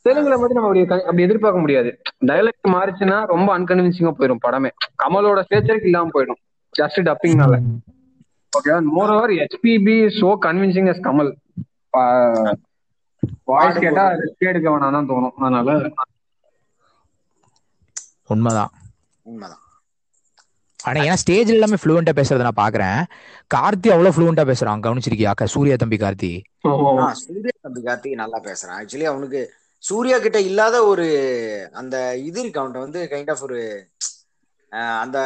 தெலுங்குல 0.04 0.36
மட்டும் 0.40 0.58
நம்ம 0.58 0.68
அப்படி 0.70 1.02
அப்படி 1.02 1.26
எதிர்பார்க்க 1.26 1.64
முடியாது. 1.64 1.90
டைலக்ட் 2.30 2.68
மாறிச்சுன்னா 2.74 3.18
ரொம்ப 3.34 3.48
அன்கன்வின்சிங்கா 3.58 4.12
போயிடும் 4.18 4.44
படமே. 4.46 4.70
கமலோட 5.02 5.42
ஸ்டேச்சருக்கு 5.46 5.90
இல்லாம 5.90 6.10
போயிடும். 6.14 6.40
ஜஸ்ட் 6.74 7.00
டப்பிங்னால 7.08 7.58
okay 8.52 8.74
more 8.96 9.12
over 9.14 9.32
HBB 9.40 9.96
so 10.20 10.28
convincing 10.46 10.88
yes 10.92 11.04
Kamal 11.06 11.32
voice 13.50 13.82
கேட்டா 13.84 14.04
ரிஸ்க் 14.22 14.50
எடுக்க 14.50 14.66
வேணாம் 14.70 14.96
தான் 14.96 15.08
தோணும். 15.10 15.36
அதனால 15.36 15.74
உண்மைதான். 18.32 18.72
உண்மைதான். 19.26 19.62
ஆனா 20.86 20.98
ஏன்னா 21.02 21.16
ஸ்டேஜ் 21.16 21.50
எல்லாமே 21.50 21.76
ஃப்ளூவெண்டா 21.80 22.12
பேசுறத 22.16 22.46
நான் 22.46 22.60
பாக்குறேன். 22.60 22.98
கார்த்தி 23.50 23.88
அவ்வளவு 23.90 24.14
ஃப்ளூவெண்டா 24.16 24.44
பேசுறான். 24.46 24.82
கவனிச்சிருக்கியா? 24.84 25.32
சூர்யா 25.54 25.76
தம்பி 25.76 25.96
கார்த்தி? 25.96 26.30
ஆ, 26.66 26.72
சூர்யா 27.22 27.54
தம்பி 27.60 27.82
கார்த்திக் 27.82 28.20
நல்லா 28.22 28.38
பேசுறான். 28.44 28.76
ஆக்சுவலி 28.80 29.06
அவனுக்கு 29.06 29.40
சூர்யா 29.82 30.18
கிட்ட 30.18 30.38
இல்லாத 30.42 30.76
ஒரு 30.86 31.06
அந்த 31.74 31.96
இது 32.20 32.38
இருக்கு 32.40 32.60
அவன்கிட்ட 32.60 32.84
வந்து 32.84 33.00
கைண்ட் 33.10 33.30
ஆஃப் 33.30 33.42
ஒரு 33.42 33.58
அந்த 35.02 35.18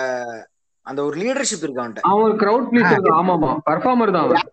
அந்த 0.87 1.01
ஒரு 1.05 1.17
லீடர்ஷிப் 1.21 1.65
இருக்கு 1.65 1.83
அவன்கிட்ட. 1.83 2.03
அவன் 2.05 2.25
ஒரு 2.25 2.37
கிரவுட் 2.37 2.69
ப்ளீசர் 2.71 3.15
ஆமா 3.19 3.35
ஆமா. 3.37 3.51
பர்ஃபார்மர் 3.69 4.13
தான் 4.13 4.27
அவன். 4.27 4.49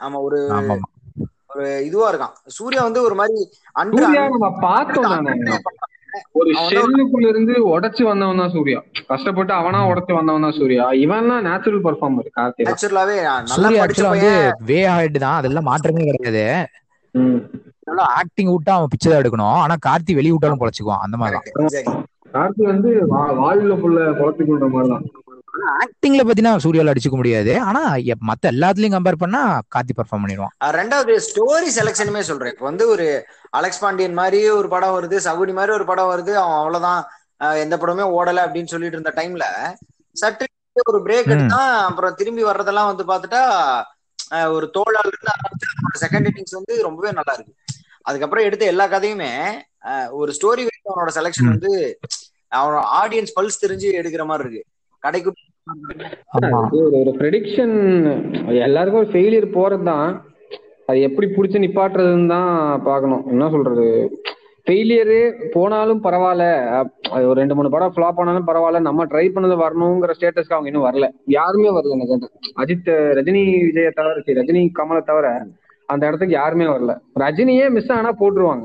ஆமா 0.00 0.18
ஒரு 0.20 0.38
ஒரு 1.52 1.66
இதுவா 1.84 2.06
இருக்கான். 2.12 2.34
சூர்யா 2.56 2.82
வந்து 2.82 3.00
ஒரு 3.02 3.14
மாதிரி 3.14 3.36
பார்த்தோம் 4.62 5.10
ஒரு 6.32 6.50
ஷெல்லுக்குள்ள 6.68 7.28
இருந்து 7.28 7.52
உடைச்சு 7.68 8.02
வந்தவன் 8.02 8.36
தான் 8.36 8.50
சூர்யா. 8.50 8.82
கஷ்டப்பட்டு 9.06 9.52
அவனா 9.52 9.88
உடைச்சு 9.88 10.14
வந்தவன் 10.14 10.40
தான் 10.40 10.52
சூர்யா. 10.52 10.90
இவன்லாம் 10.92 11.40
நேச்சுரல் 11.40 11.82
பர்ஃபார்மர் 11.82 12.30
கார்த்திகா. 12.36 12.66
நேச்சுரலாவே 12.68 13.16
நல்லா 13.22 13.44
சூர்யா 13.46 13.84
படிச்ச 13.84 13.86
ஆக்சுவலா 13.86 14.08
வந்து 14.08 14.32
வே 14.64 14.86
ஹைட் 14.86 15.18
தான். 15.18 15.36
அதெல்லாம் 15.36 15.64
மாற்றமே 15.64 16.04
கிடையாது. 16.04 16.44
நல்லா 17.84 18.02
ஆக்டிங் 18.16 18.56
விட்டா 18.56 18.70
அவன் 18.70 18.86
பிச்சை 18.90 19.12
தான் 19.12 19.22
எடுக்கணும். 19.22 19.54
ஆனா 19.62 19.74
கார்த்தி 19.86 20.14
வெளிய 20.14 20.32
விட்டாலும் 20.32 20.60
பொழைச்சுக்குவான். 20.60 21.02
அந்த 21.02 21.16
மாதிரி. 21.16 21.38
கார்த்தி 22.32 22.62
வந்து 22.62 22.88
வா- 23.10 23.34
வாழ்வுல 23.40 23.74
புள்ள 23.80 23.98
குழப்பி 24.12 24.44
கொள்ற 24.44 24.70
மாதிரி 24.70 24.88
தான். 24.88 25.04
ஆக்டிங்ல 25.54 26.22
பாத்தீங்கன்னா 26.28 26.52
சூர்யால 26.64 26.92
அடிச்சுக்க 26.92 27.16
முடியாது. 27.20 27.60
ஆனா 27.60 27.94
மத்த 27.94 28.46
எல்லாத்துலயும் 28.46 28.96
கம்பேர் 28.96 29.20
பண்ணா 29.24 29.42
கார்த்தி 29.74 29.92
பர்ஃபார்ம் 29.96 30.22
பண்ணிடுவான். 30.24 30.54
ரெண்டாவது 30.64 31.14
ஸ்டோரி 31.28 31.68
செலெக்ஷனுமே 31.78 32.20
சொல்றேன். 32.20 32.52
இப்போ 32.52 32.64
வந்து 32.70 32.88
ஒரு 32.88 33.06
அலெக்ஸ் 33.50 33.78
பாண்டியன் 33.78 34.18
மாதிரி 34.20 34.48
ஒரு 34.50 34.68
படம் 34.68 34.94
வருது 34.96 35.16
சகுனி 35.26 35.54
மாதிரி 35.58 35.72
ஒரு 35.78 35.84
படம் 35.84 36.10
வருது 36.10 36.32
அவன் 36.42 36.58
அவ்வளவுதான் 36.62 37.04
எந்த 37.64 37.76
படமே 37.76 38.04
ஓடல 38.18 38.42
அப்படின்னு 38.44 38.72
சொல்லிட்டு 38.74 38.98
இருந்த 38.98 39.12
டைம்ல 39.16 39.46
சற்று 40.12 40.46
ஒரு 40.84 41.00
பிரேக். 41.04 41.30
எடுத்தா 41.34 41.60
அப்புறம் 41.84 42.14
திரும்பி 42.14 42.44
வர்றதெல்லாம் 42.44 42.90
வந்து 42.90 43.04
பார்த்துட்டா 43.10 43.42
அஹ் 44.30 44.50
ஒரு 44.56 44.66
தோளால 44.74 45.06
இருந்து 45.08 45.32
ஆரம்பிச்சு 45.34 46.02
செகண்ட் 46.04 46.28
இன்னிங்ஸ் 46.30 46.58
வந்து 46.58 46.74
ரொம்பவே 46.82 47.10
நல்லா 47.18 47.34
இருக்கு. 47.34 47.54
அதுக்கப்புறம் 48.02 48.44
எடுத்த 48.44 48.64
எல்லா 48.64 48.86
கதையுமே 48.86 49.32
ஒரு 50.10 50.30
ஸ்டோரி 50.32 50.64
வைஸ் 50.64 50.88
அவனோட 50.90 51.10
செலெக்ஷன். 51.18 51.48
வந்து 51.48 51.98
அவனோட 52.54 52.82
ஆடியன்ஸ் 53.02 53.34
பல்ஸ் 53.40 53.62
தெரிஞ்சு 53.64 53.88
எடுக்கிற 54.00 54.24
மாதிரி 54.26 54.48
இருக்கு. 54.48 54.64
ஒரு 56.98 57.10
ப்ரெடிக்ஷன் 57.20 57.74
எல்லாருக்கும் 58.66 59.02
ஒரு 59.02 59.10
ஃபெயிலியர் 59.12 59.56
போறது 59.58 59.82
தான் 59.82 60.08
அது 60.88 60.98
எப்படி 61.00 61.26
பிடிச்சி 61.26 61.58
நிப்பாட்டுறதுன்னு 61.64 62.28
தான் 62.28 62.48
பார்க்கணும். 62.82 63.22
என்ன 63.28 63.50
சொல்றது? 63.50 63.84
ஃபெயிலியரு 64.66 65.18
போனாலும் 65.54 66.02
பரவாயில்ல. 66.04 66.44
அது 67.10 67.24
ஒரு 67.30 67.40
ரெண்டு 67.40 67.54
மூணு 67.54 67.70
படம் 67.70 67.94
ஃப்ளாப் 67.94 68.20
ஆனாலும் 68.22 68.46
பரவாயில்ல. 68.46 68.78
நம்ம 68.78 69.04
ட்ரை 69.04 69.24
பண்ணது 69.34 69.56
வரணுங்கிற 69.62 70.14
ஸ்டேட்டஸ்க்கு 70.18 70.56
அவங்க 70.56 70.70
இன்னும் 70.70 70.86
வரல. 70.88 71.06
யாருமே 71.38 71.70
வரல 71.70 71.96
எனக்கு. 71.98 72.28
அஜித் 72.62 72.90
ரஜினி 73.18 73.42
விஜயை 73.66 73.90
தவிர 73.90 74.20
சரி, 74.20 74.38
ரஜினி 74.40 74.62
கமலை 74.78 75.02
தவிர 75.04 75.26
அந்த 75.88 76.02
இடத்துக்கு 76.06 76.34
யாருமே 76.34 76.66
வரல. 76.66 76.92
ரஜினியே 77.20 77.70
மிஸ் 77.70 77.92
ஆனா 77.92 78.12
போட்டுருவாங்க. 78.20 78.64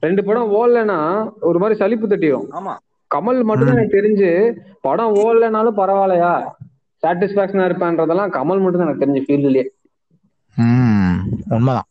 ரெண்டு 0.00 0.24
படம் 0.24 0.52
ஓடலைன்னா 0.54 0.98
ஒரு 1.40 1.58
மாதிரி 1.58 1.78
சலிப்பு 1.78 2.08
தட்டிடும் 2.08 2.48
ஆமா. 2.58 2.74
கமல் 3.10 3.40
மட்டும் 3.42 3.68
தான் 3.68 3.76
எனக்கு 3.76 3.98
தெரிஞ்சு 3.98 4.30
படம் 4.80 5.14
ஓடலைனாலும் 5.20 5.78
பரவாயில்லையா? 5.78 6.32
சாட்டிஸ்பாக்சனா 7.02 7.66
இருப்பேன்றதெல்லாம் 7.66 8.34
கமல் 8.36 8.62
மட்டும் 8.62 8.80
தான் 8.80 8.88
எனக்கு 8.88 9.04
தெரிஞ்ச 9.04 9.20
ஃபீல்ட்லயே 9.26 9.64
ம் 10.56 11.18
உண்மைதான். 11.54 11.88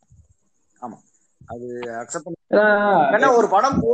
ஆமா. 0.82 0.98
அது 1.48 1.68
அக்செப்ட் 2.02 2.34
ஏன்னா 3.14 3.30
ஒரு 3.38 3.48
படம் 3.54 3.78
போ 3.82 3.92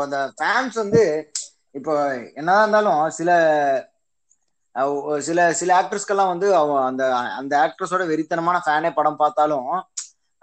அந்த 0.00 0.18
ஃபேன்ஸ் 0.38 0.76
வந்து 0.82 1.02
இப்போ 1.74 1.92
என்னதான் 2.38 2.62
இருந்தாலும் 2.62 2.98
சில 3.18 3.30
சில 5.20 5.40
சில 5.52 5.70
ஆக்டர்ஸ்க்கெல்லாம் 5.78 6.32
வந்து 6.32 6.48
அவன் 6.56 6.82
அந்த 6.88 7.04
அந்த 7.38 7.54
ஆக்ட்ரஸோட 7.62 8.02
வெறித்தனமான 8.10 8.58
ஃபேனே 8.64 8.90
படம் 8.98 9.20
பார்த்தாலும் 9.22 9.70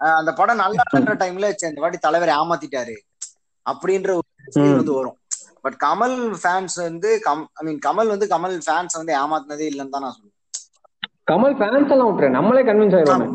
அந்த 0.00 0.30
படம் 0.32 0.60
நல்லா 0.62 0.82
டைம்ல 1.22 1.46
இந்த 1.62 1.80
வாட்டி 1.84 1.98
தலைவர் 2.00 2.34
ஏமாத்திட்டாரு. 2.34 2.96
அப்படின்ற 3.66 4.10
ஒரு 4.16 4.26
வந்து 4.74 4.94
வரும். 4.98 5.16
பட் 5.64 5.76
கமல் 5.84 6.16
ஃபேன்ஸ் 6.42 6.76
வந்து 6.82 7.10
கம் 7.26 7.44
ஐ 7.60 7.64
மீன் 7.66 7.80
கமல் 7.86 8.12
வந்து 8.14 8.26
கமல் 8.34 8.56
ஃபேன்ஸ் 8.66 8.98
வந்து 9.00 9.14
ஏமாத்தினதே 9.22 9.66
இல்லைன்னு 9.70 9.94
தான் 9.96 10.04
நான் 10.06 10.16
சொல்லுவேன் 10.16 10.36
கமல் 11.30 11.56
ஃபேன்ஸ் 11.58 11.92
எல்லாம் 11.94 12.08
விட்டுறேன் 12.08 12.36
நம்மளே 12.36 12.62
கன்வின்ஸ் 12.68 12.96
ஆயிடுவாங்க. 12.98 13.26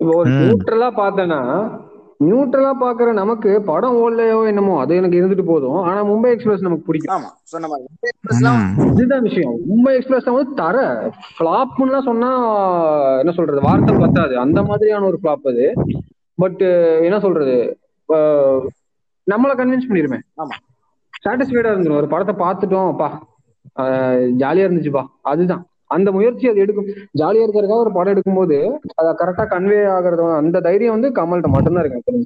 இப்போ 0.00 0.12
ஒரு. 0.20 0.30
நியூட்ரலா 0.38 0.88
பார்த்தேன்னா 1.00 1.40
நியூட்ரலா 2.20 2.70
பாக்குற 2.82 3.08
நமக்கு 3.12 3.50
படம் 3.70 3.96
ஓடலையோ 4.02 4.38
என்னமோ 4.50 4.74
அது 4.82 4.92
எனக்கு 5.00 5.18
இருந்துட்டு 5.20 5.44
போதும். 5.50 5.80
ஆனா 5.88 6.00
மும்பை 6.10 6.30
எக்ஸ்பிரஸ் 6.34 6.64
நமக்கு 6.66 6.86
பிடிக்கும். 6.86 7.12
ஆமா. 7.16 7.30
சொன்ன 7.52 7.68
மாதிரி. 7.72 7.86
இதுதான் 8.90 9.26
விஷயம். 9.28 9.56
மும்பை 9.70 9.92
எக்ஸ்பிரஸ் 9.98 10.30
வந்து 10.30 10.54
தர. 10.62 10.76
ஃபிளாப்லாம் 11.34 12.08
சொன்னா 12.10 12.30
என்ன 13.22 13.34
சொல்றது 13.38 13.66
வார்த்தை 13.68 13.94
பத்தாது. 13.96 14.36
அந்த 14.38 14.62
மாதிரியான 14.62 15.06
ஒரு 15.06 15.20
ஃபிளாப் 15.22 15.50
அது. 15.52 15.66
பட் 16.38 16.62
என்ன 17.08 17.18
சொல்றது 17.26 17.56
நம்மள 19.26 19.52
கன்வின்ஸ் 19.60 19.88
பண்ணிருமே 19.90 20.20
ஆமா. 20.42 20.56
சாட்டிஸ்ஃபைடா 21.24 21.70
இருந்துரும் 21.72 22.00
ஒரு 22.00 22.08
படத்தை 22.12 22.34
பார்த்துட்டோம்ப்பா. 22.42 23.08
ஜாலியா 24.42 24.66
இருந்துச்சுப்பா. 24.68 25.04
அதுதான். 25.32 25.64
அந்த 25.94 26.08
முயற்சி 26.12 26.48
அது 26.48 26.62
எடுக்கும். 26.64 26.88
ஜாலியா 27.20 27.44
இருக்கிறதுக்காக 27.46 27.84
ஒரு 27.86 27.92
படம் 27.92 28.14
எடுக்கும்போது 28.14 28.56
அதை 29.00 29.10
கரெக்டா 29.20 29.44
கன்வே 29.52 29.80
ஆகுறது 29.96 30.30
அந்த 30.36 30.60
தைரியம் 30.60 30.96
வந்து 30.96 31.10
கமல்கிட்ட 31.18 31.50
மட்டும்தான் 31.56 31.84
இருக்கு. 31.84 32.24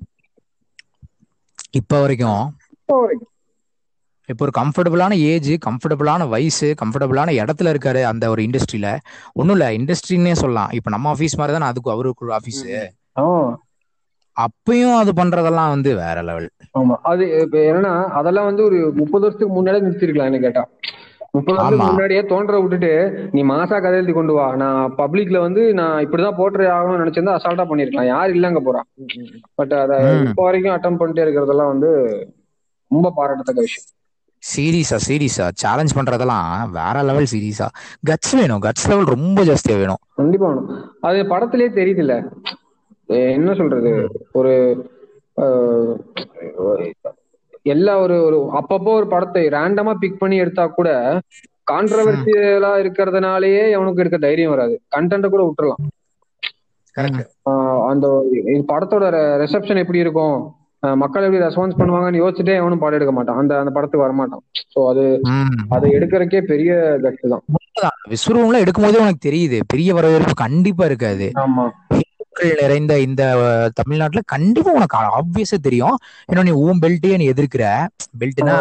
இப்ப 1.81 2.01
வரைக்கும்? 2.01 2.45
இப்போ 2.77 2.95
வரைக்கும். 3.01 3.29
இப்போ 4.33 4.45
ஒரு 4.47 4.53
கம்ஃபர்டபுளான 4.59 5.13
ஏஜ் 5.31 5.51
கம்ஃபர்டபுளான 5.67 6.29
வயசு 6.29 6.69
கம்ஃபர்டபுளான 6.83 7.33
இடத்துல 7.41 7.73
இருக்காரு 7.73 8.03
அந்த 8.11 8.25
ஒரு 8.33 8.43
இண்டஸ்ட்ரியில 8.43 8.89
ஒன்றும் 9.33 9.57
இல்லை 9.57 9.69
இண்டஸ்ட்ரின்னே 9.79 10.35
சொல்லலாம். 10.43 10.71
இப்போ 10.79 10.91
நம்ம 10.91 11.13
ஆஃபீஸ் 11.15 11.39
மாதிரி 11.41 11.57
தான் 11.59 11.69
அதுக்கு 11.71 11.91
அவருக்கு 11.91 12.33
ஆஃபீஸ் 12.39 12.63
அப்பயும் 14.43 14.99
அது 14.99 15.13
பண்றதெல்லாம் 15.17 15.73
வந்து 15.75 15.91
வேற 16.01 16.19
லெவல் 16.23 16.49
ஆமா. 16.79 16.97
அது 17.11 17.25
இப்ப 17.43 17.59
என்னன்னா 17.65 17.91
அதெல்லாம் 18.19 18.49
வந்து 18.49 18.63
ஒரு 18.65 18.79
முப்பது 19.01 19.25
வருஷத்துக்கு 19.25 19.55
முன்னாடியே 19.55 19.85
நிறுத்திருக்கலாம் 19.87 20.31
என்ன 20.31 20.41
கேட்டா. 20.41 20.63
முப்பது 21.35 21.57
வருஷத்துக்கு. 21.57 21.89
முன்னாடியே 21.89 22.21
தோன்ற 22.31 22.55
விட்டுட்டு 22.61 22.93
நீ 23.35 23.41
மாசா 23.47 23.77
கதை 23.79 23.99
எழுதி 23.99 24.13
கொண்டு 24.13 24.33
வா. 24.33 24.57
நான் 24.57 24.95
பப்ளிக்ல 24.99 25.39
வந்து 25.45 25.63
நான் 25.81 26.03
இப்படிதான் 26.05 26.39
போட்டு 26.39 26.65
ஆகணும்னு 26.73 27.03
நினைச்சிருந்தா 27.03 27.37
அசால்ட்டா 27.39 27.67
பண்ணிருக்கலாம். 27.71 28.11
யார் 28.11 28.35
இல்லங்க 28.35 28.61
போறா. 28.61 28.83
பட் 29.59 29.75
அத. 29.81 29.93
இப்போ 30.27 30.43
வரைக்கும் 30.47 30.75
அட்டம் 30.77 30.99
பண்ணிட்டே 31.01 31.25
இருக்கிறதெல்லாம் 31.25 31.73
வந்து 31.73 31.91
ரொம்ப 32.91 33.09
பாராட்டத்தக்க 33.17 33.61
விஷயம். 33.63 33.89
சீரியஸா 34.43 34.97
சீரியஸா. 35.05 35.47
சேலஞ்ச் 35.61 35.97
பண்றதெல்லாம் 35.97 36.49
வேற 36.73 36.97
லெவல் 37.03 37.31
சீரியஸா. 37.33 37.69
கட்ஸ் 38.09 38.35
வேணும். 38.39 38.63
கட்ஸ் 38.67 38.89
லெவல் 38.91 39.13
ரொம்ப 39.15 39.41
ஜாஸ்தியா 39.49 39.77
வேணும். 39.79 40.03
கண்டிப்பா 40.17 40.49
வேணும். 40.49 40.69
அது 41.07 41.19
படத்திலேயே 41.31 41.71
தெரியுது 41.73 42.03
இல்ல 42.05 42.15
என்ன 43.35 43.55
சொல்றது? 43.55 43.93
ஒரு 44.33 44.53
எல்லா 47.63 47.95
ஒரு 48.01 48.17
ஒரு 48.25 48.39
அப்பப்போ 48.61 48.91
ஒரு 48.99 49.07
படத்தை 49.07 49.43
ரேண்டமா 49.57 49.93
பிக் 50.03 50.21
பண்ணி 50.21 50.37
எடுத்தா 50.37 50.65
கூட 50.67 50.91
கான்ட்ரவர்சியலா 51.71 52.71
இருக்கிறதுனாலயே 52.83 53.65
அவனுக்கு 53.79 54.03
இருக்க 54.03 54.19
தைரியம் 54.19 54.53
வராது. 54.55 54.75
கண்டென்ட் 54.97 55.33
கூட 55.35 55.43
விட்டுறலாம். 55.49 55.83
அந்த 57.91 58.07
படத்தோட 58.71 59.05
ரிசப்ஷன் 59.43 59.83
எப்படி 59.83 60.03
இருக்கும்? 60.05 60.39
மக்கள் 61.03 61.25
எப்படி 61.27 61.43
ரெஸ்பான்ஸ் 61.45 61.79
பண்ணுவாங்கன்னு 61.81 62.23
யோசிச்சுட்டே 62.23 62.55
அவனும் 62.61 62.83
படம் 62.83 62.99
எடுக்க 62.99 63.15
மாட்டான். 63.17 63.39
அந்த 63.43 63.53
அந்த 63.59 63.71
படத்துக்கு 63.77 64.05
வரமாட்டான். 64.07 64.45
சோ 64.75 64.87
அது. 64.93 65.05
அதை 65.77 65.89
எடுக்கிறதுக்கே 65.99 66.41
பெரிய 66.53 66.73
கட்டு 67.05 67.27
தான். 67.35 67.45
உண்மைதான். 67.57 67.99
விஸ்வரூபம்ல 68.13 68.63
எடுக்கும் 68.65 68.87
போதே 68.87 69.03
உனக்கு 69.05 69.29
தெரியுது. 69.29 69.59
பெரிய 69.75 69.95
வரவேற்பு 69.99 70.35
கண்டிப்பா 70.45 70.85
இருக்காது. 70.85 71.29
ஆமா. 71.45 71.67
மக்கள் 72.33 72.59
நிறைந்த 72.61 73.01
இந்த 73.01 73.23
தமிழ்நாட்டுல 73.75 74.21
கண்டிப்பா 74.25 74.71
உனக்கு 74.73 74.99
ஆப்வியஸா 74.99 75.57
தெரியும். 75.63 75.97
ஏன்னா 76.33 76.43
நீ 76.43 76.51
உன் 76.51 76.79
பெல்ட்டையே 76.79 77.17
நீ 77.17 77.29
எதிர்க்கிற. 77.29 77.87
பெல்ட்னா. 78.19 78.57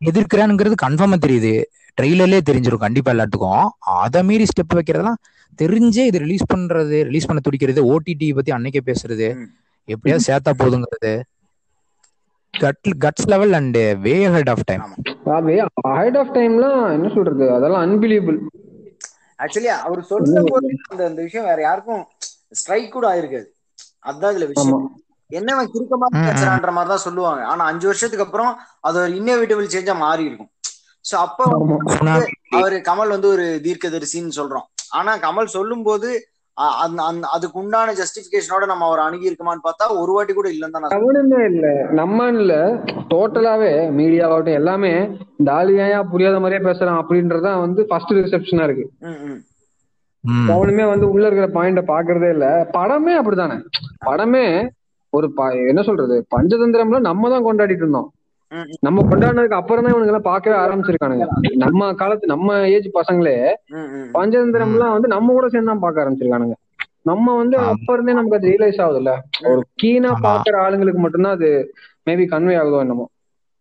எதிர்க்கிறானுங்கிறது 0.00 0.74
கன்ஃபார்மா 0.82 1.16
தெரியுது. 1.26 1.62
ட்ரெய்லர்லயே 2.00 2.40
தெரிஞ்சிரும் 2.50 2.82
கண்டிப்பா 2.84 3.12
எல்லாத்துக்கும். 3.12 3.68
அதை 3.78 4.22
மீறி 4.22 4.44
ஸ்டெப் 4.44 4.74
வைக்கிறதெல்லாம் 4.74 5.20
தெரிஞ்சே 5.62 6.04
இது 6.06 6.18
ரிலீஸ் 6.18 6.52
பண்றது 6.54 7.02
ரிலீஸ் 7.02 7.26
பண்ண 7.26 7.40
துடிக்கிறது 7.40 7.80
ஓடிடி 7.92 8.34
பத்தி 8.34 8.52
அன்னைக்கே 8.52 8.80
பேசுறது. 8.86 9.28
எப்படியாவது 9.84 10.24
சேர்த்தா 10.26 10.50
போதுங்கிறது. 10.60 11.22
Cut 12.58 12.86
guts 13.04 13.26
level 13.26 13.52
and 13.52 13.78
way 14.00 14.12
ahead 14.28 14.48
of 14.48 14.64
time 14.64 14.84
height 15.24 16.18
of 16.18 16.30
டைம்லாம் 16.34 16.92
என்ன 16.92 17.08
சொல்றது? 17.14 17.44
அதெல்லாம் 17.54 17.82
அன்பிலீபிள் 17.86 18.38
ஆக்சுவலி 19.38 19.70
அவர் 19.86 20.02
சொல்லும் 20.12 20.50
போது 20.52 20.68
அந்த 20.92 21.02
அந்த 21.10 21.20
விஷயம் 21.22 21.48
வேற 21.50 21.60
யாருக்கும் 21.62 22.02
ஸ்ட்ரைக் 22.52 22.94
கூட 22.96 23.06
ஆயிருக்காது. 23.12 23.48
அதான் 24.02 24.32
இதுல 24.34 24.46
விஷயம். 24.48 24.82
என்னவன் 25.30 25.70
கிறுக்கமா. 25.72 26.08
பேசுறான்ற 26.26 26.72
மாதிரி 26.76 26.90
தான் 26.94 27.06
சொல்லுவாங்க. 27.06 27.42
ஆனா 27.44 27.62
அஞ்சு 27.64 27.86
வருஷத்துக்கு 27.86 28.26
அப்புறம் 28.26 28.52
அது 28.80 28.98
ஒரு 29.02 29.12
இன்னோவேட்டிவ் 29.20 29.74
சேஞ்சா 29.74 29.96
மாறி 30.04 30.24
இருக்கும். 30.28 30.50
சோ 31.04 31.14
அப்ப 31.26 31.40
அவரு 32.58 32.76
கமல் 32.88 33.14
வந்து 33.14 33.28
ஒரு 33.28 33.46
தீர்க்கதரிசின்னு 33.66 34.38
சொல்றோம். 34.40 34.66
ஆனா 34.90 35.12
கமல் 35.18 35.54
சொல்லும் 35.56 35.82
போது 35.82 36.08
அதுக்கு 36.56 37.58
உண்டான 37.58 37.92
ஜஸ்டிபிகேஷனோட 37.92 38.66
நம்ம 38.66 38.86
அவர் 38.86 38.98
அணுகி 38.98 39.30
இருக்குமான்னு 39.30 39.64
பார்த்தா 39.64 39.86
ஒரு 39.96 40.12
வாட்டி 40.12 40.32
கூட 40.32 40.48
இல்லைன்னு 40.48 40.74
தான். 40.76 40.94
கவனமே 40.94 41.40
இல்ல 41.46 41.66
நம்ம 41.92 42.28
இல்ல 42.34 42.54
டோட்டலாவே 43.10 43.70
மீடியாவாகட்டும் 43.96 44.58
எல்லாமே 44.58 44.92
தாலியா 45.44 45.84
புரியாத 46.10 46.40
மாதிரியே 46.40 46.62
பேசுறான் 46.64 47.00
அப்படின்றதுதான் 47.02 47.60
வந்து 47.60 47.82
ஃபர்ஸ்ட் 47.84 48.14
ரிசெப்ஷனா 48.18 48.64
இருக்கு 48.64 48.86
ம், 49.04 49.18
ம். 49.26 49.38
ம். 50.24 50.46
கவனமே 50.48 50.84
வந்து 50.88 51.10
உள்ள 51.10 51.26
இருக்கிற 51.26 51.48
பாயிண்ட 51.54 51.82
பாக்குறதே 51.88 52.30
இல்ல 52.30 52.46
படமே 52.74 53.14
அப்படித்தானே 53.14 53.58
படமே 54.06 54.46
ஒரு 55.12 55.32
ப- 55.32 55.52
என்ன 55.68 55.82
சொல்றது 55.82 56.26
பஞ்சதந்திரம்ல 56.30 56.98
நம்ம 57.00 57.30
தான் 57.30 57.44
கொண்டாடிட்டு 57.44 57.84
இருந்தோம். 57.84 58.08
நம்ம 58.86 59.02
கொண்டாடினதுக்கு 59.02 59.58
அப்புறம் 59.58 59.84
தான் 59.84 59.92
இவனுங்க 59.92 60.12
எல்லாம் 60.12 60.28
பார்க்கவே 60.28 60.56
ஆரம்பிச்சிருக்கானுங்க. 60.62 61.24
நம்ம 61.64 61.88
காலத்து 61.94 62.32
நம்ம 62.32 62.58
ஏஜ் 62.74 62.88
பசங்களே 62.96 63.34
ம், 63.76 63.88
ம். 63.96 64.06
பஞ்சதந்திரம்லாம் 64.14 64.94
வந்து 64.96 65.08
நம்ம 65.08 65.32
கூட 65.32 65.48
சேர்ந்து 65.48 65.72
தான் 65.72 65.84
பார்க்க 65.84 66.04
ஆரம்பிச்சிருக்கானுங்க. 66.04 66.56
நம்ம 67.10 67.34
வந்து. 67.36 67.56
அப்ப 67.70 67.88
இருந்தே 67.94 68.16
நமக்கு 68.18 68.38
அது 68.38 68.50
ரியலைஸ் 68.52 68.80
ஆகுது 68.84 69.00
இல்ல 69.02 69.12
ஒரு 69.50 69.60
கீனா. 69.82 70.12
பாக்குற 70.24 70.56
ஆளுங்களுக்கு 70.64 71.02
மட்டும்தான் 71.02 71.36
அது 71.38 71.50
மேபி 72.06 72.26
கன்வே 72.32 72.56
ஆகுதோ 72.60 72.80
என்னமோ. 72.84 73.06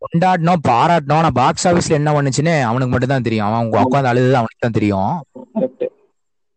கொண்டாடணும் 0.02 0.64
பாராட்டணும். 0.68 1.20
ஆனா 1.20 1.32
பாக்ஸ் 1.40 1.68
ஆபீஸ்ல 1.70 2.00
என்ன 2.00 2.12
பண்ணுச்சுன்னு 2.16 2.56
அவனுக்கு 2.70 2.94
மட்டும் 2.94 3.14
தான் 3.14 3.28
தெரியும். 3.28 3.48
அவன் 3.50 3.72
உட்காந்து 3.84 4.12
அழுது 4.12 4.40
அவனுக்கு 4.42 4.66
தான் 4.66 4.78
தெரியும். 4.80 5.14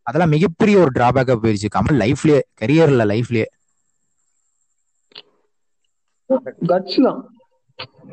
அதெல்லாம் 0.07 0.35
மிகப்பெரிய 0.35 0.76
ஒரு 0.83 0.93
டிராபேக்கா 0.97 1.35
போயிருச்சு. 1.43 1.70
கமல் 1.76 2.01
லைஃப்லயே 2.03 2.41
கரியர்ல 2.62 3.05
லைஃப்லயே 3.12 3.47
கட்ஸ் 6.70 7.01
தான். 7.07 7.20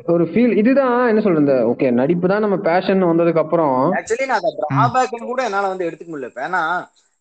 ஒரு 0.08 0.24
ஃபீல் 0.24 0.54
இதுதான் 0.56 0.98
என்ன 1.08 1.20
சொல்றது 1.20 1.56
ஓகே 1.70 1.86
நடிப்பு 1.92 2.26
தான் 2.28 2.44
நம்ம 2.44 2.56
பேஷன் 2.66 3.10
வந்ததுக்கு 3.10 3.42
அப்புறம். 3.42 3.76
ஆக்சுவலி 3.98 4.26
நான் 4.26 4.40
அதை 4.42 4.50
டிராபேக்னு 4.60 5.30
கூட 5.30 5.42
என்னால 5.44 5.70
வந்து 5.72 5.86
எடுத்துக்க 5.88 6.10
முடியல. 6.10 6.30
இப்ப 6.32 6.42
ஏன்னா 6.48 6.62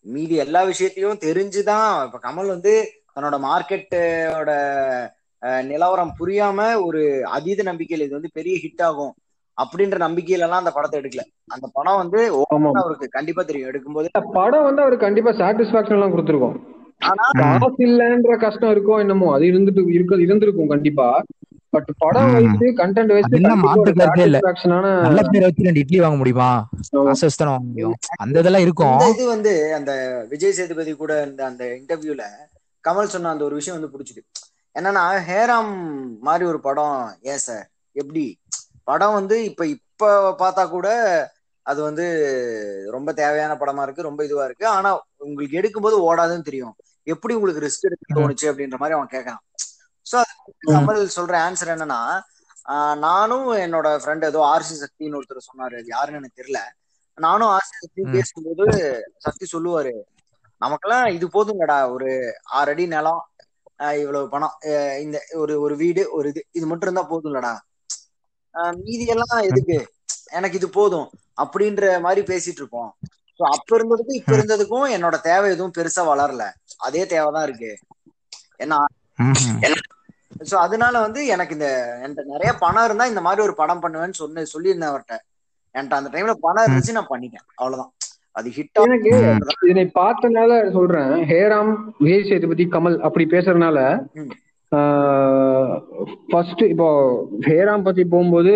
மீதி 0.05 0.35
எல்லா 0.35 0.61
விஷயத்தையும் 0.63 1.21
தெரிஞ்சுதான் 1.23 1.91
இப்ப 2.07 2.19
கமல் 2.25 2.53
வந்து 2.55 2.73
தன்னோட 3.15 3.37
மார்க்கெட்டோட 3.45 4.51
நிலவரம் 5.63 6.15
புரியாம 6.19 6.59
ஒரு 6.83 7.01
அதீத 7.35 7.63
நம்பிக்கையில 7.63 8.05
இது 8.07 8.17
வந்து 8.19 8.31
பெரிய 8.33 8.55
ஹிட் 8.63 8.83
ஆகும் 8.83 9.13
அப்படின்ற 9.57 9.97
நம்பிக்கையில 10.05 10.45
எல்லாம் 10.47 10.63
அந்த 10.63 10.73
படத்தை 10.75 10.97
எடுக்கல. 11.01 11.23
அந்த 11.51 11.67
படம் 11.73 11.99
வந்து 12.03 12.19
அவருக்கு 12.75 13.07
கண்டிப்பா 13.09 13.43
தெரியும். 13.43 13.69
எடுக்கும்போது 13.71 14.07
படம் 14.37 14.67
வந்து 14.67 14.83
அவருக்கு 14.83 15.05
கண்டிப்பா 15.05 15.33
சாட்டிஸ்பாக்சன் 15.41 15.97
எல்லாம் 15.97 16.13
கொடுத்துருக்கோம். 16.13 16.57
ஆனா 17.03 17.23
காசு 17.39 17.81
இல்லன்ற 17.87 18.35
கஷ்டம் 18.39 18.73
இருக்கோ 18.75 18.95
என்னமோ 18.99 19.27
அது 19.33 19.45
இருந்துட்டு 19.45 19.81
இருக்க 19.95 20.21
இருந்திருக்கும் 20.25 20.73
கண்டிப்பா. 20.73 21.07
பட் 21.75 21.89
படம். 21.97 22.31
வைத்து 22.35 22.65
கண்டென்ட் 22.79 23.13
வைத்து 23.15 23.37
என்ன 23.39 23.53
கருத்தே 23.99 24.25
இல்ல. 24.29 24.39
நல்ல 25.05 25.21
பேரை 25.27 25.45
வச்சு 25.47 25.67
ரெண்டு 25.67 25.83
இட்லி 25.83 25.99
வாங்க 25.99 26.17
முடியுமா? 26.17 26.49
தானே 26.91 27.51
வாங்க 27.51 27.65
முடியும். 27.69 27.95
அந்த 28.17 28.35
இதெல்லாம் 28.39 28.65
இருக்கும். 28.65 28.97
இது 29.13 29.25
வந்து 29.27 29.53
அந்த 29.75 29.91
விஜய் 30.31 30.57
சேதுபதி 30.59 30.93
கூட 30.95 31.13
இந்த 31.29 31.43
அந்த 31.45 31.63
இன்டர்வியூல 31.79 32.25
கமல் 32.83 33.13
சொன்ன 33.13 33.29
அந்த 33.29 33.43
ஒரு 33.43 33.55
விஷயம் 33.55 33.77
வந்து 33.77 33.93
பிடிச்சிது. 33.93 34.21
என்னன்னா 34.75 35.03
ஹேராம் 35.29 35.73
மாதிரி 36.21 36.45
ஒரு 36.45 36.59
படம் 36.59 36.97
ஏன் 37.23 37.43
சார் 37.45 37.65
எப்படி? 37.95 38.25
படம் 38.83 39.13
வந்து 39.13 39.35
இப்ப 39.43 39.67
இப்ப 39.67 40.09
பார்த்தா 40.39 40.63
கூட 40.69 40.87
அது 41.65 41.79
வந்து 41.81 42.05
ரொம்ப 42.91 43.09
தேவையான 43.13 43.53
படமா 43.53 43.81
இருக்கு 43.81 44.01
ரொம்ப 44.01 44.21
இதுவா 44.23 44.45
இருக்கு. 44.45 44.65
ஆனா 44.67 44.89
உங்களுக்கு 45.25 45.59
எடுக்கும்போது 45.61 45.97
ஓடாதுன்னு 46.07 46.47
தெரியும். 46.49 46.75
எப்படி 47.07 47.33
உங்களுக்கு 47.33 47.63
ரிஸ்க் 47.65 47.87
எடுக்க 47.87 48.13
தோணுச்சு 48.13 48.45
அப்படின்ற 48.51 48.77
மாதிரி 48.77 48.97
அவன் 48.97 49.13
கேட்கறான் 49.13 49.41
சோ 50.05 50.19
கமல் 50.67 51.01
சொல்ற 51.15 51.35
ஆன்சர் 51.45 51.73
என்னன்னா 51.73 52.01
நானும் 53.03 53.47
என்னோட 53.65 53.87
ஃப்ரெண்ட் 54.01 54.27
ஏதோ 54.27 54.39
ஆர்சி 54.51 54.75
சக்தின்னு 54.77 55.17
ஒருத்தர் 55.19 55.47
சொன்னாரு. 55.47 55.75
அது 55.75 55.89
யாருன்னு 55.93 56.19
எனக்கு 56.21 56.39
தெரியல. 56.41 56.61
நானும் 57.17 57.51
ஆர்சி 57.51 57.73
சக்தி. 57.77 58.03
பேசும்போது 58.15 58.65
சக்தி 59.25 59.45
சொல்லுவாரு 59.47 59.93
நமக்கெல்லாம் 60.61 61.07
இது 61.15 61.25
போதுங்கடா. 61.29 61.79
ஒரு 61.95 62.09
ஆறு 62.57 62.71
அடி 62.73 62.85
நிலம் 62.87 63.21
இவ்வளவு 63.99 64.29
பணம் 64.29 64.55
இந்த 65.03 65.17
ஒரு 65.35 65.53
ஒரு 65.61 65.75
வீடு 65.81 66.03
ஒரு 66.17 66.27
இது 66.29 66.41
இது 66.57 66.65
மட்டும் 66.67 66.87
இருந்தா 66.87 67.03
போதும்லடா. 67.09 67.53
மீதி 68.79 69.05
எல்லாம் 69.13 69.41
எதுக்கு? 69.49 69.77
எனக்கு 70.31 70.57
இது 70.59 70.67
போதும். 70.71 71.07
அப்படின்ற 71.37 71.85
மாதிரி 72.01 72.21
பேசிட்டு 72.29 72.61
இருப்போம். 72.61 72.91
ஸோ 73.39 73.43
அப்ப 73.55 73.69
இருந்ததுக்கும் 73.77 74.19
இப்ப 74.19 74.33
இருந்ததுக்கும் 74.37 74.87
என்னோட 74.95 75.15
தேவை 75.21 75.47
எதுவும் 75.51 75.75
பெருசா 75.77 76.03
வளரல. 76.09 76.43
அதே 76.79 77.01
தேவைதான் 77.13 77.47
இருக்கு. 77.47 77.71
ஏன்னா. 78.59 78.79
சோ 80.45 80.55
அதனால 80.63 80.95
வந்து 81.05 81.21
எனக்கு 81.33 81.55
இந்த 81.57 81.67
என்கிட்ட 82.03 82.33
நிறைய 82.33 82.51
பணம் 82.63 82.85
இருந்தா 82.87 83.05
இந்த 83.11 83.21
மாதிரி 83.21 83.41
ஒரு 83.41 83.55
படம் 83.61 83.83
பண்ணுவேன்னு 83.83 84.21
சொன்ன 84.21 84.45
சொல்லியிருந்தேன் 84.53 84.91
அவர்கிட்ட 84.91 85.15
என்கிட்ட 85.75 85.99
அந்த 85.99 86.11
டைம்ல 86.13 86.35
பணம் 86.45 86.65
இருந்துச்சு 86.65 86.97
நான் 86.97 87.11
பண்ணிட்டேன் 87.13 87.45
அவ்வளவுதான் 87.55 87.91
அது 88.35 88.47
ஹிட் 88.55 88.79
எனக்கு. 88.79 89.11
இதனை 89.63 89.83
பார்த்தனால 89.97 90.51
சொல்றேன் 90.73 91.11
ஹேராம் 91.29 91.71
விஜய் 91.99 92.27
சேதுபதி 92.29 92.63
கமல் 92.73 92.97
அப்படி 93.07 93.25
பேசுறதுனால. 93.33 93.77
ஃபர்ஸ்ட் 96.31 96.63
இப்போ 96.71 96.87
ஹேராம் 97.47 97.85
பத்தி 97.87 98.03
போகும்போது 98.05 98.53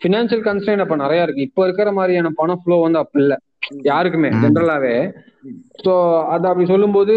பினான்சியல் 0.00 0.46
கன்ஸ்டைன் 0.46 0.84
அப்ப 0.84 0.96
நிறைய 0.96 1.26
இருக்கு 1.26 1.46
இப்ப 1.48 1.66
இருக்கிற 1.66 1.90
மாதிரியான 1.92 2.32
பண 2.40 2.54
ஃப்ளோ 2.54 2.78
வந்து 2.82 3.00
அப்ப 3.02 3.20
இல்ல 3.22 3.34
யாருக்குமே. 3.84 4.30
ஜென்ரலாவே. 4.42 4.96
ஸோ 5.84 5.92
அது 6.34 6.46
அப்படி 6.50 6.66
சொல்லும்போது 6.66 7.14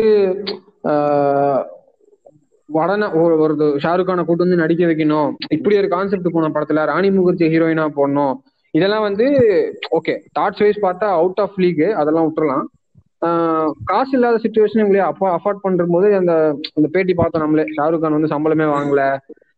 உடனே 2.70 3.07
ஒரு 3.22 3.34
ஒரு 3.43 3.53
ஷாருக் 3.84 4.09
கானை 4.09 4.24
கூட்டு 4.26 4.45
வந்து 4.45 4.61
நடிக்க 4.61 4.84
வைக்கணும். 4.89 5.30
இப்படி 5.55 5.76
ஒரு 5.82 5.89
கான்செப்ட் 5.93 6.36
போன 6.36 6.49
படத்துல 6.55 6.86
ராணி 6.91 7.09
முகர்ஜி 7.17 7.47
ஹீரோயினா 7.53 7.86
போடணும். 7.97 8.36
இதெல்லாம் 8.74 9.05
வந்து 9.07 9.26
ஓகே 9.97 10.13
தாட்ஸ் 10.39 10.61
வைஸ் 10.63 10.84
பார்த்தா 10.88 11.07
அவுட் 11.20 11.41
ஆஃப் 11.45 11.57
லீக் 11.63 11.86
அதெல்லாம் 12.01 12.28
விட்டுறலாம். 12.28 12.65
காசு 13.89 14.13
இல்லாத 14.17 14.39
சுச்சுவேஷன் 14.43 14.86
இல்லையா 14.88 15.05
அப்போ 15.11 15.26
அஃபோர்ட் 15.36 15.63
பண்ற 15.65 15.86
போது 15.93 16.07
அந்த 16.20 16.34
அந்த 16.78 16.88
பேட்டி 16.95 17.13
பார்த்தோம் 17.13 17.43
நம்மளே. 17.43 17.65
ஷாருக் 17.78 18.03
கான் 18.03 18.17
வந்து 18.17 18.34
சம்பளமே 18.36 18.67
வாங்கல. 18.76 19.03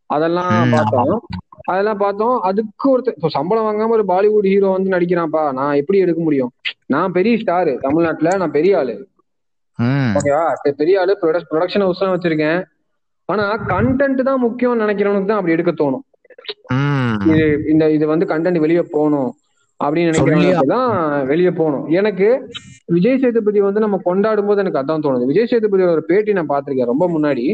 அதெல்லாம் 0.09 0.71
பார்த்தோம். 0.75 1.13
அதெல்லாம் 1.71 2.01
பார்த்தோம். 2.03 2.35
அதுக்கு 2.49 2.85
ஒருத்தர் 2.93 3.17
இப்போ 3.17 3.29
சம்பளம் 3.37 3.67
வாங்காம 3.67 3.95
ஒரு 3.97 4.05
பாலிவுட் 4.11 4.51
ஹீரோ 4.51 4.69
வந்து 4.77 4.93
நடிக்கிறான்ப்பா. 4.95 5.43
நான் 5.59 5.79
எப்படி 5.81 5.99
எடுக்க 6.05 6.21
முடியும்? 6.27 6.51
நான் 6.93 7.15
பெரிய 7.17 7.35
ஸ்டாரு 7.41 7.73
தமிழ்நாட்டுல 7.85 8.31
நான் 8.41 8.55
பெரிய 8.57 8.79
ஆளு. 8.79 8.95
ஓகேவா? 10.17 10.45
பெரிய 10.81 10.95
ஆளு 11.01 11.13
ப்ரொடக்ஷன் 11.21 11.85
ஹவுஸ் 11.85 12.01
எல்லாம் 12.01 12.15
வச்சிருக்கேன். 12.17 12.59
ஆனா 13.31 13.45
கண்டென்ட் 13.73 14.21
தான் 14.29 14.43
முக்கியம்னு 14.45 14.83
நினைக்கிறவனுக்கு 14.85 15.29
தான் 15.31 15.39
அப்படி 15.39 15.55
எடுக்க 15.55 15.71
தோணும். 15.81 16.05
இது 17.29 17.45
இந்த 17.73 17.83
இது 17.97 18.05
வந்து 18.11 18.25
கண்டென்ட் 18.33 18.63
வெளியே 18.65 18.83
போகணும் 18.95 19.31
அப்படின்னு 19.79 20.09
நினைக்கிறவங்களுக்கு 20.11 20.73
தான் 20.75 20.91
வெளியே 21.31 21.51
போகணும். 21.59 21.85
எனக்கு 21.99 22.27
விஜய் 22.95 23.21
சேதுபதி 23.23 23.59
வந்து 23.67 23.83
நம்ம 23.85 23.99
கொண்டாடும் 24.07 24.49
போது 24.49 24.63
எனக்கு 24.63 24.81
அதான் 24.81 25.05
தோணுது. 25.05 25.29
விஜய் 25.31 25.49
சேதுபதியோட 25.51 25.93
ஒரு 25.97 26.03
பேட்டி 26.09 26.37
நான் 26.37 26.51
பார்த்திருக்கேன் 26.53 26.91
ரொம்ப 26.91 27.07
முன்னாடி. 27.15 27.45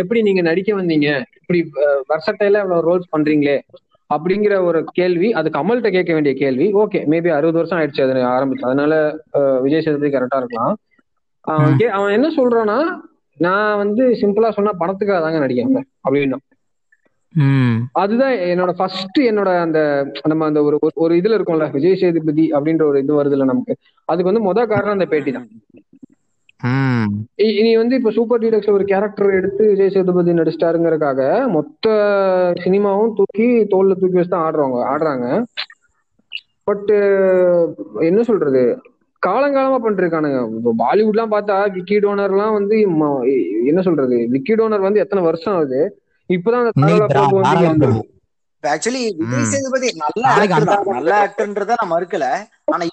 எப்படி 0.00 0.20
நீங்க 0.28 0.42
நடிக்க 0.48 0.70
வந்தீங்க? 0.80 1.08
இப்படி 1.38 1.60
வர்சட்டையில 2.10 2.60
இவ்வளவு 2.64 2.86
ரோல்ஸ் 2.88 3.12
பண்றீங்களே? 3.14 3.56
அப்படிங்கிற 4.10 4.54
ஒரு 4.68 4.80
கேள்வி 4.98 5.28
அது 5.38 5.48
கமல்கிட்ட 5.56 5.90
கேட்க 5.96 6.12
வேண்டிய 6.16 6.34
கேள்வி. 6.42 6.66
ஓகே 6.82 7.00
மேபி 7.12 7.30
அறுபது 7.38 7.60
வருஷம் 7.60 7.78
ஆயிடுச்சு 7.78 8.04
அது 8.04 8.22
ஆரம்பிச்சு. 8.36 8.68
அதனால 8.68 8.92
விஜய் 9.64 9.84
சேதுபதி 9.86 10.10
கரெக்டா 10.14 10.40
இருக்கலாம். 10.42 10.76
அவன் 11.98 12.14
என்ன 12.18 12.28
சொல்றான்னா 12.38 12.78
நான் 13.38 13.76
வந்து 13.76 14.08
சிம்பிளா 14.08 14.50
சொன்னா 14.50 14.72
பணத்துக்காக 14.72 15.20
தாங்க 15.20 15.46
நடிக்கிறேன் 15.46 15.82
அப்படின்னு. 16.10 16.34
ம். 17.32 17.74
அதுதான் 17.92 18.32
என்னோட 18.32 18.70
ஃபர்ஸ்ட் 18.70 19.20
என்னோட 19.20 19.60
அந்த 19.60 20.06
நம்ம 20.22 20.44
அந்த 20.44 20.62
ஒரு 20.62 20.78
ஒரு- 21.00 21.16
இதுல 21.16 21.40
இருக்கும்ல 21.40 21.70
விஜய் 21.70 21.96
சேதுபதி 21.96 22.50
அப்படின்ற 22.50 22.82
ஒரு 22.82 22.98
இது 22.98 23.24
வருதுல்ல 23.24 23.44
நமக்கு. 23.44 23.76
அதுக்கு 24.04 24.32
வந்து 24.32 24.52
முத 24.52 24.66
காரணம் 24.66 24.92
அந்த 24.92 25.06
பேட்டி 25.06 25.32
தான். 25.32 25.48
இனி 27.34 27.76
வந்து 27.76 27.96
இப்ப 27.96 28.10
சூப்பர் 28.10 28.40
டீலக்ஸ்ல 28.40 28.70
ஒரு 28.70 28.84
கேரக்டர் 28.84 29.30
எடுத்து 29.30 29.68
விஜய் 29.68 29.90
சேதுபதி 29.90 30.32
நடிச்சிட்டாருங்கிறதுக்காக 30.32 31.48
மொத்த 31.48 31.90
சினிமாவும் 32.64 33.12
தூக்கி 33.14 33.64
தோல்ல 33.64 33.94
தூக்கி 33.94 34.16
வச்சு 34.16 34.28
தான் 34.28 34.54
ஆடுறவங்க 34.54 34.86
ஆடுறாங்க. 34.88 35.42
பட் 36.64 36.90
என்ன 38.00 38.22
சொல்றது? 38.22 38.80
காலங்காலமா 39.26 39.78
பண்ணிருக்கானுங்க. 39.84 40.56
இப்போ 40.56 40.74
பாலிவுட்லாம் 40.78 41.30
பார்த்தா 41.30 41.70
விக்கி 41.70 41.98
டோனர்லாம் 41.98 42.52
வந்து 42.52 42.76
ம- 42.76 43.66
என்ன 43.66 43.82
சொல்றது? 43.82 44.26
விக்கி 44.28 44.54
டோனர் 44.54 44.80
வந்து 44.80 45.00
எத்தனை 45.00 45.24
வருஷம் 45.24 45.54
ஆகுது? 45.54 46.02
இப்பதான் 46.28 46.70
அந்த 46.72 47.06
வந்து. 47.66 48.08
இப்ப 48.54 48.76
ஆக்சுவலி 48.76 49.16
விஜய். 49.16 49.44
சேதுபதி 49.44 49.92
நல்ல 49.94 50.54
ஆக்டர் 50.54 50.86
நல்ல 50.86 51.26
ஆக்டர்ன்றத 51.26 51.72
நான் 51.82 52.00
மறுக்கல. 52.00 52.46
ஆனா 52.64 52.84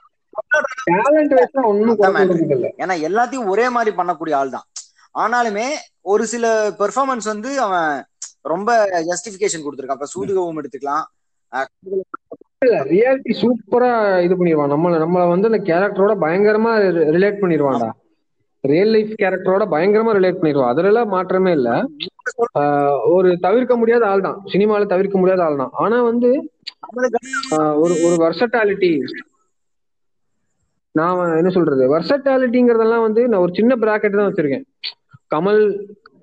ஏன்னா 2.78 3.09
எல்லாத்தையும் 3.09 3.47
ஒரே 3.47 3.69
மாதிரி 3.69 3.95
பண்ணக்கூடிய 3.95 4.34
ஆள் 4.34 4.49
தான். 4.49 4.63
ஆனாலுமே 5.13 5.65
ஒரு 6.01 6.26
சில 6.26 6.69
பெர்ஃபார்மன்ஸ் 6.69 7.23
வந்து 7.23 7.59
அவன் 7.59 8.05
ரொம்ப 8.41 8.86
ஜஸ்டிபிகேஷன் 8.86 9.63
கொடுத்துருக்கான். 9.63 9.86
அப்ப 9.86 10.05
சூதுகவும் 10.15 10.61
எடுத்துக்கலாம். 10.61 11.03
ரியாலிட்டி 12.89 13.34
சூப்பரா 13.41 13.91
இது 14.26 14.34
பண்ணிடுவான் 14.36 14.74
நம்மள 14.74 14.99
நம்மள 15.03 15.24
வந்து 15.30 15.49
அந்த 15.51 15.61
கேரக்டரோட 15.70 16.13
பயங்கரமா 16.24 16.72
ரிலேட் 17.16 17.41
பண்ணிடுவான்டா 17.41 17.89
ரியல் 18.63 18.93
லைஃப் 18.93 19.11
கேரக்டரோட 19.22 19.63
பயங்கரமா 19.72 20.11
ரிலேட் 20.18 20.39
பண்ணிடுவான் 20.39 20.72
அதுல 20.72 20.89
எல்லாம் 20.91 21.11
மாற்றமே 21.16 21.51
இல்ல. 21.51 21.70
ஆஹ் 22.59 22.99
ஒரு 23.16 23.30
தவிர்க்க 23.43 23.74
முடியாத 23.76 24.03
ஆள் 24.07 24.26
தான். 24.28 24.38
சினிமால 24.53 24.88
தவிர்க்க 24.93 25.18
முடியாத 25.18 25.43
ஆள் 25.43 25.61
தான். 25.61 25.74
ஆனா 25.76 25.97
வந்து 26.03 26.30
ஒரு 27.84 27.93
ஒரு 28.05 28.16
வர்சட்டாலிட்டி 28.24 28.91
நான் 30.95 31.38
என்ன 31.38 31.49
சொல்றது? 31.49 31.84
வர்சட்டாலிட்டிங்கிறதெல்லாம் 31.93 33.05
வந்து 33.07 33.22
நான் 33.28 33.43
ஒரு 33.45 33.53
சின்ன 33.55 33.76
பிராக்கெட் 33.76 34.20
தான் 34.20 34.30
வச்சிருக்கேன். 34.30 34.66
கமல் 35.32 35.61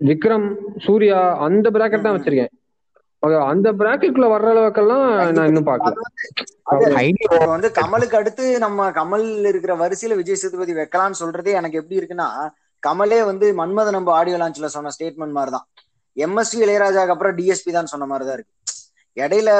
விக்ரம் 0.01 0.47
சூர்யா 0.86 1.18
அந்த 1.47 1.66
பிராக்கெட் 1.70 2.07
தான் 2.07 2.16
வச்சிருக்கேன். 2.16 2.53
அந்த 3.46 3.68
பிராக்கெட்குள்ள 3.78 4.26
வர்ற 4.30 4.48
அளவுக்கெல்லாம் 4.52 5.04
நான் 5.30 5.48
இன்னும் 5.50 5.66
இப்ப 7.24 7.46
வந்து 7.46 7.68
கமலுக்கு 7.76 8.16
அடுத்து 8.16 8.44
நம்ம 8.58 8.88
கமல் 8.92 9.26
இருக்கிற 9.50 9.72
வரிசையில 9.76 10.16
விஜய் 10.16 10.40
சேதுபதி 10.42 10.72
வைக்கலாம்னு 10.74 11.20
சொல்றதே 11.20 11.52
எனக்கு 11.60 11.80
எப்படி 11.80 12.00
இருக்குன்னா 12.00 12.28
கமலே 12.82 13.20
வந்து 13.26 13.46
மன்மத 13.58 13.90
நம்ம 13.90 14.12
ஆடியோ 14.12 14.38
லான்ச்ல 14.38 14.70
சொன்ன 14.72 14.92
ஸ்டேட்மெண்ட் 14.94 15.36
மாதிரிதான். 15.36 15.66
எம்எஸ்வி 16.16 16.60
இளையராஜாக்கு 16.64 17.14
அப்புறம் 17.14 17.36
டிஎஸ்பி 17.38 17.72
தான் 17.72 17.90
சொன்ன 17.92 18.06
மாதிரிதான் 18.06 18.36
இருக்கு. 18.36 18.54
இடையில 19.16 19.50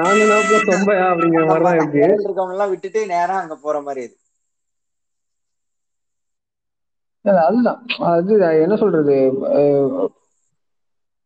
நாங்க 0.00 0.22
இருக்கவங்க 2.18 2.54
எல்லாம் 2.54 2.72
விட்டுட்டு 2.72 3.00
நேரா 3.08 3.36
அங்க 3.42 3.54
போற 3.58 3.76
மாதிரி 3.80 4.02
இது 4.04 4.16
அதுதான். 7.22 7.84
அது 7.98 8.60
என்ன 8.60 8.76
சொல்றது? 8.76 9.32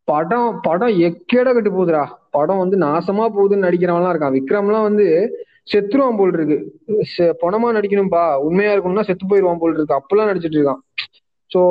படம் 0.05 0.59
படம் 0.63 0.89
எக்கேட 0.89 1.53
கட்டு 1.53 1.71
போகுதுடா. 1.71 2.07
படம் 2.31 2.59
வந்து 2.59 2.79
நாசமா 2.79 3.29
போகுதுன்னு 3.29 3.65
நடிக்கிறவன்லாம் 3.65 4.15
இருக்கான். 4.15 4.41
விக்ரம்லாம் 4.41 4.83
வந்து 4.83 5.37
செத்துருவான் 5.73 6.17
போல் 6.17 6.33
இருக்கு 6.33 6.81
செ- 6.89 7.35
பணமா 7.43 7.77
நடிக்கணும்பா. 7.77 8.37
உண்மையா 8.37 8.73
இருக்கணும்னா 8.73 9.03
செத்து 9.03 9.27
போயிருவான் 9.27 9.59
போல் 9.59 9.75
இருக்கு 9.75 9.95
அப்பெல்லாம் 9.95 10.19
நடிச்சிட்டு 10.19 10.59
இருக்கான். 10.59 11.05
சோ 11.55 11.63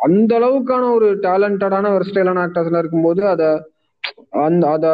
அந்த 0.00 0.38
அளவுக்கான 0.38 0.92
ஒரு 0.94 1.16
டேலண்டடான 1.16 1.94
ஒரு 1.94 2.04
ஸ்டைலான 2.04 2.46
ஆக்டர்ஸ்ல 2.46 2.78
இருக்கும்போது 2.78 3.28
அத 3.28 3.68
அந்த 4.30 4.70
அத 4.70 4.86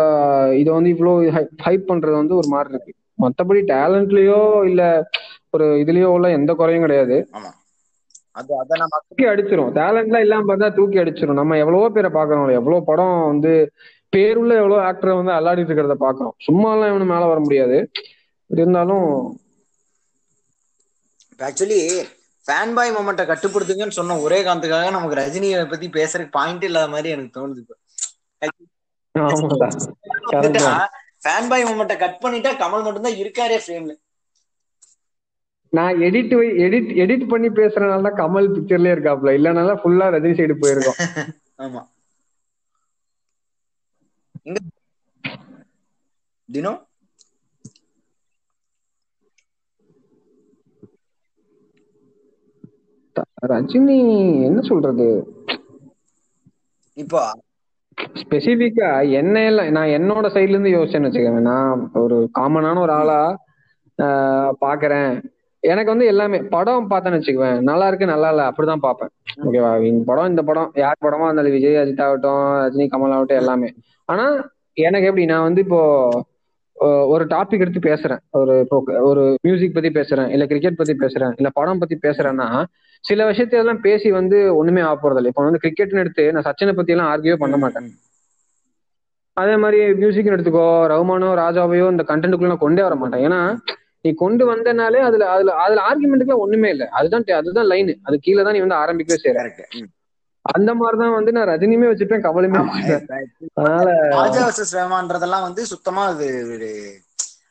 இத 0.57 0.73
வந்து 0.73 0.89
இவ்வளவு 0.89 1.23
ஹைப் 1.65 1.89
பண்றது 1.89 2.13
வந்து 2.13 2.37
ஒரு 2.37 2.49
மாதிரி 2.49 2.75
இருக்கு 2.75 2.95
மத்தபடி 3.21 3.75
டேலண்ட்லயோ 3.75 4.65
இல்ல 4.65 5.11
ஒரு 5.51 5.65
இதுலயோ 5.65 6.05
உள்ள 6.05 6.31
எந்த 6.31 6.55
குறையும் 6.55 6.81
கிடையாது. 6.81 7.29
ஆமா. 7.33 7.61
அது 8.37 8.53
அதை 8.61 8.75
நம்ம 8.81 8.99
தூக்கி 9.03 9.25
அடிச்சிரும். 9.31 9.73
டேலண்ட்லாம் 9.77 10.25
இல்லாம 10.27 10.47
பார்த்தா 10.49 10.69
தூக்கி 10.77 10.99
அடிச்சிரும். 11.03 11.39
நம்ம 11.41 11.59
எவ்வளவோ 11.63 11.89
பேரை 11.97 12.11
பாக்குறோம் 12.15 12.57
எவ்வளவு 12.61 12.89
படம் 12.91 13.17
வந்து 13.27 13.53
பேருள்ள 14.13 14.53
எவ்வளவு 14.63 14.81
ஆக்டர் 14.89 15.19
வந்து 15.19 15.33
அல்லாடிட்டு 15.37 15.71
இருக்கிறத 15.71 15.97
பாக்குறோம் 16.05 16.35
சும்மா 16.47 16.71
எல்லாம் 16.75 16.91
இவனு 16.93 17.13
மேல 17.13 17.29
வர 17.31 17.41
முடியாது. 17.45 17.77
இருந்தாலும் 18.51 19.07
ஆக்சுவலி 21.41 21.79
ஃபேன் 22.47 22.75
பாய் 22.77 22.95
மொமெண்ட்டை 22.95 23.25
கட்டுப்படுத்துங்கன்னு 23.27 23.99
சொன்ன 23.99 24.19
ஒரே 24.25 24.39
காரணத்துக்காக 24.43 24.91
நமக்கு 24.91 25.21
ரஜினியை 25.21 25.59
பத்தி 25.73 25.87
பேசுறதுக்கு 25.97 26.37
பாயிண்ட் 26.39 26.65
இல்லாத 26.69 26.89
மாதிரி 26.95 27.11
எனக்கு 27.15 27.37
தோணுது 27.39 27.63
இப்போ. 27.63 27.77
ஃபேன் 31.25 31.49
பாய் 31.51 31.67
மொமெண்ட்டை 31.69 31.97
கட் 31.99 32.23
பண்ணிட்டா 32.23 32.53
கமல் 32.63 32.85
மட்டும்தான் 32.87 33.21
இருக்காரே 33.23 33.59
ஃப்ரேம்ல 33.65 33.95
நான் 35.73 36.01
எடிட் 36.07 36.35
எடிட் 36.65 36.91
எடிட் 37.03 37.25
பண்ணி 37.29 37.49
பேசுறதுனால 37.53 38.07
தான் 38.07 38.21
கமல் 38.21 38.53
பிக்சர்லயே 38.55 38.95
இருக்காப்ல 38.95 39.37
இல்லனால 39.39 39.77
ஃபுல்லா 39.81 40.09
ரஜினி 40.15 40.37
சைடு 40.39 40.57
போயிருக்கோம். 40.59 40.99
ஆமா. 41.59 41.83
எங்க 44.47 44.59
தினோ? 46.49 46.73
ரஜினி 53.51 53.99
என்ன 54.47 54.59
சொல்றது? 54.69 55.09
இப்போ? 56.97 57.23
ஸ்பெசிபிக்கா 58.17 58.89
என்ன 59.21 59.37
எல்லாம் 59.45 59.71
நான் 59.71 59.95
என்னோட 59.95 60.27
சைடுல 60.35 60.55
இருந்து 60.55 60.75
யோசிச்சேன்னு 60.75 61.09
வச்சுக்கோங்க. 61.09 61.43
நான் 61.49 61.73
ஒரு 62.03 62.17
காமனான 62.35 62.81
ஒரு 62.81 62.95
ஆளா 62.99 63.21
பாக்குறேன். 64.63 65.13
எனக்கு 65.71 65.93
வந்து 65.93 66.07
எல்லாமே 66.13 66.39
படம் 66.55 66.89
பார்த்தேன்னு 66.91 67.19
வச்சுக்குவேன். 67.19 67.59
நல்லா 67.69 67.87
இருக்கு 67.91 68.13
நல்லா 68.13 68.29
இல்ல 68.33 68.43
அப்படிதான் 68.51 68.85
பார்ப்பேன். 68.87 69.11
ஓகேவா 69.47 69.71
இந்த 69.91 70.03
படம் 70.11 70.31
இந்த 70.33 70.43
படம் 70.49 70.71
யார் 70.83 71.05
படமா 71.05 71.27
இருந்தாலும் 71.29 71.57
விஜய் 71.57 71.81
அஜித் 71.83 72.05
ஆகட்டும் 72.07 72.43
ரஜினி 72.63 72.87
கமல் 72.95 73.15
ஆகட்டும் 73.17 73.41
எல்லாமே. 73.43 73.71
ஆனா 74.13 74.27
எனக்கு 74.87 75.09
எப்படி 75.11 75.27
நான் 75.33 75.47
வந்து 75.49 75.63
இப்போ 75.67 75.81
ஒரு 77.15 77.25
டாபிக் 77.33 77.63
எடுத்து 77.65 77.81
பேசுறேன். 77.91 78.21
ஒரு 78.39 78.55
இப்போ 78.65 78.77
ஒரு 79.09 79.25
மியூசிக் 79.47 79.75
பத்தி 79.75 79.91
பேசுறேன் 79.99 80.31
இல்ல 80.35 80.45
கிரிக்கெட் 80.53 80.79
பத்தி 80.81 80.95
பேசுறேன் 81.03 81.35
இல்ல 81.41 81.49
படம் 81.59 81.81
பத்தி 81.83 81.97
பேசுறேன்னா 82.07 82.47
சில 83.09 83.27
விஷயத்தை 83.29 83.57
எல்லாம் 83.61 83.81
பேசி 83.85 84.09
வந்து 84.17 84.39
ஒண்ணுமே 84.61 84.83
ஆக 84.89 84.97
போறது 85.03 85.21
இல்லை 85.21 85.31
இப்போ 85.33 85.45
வந்து 85.49 85.61
கிரிக்கெட்னு 85.65 86.03
எடுத்து 86.05 86.25
நான் 86.35 86.47
சச்சினை 86.49 86.75
பத்தி 86.79 86.95
எல்லாம் 86.95 87.11
ஆர்கியூ 87.13 87.37
பண்ண 87.43 87.57
மாட்டேன். 87.65 87.87
அதே 89.41 89.55
மாதிரி 89.63 89.81
மியூசிக்னு 90.01 90.35
எடுத்துக்கோ 90.37 90.67
ரகுமானோ 90.93 91.31
ராஜாவையோ 91.43 91.87
இந்த 91.95 92.05
கண்டென்ட்டுக்குள்ள 92.11 92.53
நான் 92.53 92.65
கொண்டே 92.65 92.85
வர 92.87 92.97
மாட்டேன். 93.03 93.25
ஏன்னா 93.29 93.41
நீ 94.05 94.11
கொண்டு 94.21 94.45
வந்தனாலே 94.49 95.01
அதுல 95.09 95.25
அதுல 95.33 95.51
அதுல 95.65 95.83
ஆர்குமெண்ட்டுக்கு 95.89 96.43
ஒண்ணுமே 96.45 96.69
இல்லை. 96.75 96.87
அதுதான் 96.99 97.27
அதுதான் 97.41 97.69
லைன் 97.73 97.93
அது 98.07 98.17
கீழே 98.25 98.43
தான் 98.43 98.57
நீ 98.57 98.63
வந்து 98.65 98.81
ஆரம்பிக்கவே 98.83 99.19
செய்யற 99.25 99.49
அந்த 100.45 100.71
மாதிரிதான் 100.75 101.17
வந்து 101.17 101.33
நான் 101.35 101.51
ரஜினியுமே 101.51 101.89
கமலுமே 102.25 102.61
வச்சுப்பேன் 102.63 103.27
அதனால 103.59 103.91
ராஜா 104.15 104.41
வர்சஸ் 104.47 104.75
ரஹ்மான்றதெல்லாம் 104.77 105.45
வந்து 105.47 105.63
சுத்தமா 105.73 106.05
அது 106.13 106.27
ஒரு 106.55 106.71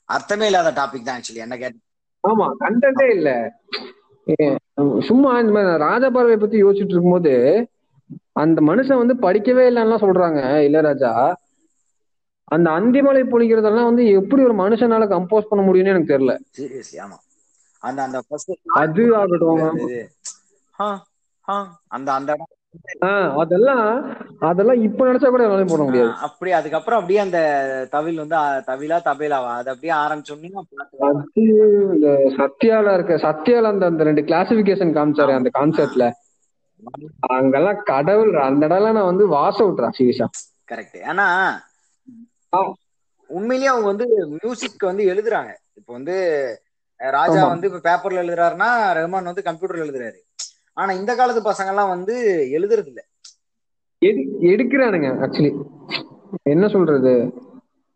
அர்த்தமே 0.10 0.48
இல்லாத 0.50 0.74
டாபிக் 0.80 1.06
தான் 1.06 1.18
ஆக்சுவலி 1.18 1.44
என்ன 1.46 1.58
கேட்ட 1.58 1.80
ஆமா 2.24 2.48
கண்டென்ட்டே 2.64 3.06
இல்ல. 3.14 3.30
சும்மா 5.08 5.30
இந்த 5.42 5.54
மாதிரி 5.54 5.80
ராஜா 5.86 6.08
பார்வை 6.10 6.36
பத்தி 6.38 6.58
யோசிச்சுட்டு 6.62 6.94
இருக்கும்போது 6.94 7.34
அந்த 8.42 8.60
மனுஷன் 8.68 9.02
வந்து 9.02 9.16
படிக்கவே 9.24 9.64
இல்லைன்னா 9.70 9.98
சொல்றாங்க 10.04 10.40
இளையராஜா. 10.68 11.14
அந்த 12.52 12.70
அந்திமலை 12.70 13.22
பொழிக்கிறதெல்லாம் 13.24 13.90
வந்து 13.90 14.06
எப்படி 14.12 14.42
ஒரு 14.44 14.56
மனுஷனால 14.56 15.04
கம்போஸ் 15.08 15.50
பண்ண 15.50 15.62
முடியும்னு 15.64 15.94
எனக்கு 15.94 16.14
தெரியல. 16.14 16.34
ஆமா. 17.02 17.18
அந்த 17.84 18.00
அந்த 18.04 18.18
அது 18.80 19.06
ஆகட்டும். 19.12 19.62
அந்த 21.90 22.10
அந்த 22.12 22.32
இடம் 22.34 23.38
அதெல்லாம் 23.38 23.86
அதெல்லாம் 24.42 24.82
இப்ப 24.82 25.06
நினைச்சா 25.06 25.30
கூட 25.30 25.44
என்னால 25.44 25.66
போட 25.66 25.84
முடியாது. 25.84 26.12
அப்படி 26.28 26.52
அதுக்கப்புறம் 26.52 27.00
அப்படியே 27.00 27.20
அந்த 27.20 27.40
தவில் 27.92 28.22
வந்து 28.24 28.38
தவிலா 28.70 28.98
தபேலாவா? 29.08 29.52
அது 29.56 29.70
அப்படியே 29.70 29.94
ஆரம்பிச்சோம்னா 29.96 30.62
சத்யால 32.38 32.94
இருக்க 32.94 33.16
சத்யால 33.18 33.72
அந்த 33.74 33.86
அந்த 33.86 34.04
ரெண்டு 34.04 34.22
கிளாசிபிகேஷன் 34.22 34.96
காமிச்சாரு 34.98 35.34
அந்த 35.36 35.52
கான்செப்ட்ல 35.60 36.08
அங்கெல்லாம் 37.34 37.82
கடவுள் 37.84 38.34
அந்த 38.42 38.68
இடம்லாம் 38.68 38.98
நான் 38.98 39.12
வந்து 39.12 39.28
வாச 39.30 39.58
விட்டுறேன் 39.64 39.98
சீரியஸா. 39.98 40.28
கரெக்ட் 40.72 41.00
ஆனா 41.04 41.26
ஆ. 41.40 41.46
உண்மையிலேயே 43.30 43.72
அவங்க 43.74 43.88
வந்து 43.92 44.06
மியூசிக் 44.36 44.90
வந்து 44.90 45.04
எழுதுறாங்க. 45.12 45.52
இப்போ 45.80 45.92
வந்து 45.98 46.16
ராஜா. 47.00 47.42
வந்து 47.54 47.68
இப்ப 47.70 47.82
பேப்பர்ல 47.88 48.22
எழுதுறாருன்னா 48.24 48.68
ரஹ்மான் 48.98 49.30
வந்து 49.30 49.48
கம்ப்யூட்டர்ல 49.48 49.86
எழுதுறாரு. 49.86 50.20
ஆனா 50.78 50.92
இந்த 50.94 51.12
காலத்து 51.16 51.42
பசங்க 51.50 51.72
எல்லாம் 51.74 51.94
வந்து 51.96 52.16
எழுதுறது 52.58 52.90
இல்ல 52.92 53.02
எடு 54.02 54.22
எடுக்கிறானுங்க 54.52 55.10
ஆக்சுவலி 55.24 55.52
என்ன 56.52 56.66
சொல்றது? 56.68 57.14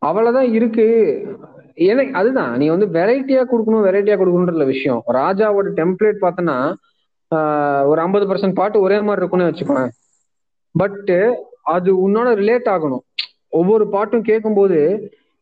அவ்வளவுதான் 0.02 0.50
இருக்கு. 0.58 0.86
எனக்கு 1.86 2.14
அதுதான். 2.14 2.52
நீ 2.58 2.66
வந்து 2.74 2.88
வெரைட்டியா 2.98 3.42
கொடுக்கணும் 3.52 3.86
வெரைட்டியா 3.88 4.16
கொடுக்கணுன்ற 4.20 4.66
விஷயம். 4.66 5.02
ராஜாவோட 5.20 5.70
டெம்ப்ளேட் 5.80 6.24
பார்த்தனா 6.26 6.58
ஒரு 7.90 8.00
ஐம்பது 8.02 8.26
பர்சன்ட் 8.28 8.60
பாட்டு 8.60 8.78
ஒரே 8.80 8.98
மாதிரி 9.02 9.22
இருக்கும்னு 9.22 9.50
வச்சுக்கோங்க 9.50 9.86
பட் 10.76 11.12
அது 11.76 11.90
உன்னோட 12.06 12.30
ரிலேட் 12.42 12.68
ஆகணும். 12.76 13.04
ஒவ்வொரு 13.60 13.86
பாட்டும் 13.94 14.28
கேட்கும்போது 14.30 14.80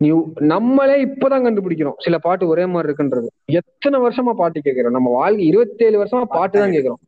நீ 0.02 0.10
நம்மளே 0.52 0.96
இப்பதான் 1.08 1.46
கண்டுபிடிக்கிறோம். 1.46 1.98
சில 2.06 2.16
பாட்டு 2.26 2.50
ஒரே 2.54 2.64
மாதிரி 2.72 2.88
இருக்குன்றது. 2.90 3.28
எத்தனை 3.60 3.98
வருஷமா 4.06 4.34
பாட்டு 4.40 4.66
கேட்கிறோம்? 4.66 4.96
நம்ம 4.98 5.12
வாழ்க்கை 5.20 5.44
இருபத்தேழு 5.50 6.02
வருஷமா 6.02 6.26
பாட்டு 6.38 6.56
தான் 6.62 6.76
கேட்கிறோம். 6.76 7.02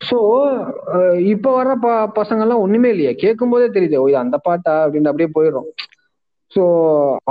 சோ 0.00 0.18
இப்ப 1.32 1.48
வர்ற 1.56 1.72
ப 1.84 1.88
பசங்க 2.18 2.44
எல்லாம் 2.44 2.62
ஒண்ணுமே 2.64 2.88
இல்லையா. 2.94 3.12
கேட்கும் 3.22 3.52
போதே 3.54 3.68
தெரியுது 3.76 3.96
ஓ 4.02 4.06
அந்த 4.22 4.38
பாட்டா? 4.46 4.74
அப்படின்னு 4.84 5.10
அப்படியே 5.10 5.30
போயிடும் 5.36 5.68
சோ 6.52 6.62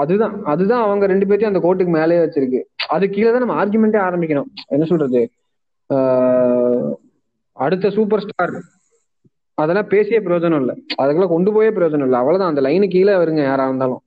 அதுதான் 0.01 0.36
அதுதான் 0.51 0.84
அவங்க 0.86 1.05
ரெண்டு 1.11 1.26
பேர்த்தையும் 1.30 1.53
அந்த 1.53 1.61
கோட்டுக்கு 1.65 1.93
மேலேயே 1.97 2.22
வச்சிருக்கு. 2.24 2.61
அது 2.95 3.05
கீழே 3.15 3.30
தான் 3.32 3.43
நம்ம 3.43 3.57
ஆர்குமெண்டே 3.63 3.99
ஆரம்பிக்கணும். 4.07 4.49
என்ன 4.76 4.86
சொல்றது? 4.91 5.22
அடுத்த 7.57 7.89
சூப்பர் 7.97 8.24
ஸ்டார் 8.26 8.55
அதெல்லாம் 9.64 9.91
பேசிய 9.93 10.18
பிரயோஜனம் 10.26 10.62
இல்லை. 10.64 10.76
அதுக்கெல்லாம் 11.01 11.34
கொண்டு 11.34 11.51
போயே 11.55 11.72
பிரயோஜனம் 11.78 12.07
இல்லை. 12.07 12.20
அவ்வளவுதான். 12.22 12.51
அந்த 12.53 12.62
லைனு 12.68 12.88
கீழே 12.93 13.16
வருங்க 13.22 13.41
யாரா 13.43 13.66
இருந்தாலும். 13.70 14.01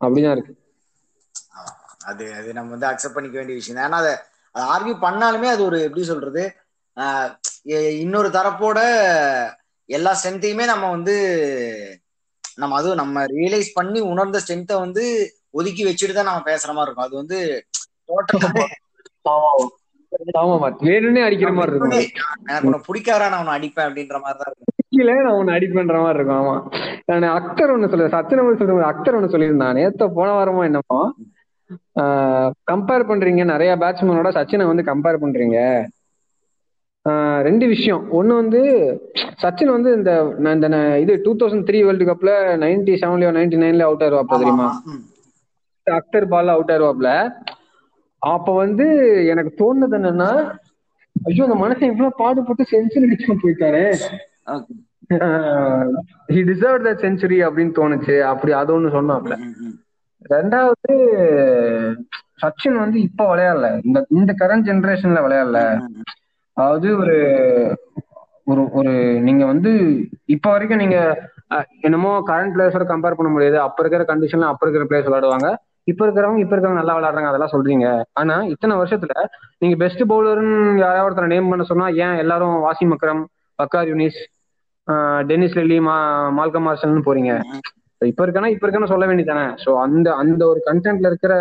அப்படிதான் 0.00 0.36
இருக்கு. 0.36 0.54
அது 2.10 2.24
அது 2.38 2.50
நம்ம 2.56 2.72
வந்து 2.74 2.90
அக்செப்ட் 2.90 3.16
பண்ணிக்க 3.16 3.36
வேண்டிய 3.38 3.56
விஷயம் 3.58 3.78
தான். 3.78 3.88
ஏன்னா 3.88 4.00
அதை 4.02 4.12
ஆர்கியூ 4.54 4.94
பண்ணாலுமே 5.04 5.48
அது 5.54 5.62
ஒரு 5.68 5.78
எப்படி 5.86 6.04
சொல்றது 6.10 6.42
இன்னொரு 8.02 8.28
தரப்போட 8.36 8.78
எல்லா 9.88 10.10
ஸ்ட்ரென்த்தையுமே 10.18 10.64
நம்ம 10.72 10.84
வந்து 10.96 11.14
நம்ம 12.58 12.76
அதுவும் 12.78 13.00
நம்ம 13.02 13.24
ரியலைஸ் 13.34 13.70
பண்ணி 13.76 14.00
உணர்ந்த 14.10 14.40
ஸ்ட்ரென்த்தை 14.42 14.76
வந்து 14.84 15.04
ஒதுக்கி 15.58 15.82
வச்சுட்டு 15.86 16.16
தான் 16.16 16.30
நம்ம 16.30 16.42
பேசுற 16.50 16.70
மாதிரி 16.72 16.88
இருக்கும். 16.88 17.06
அது 17.06 17.16
வந்து 17.22 17.38
டோட்டலா 18.08 18.64
ஆமாமா 20.36 20.68
வேணும்னே 20.86 21.20
அடிக்கிற 21.26 21.50
மாதிரி 21.56 21.72
இருக்கும். 21.72 21.92
அது. 21.92 22.06
எனக்கு 22.46 22.68
உன்னை 22.68 22.80
பிடிக்காரா 22.88 23.26
நான் 23.32 23.42
உன்னை 23.42 23.54
அடிப்பேன் 23.58 23.86
அப்படின்ற 23.88 24.16
மாதிரி 24.24 24.38
தான் 24.40 24.50
இருக்கும். 24.50 24.71
கீழே 24.92 25.14
நான் 25.24 25.38
உன்னை 25.40 25.52
அடி 25.56 25.66
பண்ற 25.74 25.98
மாதிரி 26.04 26.18
இருக்கும். 26.18 26.40
ஆமா. 26.42 26.56
நான் 27.10 27.34
அக்தர் 27.38 27.72
ஒண்ணு 27.74 27.90
சொல்ல 27.92 28.08
சச்சின் 28.14 28.40
சொல்ற 28.62 28.90
அக்தர் 28.92 29.16
ஒண்ணு 29.18 29.32
சொல்லியிருந்தான். 29.34 29.76
நேத்த 29.78 30.08
போன 30.18 30.28
வாரமா 30.38 30.64
என்னமோ 30.70 31.00
கம்பேர் 32.70 33.08
பண்றீங்க. 33.10 33.42
நிறைய 33.52 33.72
பேட்ஸ்மேனோட 33.82 34.30
சச்சினை 34.38 34.66
வந்து 34.70 34.84
கம்பேர் 34.90 35.22
பண்றீங்க. 35.24 35.58
ரெண்டு 37.46 37.66
விஷயம். 37.72 38.02
ஒண்ணு 38.18 38.32
வந்து 38.40 38.60
சச்சின் 39.42 39.72
வந்து 39.76 39.90
இந்த 39.98 40.10
இந்த 40.56 40.80
இது 41.04 41.12
டூ 41.24 41.32
தௌசண்ட் 41.40 41.66
த்ரீ 41.68 41.78
வேர்ல்டு 41.86 42.08
கப்ல 42.10 42.32
நைன்டி 42.64 42.92
செவன்லயோ 43.02 43.30
நைன்டி 43.38 43.58
நைன்ல 43.62 43.86
அவுட் 43.88 44.04
ஆயிருவாப்ல 44.06 44.38
தெரியுமா. 44.42 44.68
அக்தர் 45.86 46.28
பால் 46.34 46.54
அவுட் 46.54 46.72
ஆயிருவாப்ல. 46.74 47.10
அப்ப 48.22 48.52
வந்து 48.62 48.86
எனக்கு 49.32 49.52
தோணுது 49.60 49.96
என்னன்னா 49.98 50.30
ஐயோ 51.16 51.46
அந்த 51.46 51.56
மனுஷன் 51.62 51.90
இவ்வளவு 51.92 52.18
பாடுபட்டு 52.20 52.64
செஞ்சுரி 52.74 53.08
அடிச்சு 53.08 53.42
போயிட்டாரு. 53.42 53.84
ஹி 56.32 56.40
டிசர்வ் 56.50 56.84
தட் 56.86 57.02
செஞ்சுரி 57.04 57.38
அப்படின்னு 57.46 57.74
தோணுச்சு. 57.78 58.14
அப்படி 58.32 58.52
அது 58.52 58.70
ஒண்ணு 58.76 58.90
சொன்னாப்ல. 58.98 59.34
ரெண்டாவது 60.30 60.92
சச்சின் 62.42 62.78
வந்து 62.78 62.98
இப்ப 63.00 63.22
விளையாடல. 63.32 63.68
இந்த 63.84 63.98
இந்த 64.10 64.32
கரண்ட் 64.40 64.68
ஜெனரேஷன்ல 64.68 65.20
விளையாடல. 65.26 65.60
அதாவது 66.56 66.88
ஒரு 66.98 67.16
ஒரு 68.44 68.62
ஒரு 68.72 68.92
நீங்க 69.26 69.44
வந்து 69.44 69.70
இப்ப 70.24 70.46
வரைக்கும் 70.50 70.82
நீங்க 70.84 70.98
என்னமோ 71.80 72.12
கரண்ட் 72.26 72.54
பிளேயர்ஸோட 72.54 72.84
கம்பேர் 72.92 73.18
பண்ண 73.18 73.30
முடியாது. 73.32 73.58
அப்ப 73.60 73.82
இருக்கிற 73.82 74.04
கண்டிஷன்ல 74.10 74.50
அப்ப 74.52 74.66
இருக்கிற 74.66 74.84
பிளேயர்ஸ் 74.88 75.08
விளையாடுவாங்க. 75.08 75.48
இப்ப 75.90 76.00
இருக்கிறவங்க 76.06 76.38
இப்ப 76.38 76.54
இருக்கிறவங்க 76.54 76.80
நல்லா 76.80 76.96
விளையாடுறாங்க. 76.96 77.30
அதெல்லாம் 77.30 77.54
சொல்றீங்க. 77.54 77.86
ஆனா 78.12 78.34
இத்தனை 78.44 78.74
வருஷத்துல 78.76 79.14
நீங்க 79.58 79.76
பெஸ்ட் 79.76 80.02
பவுலர்னு 80.12 80.78
யாராவது 80.78 81.06
ஒருத்தரை 81.08 81.26
நேம் 81.26 81.48
பண்ண 81.48 81.64
சொன்னா 81.70 81.88
ஏன் 82.04 82.16
எல்லாரும் 82.24 82.56
வாசிம் 82.66 82.94
அக்ரம் 82.96 83.22
பக்கார் 83.62 83.90
யூனிஸ் 83.92 84.20
டென்னிஸ் 85.28 85.58
லெல்லி 85.58 85.78
மா 85.86 85.96
மால்கம் 86.38 86.66
மார்ஷல்னு 86.66 87.06
போறீங்க. 87.08 87.32
இப்ப 88.00 88.24
இருக்கானா 88.24 88.48
இப்ப 88.52 88.64
இருக்கான 88.66 88.88
சொல்ல 88.92 89.04
வேண்டியதானே 89.08 89.44
சோ 89.64 89.70
அந்த 89.82 90.08
அந்த 90.22 90.42
ஒரு 90.52 90.60
கண்டென்ட்ல 90.68 91.10
இருக்கிற 91.10 91.34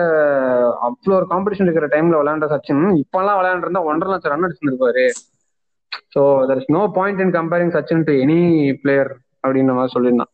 அவ்வளோ 0.88 1.16
ஒரு 1.20 1.28
காம்படிஷன் 1.32 1.68
இருக்கிற 1.68 1.88
டைம்ல 1.94 2.20
விளையாண்ட 2.20 2.48
சச்சின் 2.54 2.84
இப்பெல்லாம் 3.02 3.40
விளையாண்டுருந்தா 3.40 3.88
ஒன்றரை 3.92 4.12
லட்சம் 4.14 4.34
run 4.34 4.48
அடிச்சிருப்பாரு 4.48 5.06
so 6.16 6.22
there 6.50 6.62
is 6.62 6.74
no 6.76 6.84
point 6.98 7.24
in 7.26 7.36
comparing 7.38 7.74
Sachin 7.76 8.06
to 8.08 8.14
any 8.24 8.40
player 8.84 9.12
அப்படின்ற 9.44 9.74
மாதிரி 9.78 9.96
சொல்லியிருந்தான். 9.96 10.34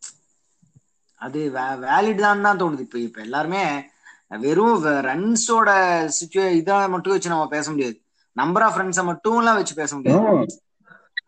அது 1.21 1.39
வேலிட் 1.85 2.23
தான் 2.25 2.45
தான் 2.45 2.59
தோணுது. 2.61 2.83
இப்ப 2.87 2.97
இப்ப 3.07 3.19
எல்லாருமே 3.25 3.63
வெறும் 4.43 4.77
ரன்ஸோட 5.07 5.69
சுச்சுவே 6.17 6.47
இதை 6.59 6.77
மட்டும் 6.93 7.15
வச்சு 7.15 7.33
நம்ம 7.33 7.47
பேச 7.55 7.65
முடியாது. 7.71 7.97
நம்பர் 8.35 8.65
ஆஃப் 8.65 8.79
ரன்ஸை 8.81 9.03
மட்டும் 9.09 9.37
எல்லாம் 9.41 9.59
வச்சு 9.59 9.75
பேச 9.81 9.91
முடியாது. 9.97 10.25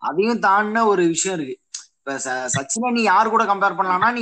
அதையும் 0.02 0.42
தாண்டின 0.42 0.86
ஒரு 0.86 1.08
விஷயம் 1.08 1.40
இருக்கு. 1.40 1.56
இப்ப 1.98 2.14
ச- 2.26 2.50
சச்சினை 2.56 2.92
நீ 2.92 3.02
யார் 3.02 3.30
கூட 3.30 3.44
கம்பேர் 3.44 3.78
பண்ணலாம்னா 3.80 4.12
நீ 4.14 4.22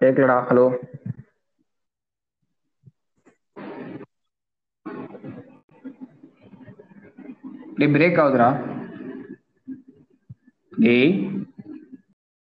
கேட்கலடா 0.00 0.36
ஹலோ 0.48 0.66
டேய் 7.76 7.92
பிரேக் 7.94 8.20
ஆகுதுடா. 8.22 8.48
டேய். 10.78 11.08